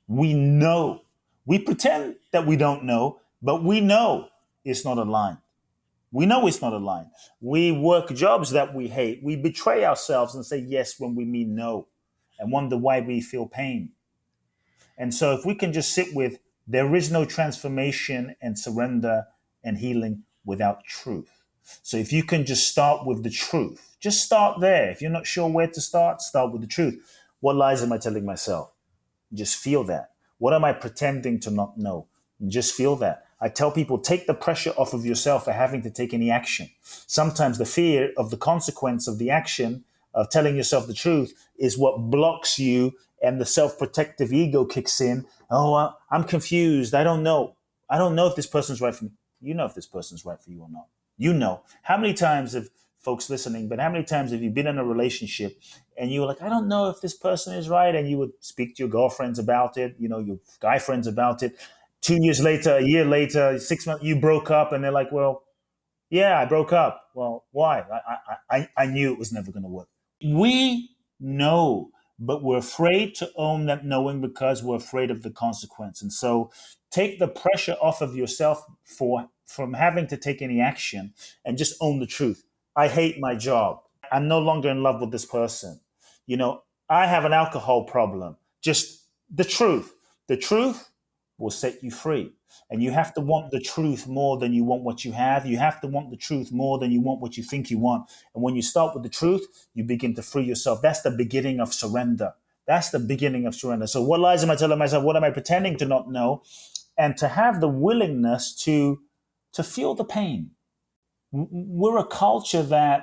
we 0.09 0.35
know, 0.35 1.03
we 1.47 1.59
pretend 1.59 2.17
that 2.33 2.47
we 2.47 2.57
don't 2.57 2.85
know 2.85 3.21
but 3.45 3.63
we 3.63 3.83
know 3.83 4.29
it's 4.65 4.87
not 4.87 4.97
aligned. 4.97 5.37
We 6.11 6.25
know 6.25 6.47
it's 6.47 6.63
not 6.63 6.73
aligned. 6.73 7.11
We 7.43 7.73
work 7.73 8.09
jobs 8.15 8.51
that 8.53 8.75
we 8.75 8.89
hate. 8.89 9.21
We 9.23 9.37
betray 9.37 9.85
ourselves 9.85 10.35
and 10.35 10.47
say 10.47 10.59
yes 10.59 10.99
when 10.99 11.15
we 11.15 11.27
mean 11.27 11.55
no 11.55 11.89
and 12.39 12.51
wonder 12.51 12.79
why 12.79 13.01
we 13.01 13.21
feel 13.21 13.47
pain. 13.47 13.91
And 14.97 15.13
so, 15.13 15.35
if 15.35 15.45
we 15.45 15.55
can 15.55 15.75
just 15.75 15.93
sit 15.93 16.15
with 16.15 16.39
there 16.67 16.95
is 16.95 17.11
no 17.11 17.27
transformation 17.27 18.35
and 18.41 18.59
surrender 18.59 19.27
and 19.63 19.77
healing 19.77 20.23
without 20.47 20.85
truth. 20.85 21.34
So, 21.83 21.97
if 21.97 22.13
you 22.13 22.23
can 22.23 22.45
just 22.45 22.69
start 22.69 23.07
with 23.07 23.23
the 23.23 23.31
truth, 23.31 23.97
just 24.01 24.25
start 24.25 24.61
there. 24.61 24.91
If 24.91 25.01
you're 25.01 25.11
not 25.11 25.27
sure 25.27 25.49
where 25.49 25.69
to 25.69 25.81
start, 25.81 26.21
start 26.21 26.53
with 26.53 26.61
the 26.61 26.67
truth. 26.67 27.01
What 27.41 27.57
lies 27.57 27.83
am 27.83 27.93
I 27.93 27.99
telling 27.99 28.25
myself? 28.25 28.73
Just 29.33 29.57
feel 29.57 29.85
that. 29.85 30.11
What 30.39 30.55
am 30.55 30.65
I 30.65 30.73
pretending 30.73 31.41
to 31.41 31.51
not 31.51 31.79
know? 31.79 32.07
Just 32.47 32.75
feel 32.75 32.97
that. 32.97 33.25
I 33.41 33.49
tell 33.49 33.71
people 33.71 33.99
take 33.99 34.27
the 34.27 34.35
pressure 34.35 34.71
off 34.71 34.95
of 34.95 35.05
yourself 35.05 35.45
for 35.45 35.53
having 35.53 35.83
to 35.83 35.91
take 35.91 36.15
any 36.15 36.31
action. 36.31 36.71
Sometimes 36.83 37.59
the 37.59 37.67
fear 37.67 38.13
of 38.17 38.31
the 38.31 38.37
consequence 38.37 39.07
of 39.07 39.19
the 39.19 39.31
action 39.31 39.85
of 40.15 40.31
telling 40.31 40.57
yourself 40.57 40.87
the 40.87 40.95
truth 40.95 41.35
is 41.59 41.77
what 41.77 42.11
blocks 42.11 42.59
you 42.59 42.95
and 43.23 43.41
the 43.41 43.45
self-protective 43.45 44.33
ego 44.33 44.65
kicks 44.65 45.01
in. 45.01 45.27
Oh, 45.51 45.95
I'm 46.11 46.25
confused. 46.25 46.95
I 46.95 47.05
don't 47.05 47.23
know. 47.23 47.57
I 47.91 47.99
don't 47.99 48.15
know 48.15 48.27
if 48.27 48.37
this 48.37 48.47
person's 48.47 48.81
right 48.81 48.95
for 48.95 49.05
me. 49.05 49.11
You 49.41 49.55
know 49.55 49.67
if 49.67 49.75
this 49.75 49.87
person's 49.87 50.25
right 50.25 50.41
for 50.41 50.51
you 50.51 50.63
or 50.63 50.69
not. 50.71 50.87
You 51.17 51.33
know. 51.33 51.63
How 51.83 51.97
many 51.97 52.15
times 52.15 52.53
have 52.55 52.69
folks 52.99 53.29
listening, 53.29 53.69
but 53.69 53.79
how 53.79 53.91
many 53.91 54.05
times 54.05 54.33
have 54.33 54.43
you 54.43 54.51
been 54.51 54.67
in 54.67 54.79
a 54.79 54.85
relationship 54.85 55.61
and 55.97 56.11
you 56.11 56.21
were 56.21 56.27
like, 56.27 56.43
I 56.43 56.49
don't 56.49 56.69
know 56.69 56.89
if 56.89 57.01
this 57.01 57.15
person 57.15 57.55
is 57.55 57.69
right, 57.69 57.95
and 57.95 58.09
you 58.09 58.19
would 58.19 58.33
speak 58.41 58.77
to 58.77 58.83
your 58.83 58.89
girlfriends 58.89 59.39
about 59.39 59.77
it, 59.77 59.95
you 59.99 60.09
know, 60.09 60.19
your 60.19 60.39
guy 60.61 60.79
friends 60.79 61.07
about 61.07 61.43
it, 61.43 61.57
two 62.05 62.19
years 62.23 62.41
later, 62.41 62.77
a 62.77 62.83
year 62.83 63.05
later, 63.05 63.59
six 63.59 63.87
months, 63.87 64.05
you 64.05 64.17
broke 64.17 64.51
up, 64.51 64.73
and 64.73 64.85
they're 64.85 64.93
like, 64.93 65.11
"Well, 65.11 65.43
yeah, 66.11 66.41
I 66.41 66.45
broke 66.45 66.73
up. 66.73 67.11
Well, 67.15 67.45
why? 67.53 67.81
I 67.81 68.37
I 68.51 68.69
I 68.77 68.87
knew 68.87 69.13
it 69.13 69.19
was 69.19 69.33
never 69.33 69.51
going 69.51 69.63
to 69.65 69.69
work." 69.69 69.89
We 70.25 70.91
know, 71.19 71.91
but 72.19 72.43
we're 72.43 72.59
afraid 72.59 73.15
to 73.17 73.31
own 73.37 73.67
that 73.67 73.85
knowing 73.85 74.21
because 74.21 74.63
we're 74.63 74.77
afraid 74.77 75.11
of 75.11 75.23
the 75.23 75.31
consequence. 75.31 76.03
And 76.03 76.13
so, 76.13 76.51
take 76.91 77.19
the 77.19 77.29
pressure 77.29 77.77
off 77.81 78.03
of 78.03 78.15
yourself 78.15 78.65
for 78.85 79.31
from 79.47 79.75
having 79.75 80.07
to 80.09 80.17
take 80.17 80.43
any 80.43 80.61
action, 80.61 81.15
and 81.45 81.59
just 81.59 81.77
own 81.81 82.01
the 82.01 82.07
truth. 82.07 82.45
I 82.77 82.89
hate 82.89 83.21
my 83.21 83.35
job. 83.35 83.81
I'm 84.11 84.29
no 84.29 84.39
longer 84.39 84.69
in 84.69 84.83
love 84.83 85.01
with 85.01 85.11
this 85.11 85.25
person. 85.25 85.81
You 86.27 86.37
know, 86.37 86.63
I 86.89 87.07
have 87.07 87.25
an 87.25 87.33
alcohol 87.33 87.85
problem. 87.85 88.37
Just 88.63 89.07
the 89.31 89.45
truth. 89.45 89.95
The 90.29 90.37
truth 90.37 90.91
will 91.39 91.51
set 91.51 91.83
you 91.83 91.91
free. 91.91 92.33
And 92.71 92.83
you 92.83 92.93
have 92.93 93.13
to 93.15 93.21
want 93.21 93.51
the 93.51 93.61
truth 93.61 94.07
more 94.07 94.39
than 94.39 94.53
you 94.53 94.65
want 94.65 94.83
what 94.83 95.05
you 95.05 95.13
have. 95.13 95.45
You 95.45 95.59
have 95.59 95.81
to 95.81 95.89
want 95.89 96.11
the 96.11 96.17
truth 96.17 96.53
more 96.53 96.79
than 96.79 96.93
you 96.93 97.01
want 97.01 97.21
what 97.21 97.37
you 97.37 97.43
think 97.43 97.71
you 97.71 97.79
want. 97.79 98.09
And 98.35 98.43
when 98.43 98.55
you 98.55 98.63
start 98.63 98.95
with 98.95 99.03
the 99.03 99.09
truth, 99.09 99.47
you 99.75 99.85
begin 99.85 100.15
to 100.15 100.23
free 100.23 100.45
yourself. 100.45 100.81
That's 100.81 101.03
the 101.03 101.11
beginning 101.11 101.61
of 101.61 101.75
surrender. 101.75 102.33
That's 102.67 102.91
the 102.91 103.01
beginning 103.01 103.47
of 103.47 103.55
surrender. 103.55 103.87
So, 103.87 104.03
what 104.03 104.21
lies 104.21 104.43
am 104.43 104.51
I 104.51 104.57
telling 104.57 104.79
myself? 104.79 105.05
What 105.05 105.17
am 105.17 105.25
I 105.25 105.31
pretending 105.31 105.77
to 105.79 105.85
not 105.85 106.11
know? 106.11 106.43
And 106.97 107.17
to 107.19 107.29
have 107.29 107.61
the 107.61 107.69
willingness 107.69 108.55
to, 108.65 109.01
to 109.55 109.63
feel 109.63 109.95
the 109.95 110.05
pain. 110.05 110.51
We're 111.33 111.99
a 111.99 112.07
culture 112.07 112.63
that 112.63 113.03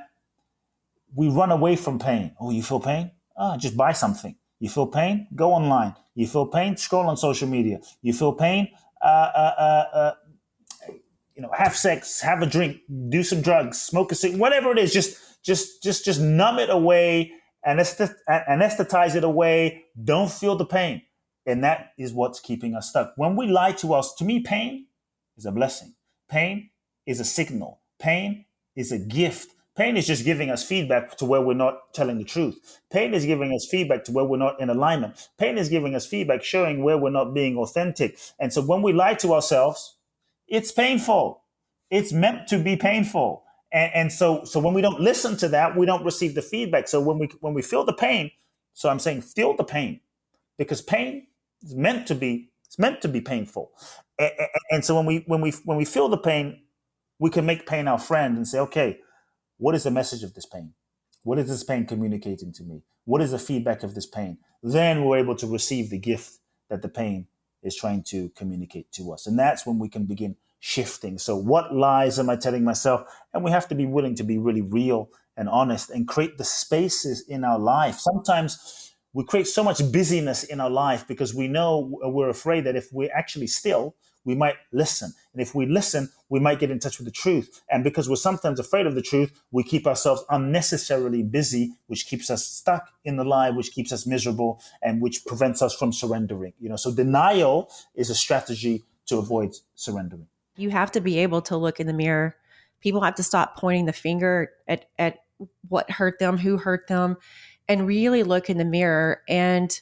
we 1.14 1.30
run 1.30 1.52
away 1.52 1.76
from 1.76 2.00
pain. 2.00 2.36
Oh, 2.40 2.52
you 2.52 2.64
feel 2.64 2.80
pain? 2.80 3.12
Ah, 3.38 3.58
just 3.58 3.76
buy 3.76 3.92
something. 3.92 4.36
You 4.60 4.70
feel 4.70 4.88
pain? 4.88 5.28
Go 5.36 5.52
online. 5.52 5.96
You 6.16 6.28
feel 6.28 6.46
pain? 6.46 6.78
Scroll 6.78 7.08
on 7.08 7.18
social 7.18 7.48
media. 7.48 7.80
You 8.02 8.14
feel 8.14 8.34
pain? 8.34 8.70
Uh, 9.02 9.32
uh, 9.36 9.54
uh, 9.58 9.98
uh 9.98 10.12
you 11.36 11.42
know, 11.42 11.54
have 11.58 11.76
sex, 11.76 12.22
have 12.22 12.42
a 12.44 12.46
drink, 12.46 12.78
do 13.10 13.24
some 13.24 13.42
drugs, 13.42 13.82
smoke 13.82 14.12
a 14.12 14.16
cigarette, 14.16 14.40
whatever 14.40 14.72
it 14.72 14.78
is, 14.78 14.94
just 14.94 15.18
just 15.44 15.82
just 15.82 16.06
just 16.06 16.22
numb 16.22 16.60
it 16.60 16.70
away, 16.70 17.32
anesthetize 17.68 19.16
it 19.16 19.24
away. 19.24 19.86
Don't 20.04 20.30
feel 20.30 20.56
the 20.56 20.66
pain, 20.66 21.02
and 21.48 21.64
that 21.64 21.94
is 21.98 22.14
what's 22.14 22.40
keeping 22.40 22.76
us 22.76 22.90
stuck. 22.90 23.14
When 23.16 23.36
we 23.36 23.48
lie 23.48 23.72
to 23.74 23.96
us, 23.96 24.14
to 24.16 24.26
me, 24.26 24.42
pain 24.42 24.86
is 25.36 25.46
a 25.48 25.52
blessing. 25.52 25.96
Pain 26.32 26.70
is 27.06 27.20
a 27.20 27.26
signal. 27.26 27.82
Pain 28.00 28.46
is 28.76 28.92
a 28.92 28.98
gift. 28.98 29.54
Pain 29.76 29.98
is 29.98 30.08
just 30.08 30.24
giving 30.24 30.50
us 30.50 30.64
feedback 30.64 31.18
to 31.18 31.26
where 31.26 31.42
we're 31.42 31.54
not 31.54 31.94
telling 31.94 32.18
the 32.18 32.24
truth. 32.24 32.80
Pain 32.90 33.14
is 33.14 33.26
giving 33.26 33.52
us 33.52 33.68
feedback 33.70 34.06
to 34.06 34.14
where 34.14 34.24
we're 34.24 34.38
not 34.38 34.60
in 34.60 34.70
alignment. 34.70 35.30
Pain 35.38 35.58
is 35.58 35.68
giving 35.70 35.94
us 35.94 36.06
feedback 36.06 36.44
showing 36.44 36.84
where 36.84 36.98
we're 36.98 37.10
not 37.10 37.34
being 37.34 37.58
authentic. 37.58 38.18
And 38.40 38.54
so 38.54 38.62
when 38.62 38.82
we 38.82 38.94
lie 38.94 39.16
to 39.16 39.34
ourselves, 39.34 39.98
it's 40.48 40.72
painful. 40.72 41.44
It's 41.90 42.14
meant 42.14 42.48
to 42.48 42.60
be 42.60 42.78
painful. 42.78 43.44
And, 43.74 43.92
and 43.94 44.12
so, 44.12 44.46
so 44.46 44.60
when 44.60 44.74
we 44.74 44.82
don't 44.82 45.02
listen 45.02 45.36
to 45.38 45.50
that, 45.50 45.76
we 45.76 45.86
don't 45.86 46.06
receive 46.06 46.36
the 46.36 46.42
feedback. 46.42 46.88
So 46.88 47.02
when 47.02 47.20
we 47.20 47.30
when 47.42 47.54
we 47.54 47.62
feel 47.62 47.84
the 47.84 47.94
pain, 47.94 48.32
so 48.74 48.90
I'm 48.90 49.00
saying 49.00 49.22
feel 49.22 49.56
the 49.56 49.64
pain, 49.66 50.00
because 50.58 50.82
pain 50.82 51.28
is 51.62 51.76
meant 51.76 52.08
to 52.08 52.16
be 52.16 52.52
it's 52.66 52.80
meant 52.80 53.02
to 53.02 53.10
be 53.10 53.20
painful. 53.20 53.72
And, 54.22 54.32
and 54.70 54.86
so 54.86 54.96
when 54.96 55.06
we 55.06 55.24
when 55.28 55.42
we 55.42 55.52
when 55.66 55.78
we 55.78 55.86
feel 55.86 56.08
the 56.08 56.18
pain, 56.18 56.62
we 57.20 57.30
can 57.30 57.46
make 57.46 57.66
pain 57.66 57.88
our 57.88 58.00
friend 58.00 58.38
and 58.38 58.48
say, 58.48 58.60
okay, 58.60 59.00
what 59.58 59.76
is 59.76 59.84
the 59.84 59.92
message 59.92 60.24
of 60.24 60.34
this 60.34 60.46
pain? 60.46 60.74
What 61.24 61.40
is 61.40 61.50
this 61.50 61.64
pain 61.64 61.86
communicating 61.86 62.52
to 62.54 62.64
me? 62.64 62.84
What 63.06 63.22
is 63.22 63.32
the 63.32 63.40
feedback 63.40 63.84
of 63.84 63.96
this 63.96 64.06
pain? 64.08 64.38
Then 64.64 65.06
we're 65.06 65.18
able 65.18 65.36
to 65.38 65.48
receive 65.48 65.90
the 65.90 66.00
gift 66.00 66.40
that 66.70 66.82
the 66.82 66.90
pain 66.90 67.28
is 67.64 67.76
trying 67.76 68.04
to 68.04 68.30
communicate 68.30 68.92
to 68.94 69.12
us. 69.12 69.28
And 69.28 69.38
that's 69.38 69.66
when 69.66 69.80
we 69.80 69.90
can 69.90 70.06
begin 70.06 70.36
shifting. 70.60 71.18
So, 71.18 71.36
what 71.36 71.74
lies 71.74 72.20
am 72.20 72.30
I 72.30 72.36
telling 72.36 72.64
myself? 72.64 73.04
And 73.34 73.44
we 73.44 73.52
have 73.52 73.68
to 73.70 73.76
be 73.76 73.86
willing 73.86 74.16
to 74.16 74.24
be 74.24 74.38
really 74.38 74.62
real 74.62 75.10
and 75.38 75.50
honest 75.50 75.90
and 75.90 76.08
create 76.08 76.38
the 76.38 76.44
spaces 76.44 77.24
in 77.28 77.44
our 77.44 77.60
life. 77.60 78.00
Sometimes 78.00 78.94
we 79.14 79.24
create 79.24 79.48
so 79.48 79.64
much 79.64 79.80
busyness 79.92 80.44
in 80.44 80.60
our 80.60 80.70
life 80.70 81.08
because 81.08 81.36
we 81.36 81.48
know 81.48 82.00
we're 82.04 82.30
afraid 82.30 82.66
that 82.66 82.76
if 82.76 82.88
we're 82.92 83.14
actually 83.14 83.48
still, 83.48 83.96
we 84.24 84.36
might 84.36 84.56
listen. 84.72 85.14
And 85.34 85.42
if 85.42 85.56
we 85.56 85.66
listen, 85.66 86.10
we 86.30 86.40
might 86.40 86.60
get 86.60 86.72
in 86.72 86.80
touch 86.80 86.98
with 86.98 87.06
the 87.06 87.12
truth. 87.12 87.62
And 87.70 87.84
because 87.84 88.10
we're 88.10 88.16
sometimes 88.16 88.60
afraid 88.60 88.86
of 88.86 88.96
the 88.96 89.02
truth, 89.02 89.42
we 89.52 89.64
keep 89.64 89.88
ourselves 89.88 90.24
unnecessarily 90.30 91.24
busy, 91.24 91.74
which 91.88 92.06
keeps 92.06 92.30
us 92.30 92.46
stuck 92.46 92.90
in 93.04 93.18
the 93.18 93.24
lie, 93.24 93.50
which 93.50 93.72
keeps 93.72 93.92
us 93.92 94.06
miserable, 94.06 94.62
and 94.82 95.02
which 95.02 95.26
prevents 95.26 95.62
us 95.62 95.76
from 95.76 95.92
surrendering. 95.92 96.54
You 96.60 96.70
know, 96.70 96.76
so 96.76 96.94
denial 96.94 97.70
is 97.96 98.10
a 98.10 98.16
strategy 98.16 98.84
to 99.08 99.18
avoid 99.18 99.56
surrendering. 99.76 100.28
You 100.56 100.70
have 100.70 100.92
to 100.92 101.02
be 101.02 101.18
able 101.20 101.42
to 101.44 101.58
look 101.58 101.80
in 101.80 101.88
the 101.88 101.94
mirror. 101.94 102.36
People 102.82 103.02
have 103.02 103.16
to 103.16 103.24
stop 103.24 103.58
pointing 103.58 103.86
the 103.86 103.94
finger 103.94 104.52
at, 104.68 104.86
at 104.98 105.20
what 105.70 105.90
hurt 105.90 106.20
them, 106.20 106.38
who 106.38 106.58
hurt 106.58 106.88
them, 106.88 107.18
and 107.68 107.88
really 107.88 108.24
look 108.24 108.50
in 108.50 108.58
the 108.58 108.66
mirror. 108.66 109.22
And 109.28 109.80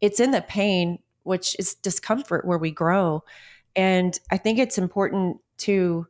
it's 0.00 0.20
in 0.20 0.30
the 0.30 0.42
pain, 0.42 0.98
which 1.22 1.56
is 1.58 1.74
discomfort, 1.74 2.44
where 2.44 2.58
we 2.58 2.70
grow. 2.70 3.24
And 3.76 4.18
I 4.30 4.36
think 4.36 4.58
it's 4.58 4.78
important 4.78 5.38
to, 5.58 6.06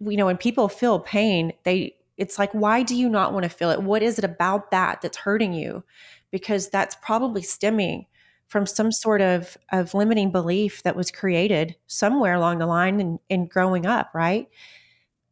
you 0.00 0.16
know, 0.16 0.26
when 0.26 0.36
people 0.36 0.68
feel 0.68 0.98
pain, 0.98 1.52
they, 1.64 1.96
it's 2.16 2.38
like, 2.38 2.52
why 2.52 2.82
do 2.82 2.94
you 2.94 3.08
not 3.08 3.32
want 3.32 3.44
to 3.44 3.48
feel 3.48 3.70
it? 3.70 3.82
What 3.82 4.02
is 4.02 4.18
it 4.18 4.24
about 4.24 4.70
that 4.70 5.00
that's 5.00 5.18
hurting 5.18 5.52
you? 5.52 5.84
Because 6.30 6.68
that's 6.68 6.96
probably 7.02 7.42
stemming 7.42 8.06
from 8.48 8.66
some 8.66 8.92
sort 8.92 9.20
of, 9.20 9.56
of 9.70 9.94
limiting 9.94 10.30
belief 10.30 10.82
that 10.82 10.96
was 10.96 11.10
created 11.10 11.76
somewhere 11.86 12.34
along 12.34 12.58
the 12.58 12.66
line 12.66 13.00
in, 13.00 13.18
in 13.28 13.46
growing 13.46 13.86
up, 13.86 14.10
right? 14.14 14.48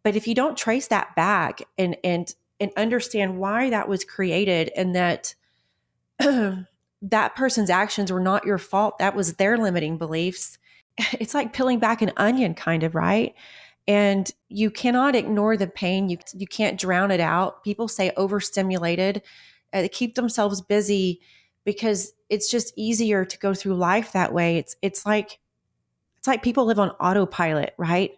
But 0.03 0.17
if 0.17 0.27
you 0.27 0.35
don't 0.35 0.57
trace 0.57 0.89
that 0.89 1.15
back 1.15 1.63
and 1.77 1.97
and 2.03 2.35
and 2.59 2.71
understand 2.77 3.39
why 3.39 3.71
that 3.71 3.89
was 3.89 4.05
created 4.05 4.71
and 4.77 4.95
that 4.95 5.35
that 6.19 7.37
person's 7.37 7.71
actions 7.71 8.13
were 8.13 8.21
not 8.21 8.45
your 8.45 8.59
fault, 8.59 8.99
that 8.99 9.15
was 9.17 9.35
their 9.35 9.57
limiting 9.57 9.99
beliefs, 9.99 10.59
it's 11.13 11.35
like 11.35 11.53
peeling 11.53 11.79
back 11.79 12.03
an 12.03 12.13
onion 12.17 12.55
kind 12.55 12.83
of, 12.83 12.95
right? 12.95 13.35
And 13.89 14.31
you 14.49 14.71
cannot 14.71 15.17
ignore 15.17 15.57
the 15.57 15.67
pain. 15.67 16.09
You 16.09 16.19
you 16.35 16.47
can't 16.47 16.79
drown 16.79 17.11
it 17.11 17.21
out. 17.21 17.65
People 17.65 17.89
say 17.89 18.13
overstimulated. 18.17 19.23
Uh, 19.73 19.83
they 19.83 19.89
keep 19.89 20.15
themselves 20.15 20.61
busy 20.61 21.21
because 21.65 22.13
it's 22.29 22.51
just 22.51 22.73
easier 22.77 23.25
to 23.25 23.39
go 23.39 23.55
through 23.55 23.75
life 23.75 24.13
that 24.13 24.33
way. 24.33 24.59
It's 24.59 24.77
it's 24.83 25.05
like 25.07 25.39
it's 26.19 26.27
like 26.27 26.43
people 26.43 26.67
live 26.67 26.79
on 26.79 26.91
autopilot, 26.91 27.75
right? 27.79 28.13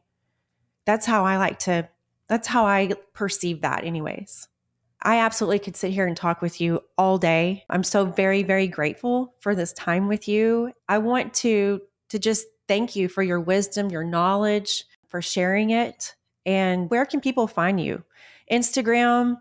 That's 0.84 1.06
how 1.06 1.24
I 1.24 1.38
like 1.38 1.58
to 1.60 1.88
that's 2.28 2.48
how 2.48 2.66
I 2.66 2.92
perceive 3.14 3.62
that 3.62 3.84
anyways. 3.84 4.48
I 5.02 5.18
absolutely 5.18 5.58
could 5.58 5.76
sit 5.76 5.92
here 5.92 6.06
and 6.06 6.16
talk 6.16 6.40
with 6.40 6.60
you 6.60 6.80
all 6.96 7.18
day. 7.18 7.64
I'm 7.70 7.84
so 7.84 8.04
very 8.04 8.42
very 8.42 8.66
grateful 8.66 9.34
for 9.40 9.54
this 9.54 9.72
time 9.72 10.08
with 10.08 10.28
you. 10.28 10.72
I 10.88 10.98
want 10.98 11.34
to 11.34 11.80
to 12.10 12.18
just 12.18 12.46
thank 12.72 12.96
you 12.96 13.06
for 13.06 13.22
your 13.22 13.38
wisdom, 13.38 13.90
your 13.90 14.02
knowledge, 14.02 14.86
for 15.06 15.20
sharing 15.20 15.68
it. 15.68 16.14
And 16.46 16.88
where 16.88 17.04
can 17.04 17.20
people 17.20 17.46
find 17.46 17.78
you? 17.78 18.02
Instagram, 18.50 19.36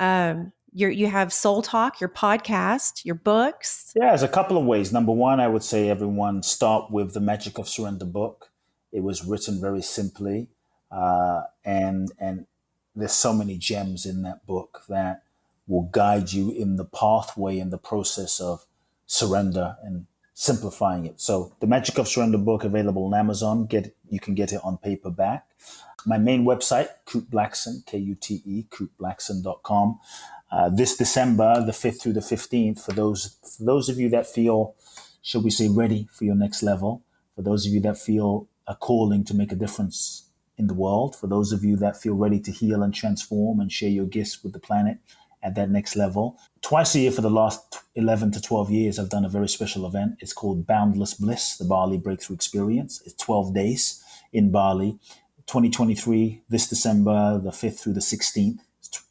um, 0.00 0.52
you 0.72 0.88
you 0.88 1.06
have 1.06 1.34
Soul 1.34 1.60
Talk, 1.60 2.00
your 2.00 2.08
podcast, 2.08 3.04
your 3.04 3.14
books. 3.14 3.92
Yeah, 3.94 4.08
there's 4.08 4.22
a 4.22 4.28
couple 4.28 4.56
of 4.56 4.64
ways. 4.64 4.90
Number 4.90 5.12
one, 5.12 5.38
I 5.38 5.48
would 5.48 5.62
say 5.62 5.90
everyone 5.90 6.42
start 6.42 6.90
with 6.90 7.12
the 7.12 7.20
Magic 7.20 7.58
of 7.58 7.68
Surrender 7.68 8.06
book. 8.06 8.50
It 8.90 9.02
was 9.02 9.22
written 9.22 9.60
very 9.60 9.82
simply, 9.82 10.48
uh, 10.90 11.42
and 11.62 12.10
and 12.18 12.46
there's 12.94 13.12
so 13.12 13.34
many 13.34 13.58
gems 13.58 14.06
in 14.06 14.22
that 14.22 14.46
book 14.46 14.82
that 14.88 15.24
will 15.66 15.90
guide 15.92 16.32
you 16.32 16.52
in 16.52 16.76
the 16.76 16.86
pathway 16.86 17.58
and 17.58 17.70
the 17.70 17.84
process 17.92 18.40
of 18.40 18.64
surrender 19.06 19.76
and 19.82 20.06
simplifying 20.38 21.06
it. 21.06 21.18
So 21.18 21.54
the 21.60 21.66
Magic 21.66 21.96
of 21.96 22.06
Surrender 22.06 22.36
book 22.36 22.62
available 22.62 23.06
on 23.06 23.14
Amazon. 23.14 23.64
Get 23.64 23.96
you 24.10 24.20
can 24.20 24.34
get 24.34 24.52
it 24.52 24.60
on 24.62 24.76
paperback. 24.76 25.46
My 26.04 26.18
main 26.18 26.44
website, 26.44 26.88
Kute 27.06 27.28
Blackson, 27.30 27.84
K-U-T-E, 27.86 28.66
kuteblackson.com. 28.70 29.98
Uh, 30.52 30.68
this 30.68 30.96
December, 30.96 31.64
the 31.64 31.72
5th 31.72 32.02
through 32.02 32.12
the 32.12 32.20
15th, 32.20 32.84
for 32.84 32.92
those 32.92 33.38
for 33.42 33.64
those 33.64 33.88
of 33.88 33.98
you 33.98 34.10
that 34.10 34.26
feel, 34.26 34.76
should 35.22 35.42
we 35.42 35.50
say, 35.50 35.68
ready 35.68 36.06
for 36.12 36.24
your 36.24 36.36
next 36.36 36.62
level, 36.62 37.02
for 37.34 37.40
those 37.40 37.66
of 37.66 37.72
you 37.72 37.80
that 37.80 37.96
feel 37.96 38.46
a 38.68 38.76
calling 38.76 39.24
to 39.24 39.34
make 39.34 39.52
a 39.52 39.56
difference 39.56 40.28
in 40.58 40.66
the 40.66 40.74
world, 40.74 41.16
for 41.16 41.28
those 41.28 41.50
of 41.50 41.64
you 41.64 41.76
that 41.76 41.96
feel 41.96 42.14
ready 42.14 42.40
to 42.40 42.50
heal 42.50 42.82
and 42.82 42.94
transform 42.94 43.58
and 43.58 43.72
share 43.72 43.88
your 43.88 44.06
gifts 44.06 44.44
with 44.44 44.52
the 44.52 44.60
planet 44.60 44.98
at 45.42 45.54
that 45.54 45.70
next 45.70 45.96
level. 45.96 46.38
Twice 46.62 46.94
a 46.94 47.00
year 47.00 47.12
for 47.12 47.20
the 47.20 47.30
last 47.30 47.82
11 47.94 48.32
to 48.32 48.40
12 48.40 48.70
years, 48.70 48.98
I've 48.98 49.10
done 49.10 49.24
a 49.24 49.28
very 49.28 49.48
special 49.48 49.86
event. 49.86 50.16
It's 50.20 50.32
called 50.32 50.66
Boundless 50.66 51.14
Bliss, 51.14 51.56
the 51.56 51.64
Bali 51.64 51.98
Breakthrough 51.98 52.34
Experience. 52.36 53.02
It's 53.04 53.14
12 53.22 53.54
days 53.54 54.02
in 54.32 54.50
Bali. 54.50 54.98
2023, 55.46 56.42
this 56.48 56.68
December, 56.68 57.38
the 57.38 57.50
5th 57.50 57.80
through 57.80 57.92
the 57.92 58.00
16th, 58.00 58.58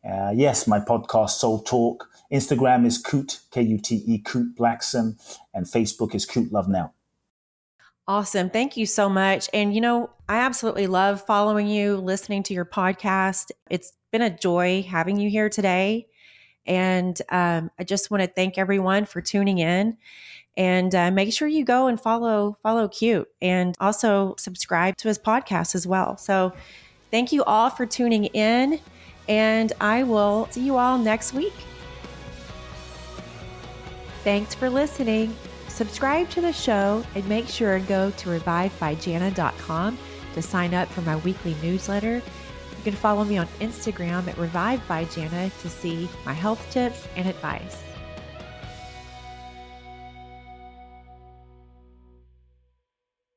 Uh, 0.03 0.33
yes, 0.35 0.67
my 0.67 0.81
podcast, 0.81 1.33
Soul 1.33 1.59
Talk. 1.59 2.09
Instagram 2.33 2.87
is 2.87 3.03
Kute, 3.03 3.41
K 3.51 3.61
U 3.61 3.77
T 3.77 4.03
E, 4.07 4.23
Kute 4.23 4.55
Blackson, 4.55 5.21
and 5.53 5.67
Facebook 5.67 6.15
is 6.15 6.25
Kute 6.25 6.51
Love 6.51 6.71
Now. 6.71 6.95
Awesome. 8.09 8.49
Thank 8.49 8.79
you 8.79 8.87
so 8.87 9.11
much. 9.11 9.51
And, 9.53 9.75
you 9.75 9.83
know, 9.83 10.09
I 10.31 10.39
absolutely 10.39 10.87
love 10.87 11.21
following 11.27 11.67
you, 11.67 11.99
listening 11.99 12.43
to 12.45 12.55
your 12.55 12.65
podcast. 12.65 13.51
It's 13.69 13.93
been 14.11 14.23
a 14.23 14.31
joy 14.31 14.83
having 14.83 15.19
you 15.19 15.31
here 15.31 15.49
today. 15.49 16.07
And 16.67 17.21
um, 17.31 17.71
I 17.79 17.85
just 17.85 18.11
want 18.11 18.23
to 18.23 18.29
thank 18.29 18.59
everyone 18.59 19.07
for 19.07 19.21
tuning 19.21 19.59
in 19.59 19.97
and 20.57 20.95
uh, 20.95 21.11
make 21.11 21.33
sure 21.33 21.49
you 21.49 21.65
go 21.65 21.87
and 21.87 22.01
follow 22.01 22.59
follow 22.63 22.89
Kute 22.89 23.27
and 23.41 23.75
also 23.81 24.35
subscribe 24.37 24.97
to 24.99 25.09
his 25.09 25.19
podcast 25.19 25.75
as 25.75 25.87
well. 25.87 26.17
So 26.17 26.53
thank 27.11 27.33
you 27.33 27.43
all 27.45 27.71
for 27.71 27.87
tuning 27.87 28.27
in 28.27 28.81
and 29.29 29.73
I 29.81 30.03
will 30.03 30.49
see 30.51 30.65
you 30.65 30.77
all 30.77 30.99
next 30.99 31.33
week. 31.33 31.55
Thanks 34.23 34.55
for 34.55 34.69
listening. 34.69 35.35
Subscribe 35.69 36.29
to 36.31 36.41
the 36.43 36.53
show 36.53 37.03
and 37.15 37.27
make 37.27 37.49
sure 37.49 37.77
and 37.77 37.87
go 37.87 38.11
to 38.11 38.29
revivebyjana.com 38.29 39.99
to 40.35 40.43
sign 40.43 40.75
up 40.75 40.89
for 40.89 41.01
my 41.03 41.17
weekly 41.17 41.57
newsletter. 41.63 42.23
You 42.81 42.85
can 42.93 42.99
follow 42.99 43.25
me 43.25 43.37
on 43.37 43.47
Instagram 43.61 44.27
at 44.27 44.39
Revive 44.39 44.81
by 44.89 45.05
Janna 45.05 45.53
to 45.61 45.69
see 45.69 46.09
my 46.25 46.33
health 46.33 46.67
tips 46.71 47.07
and 47.15 47.29
advice. 47.29 47.90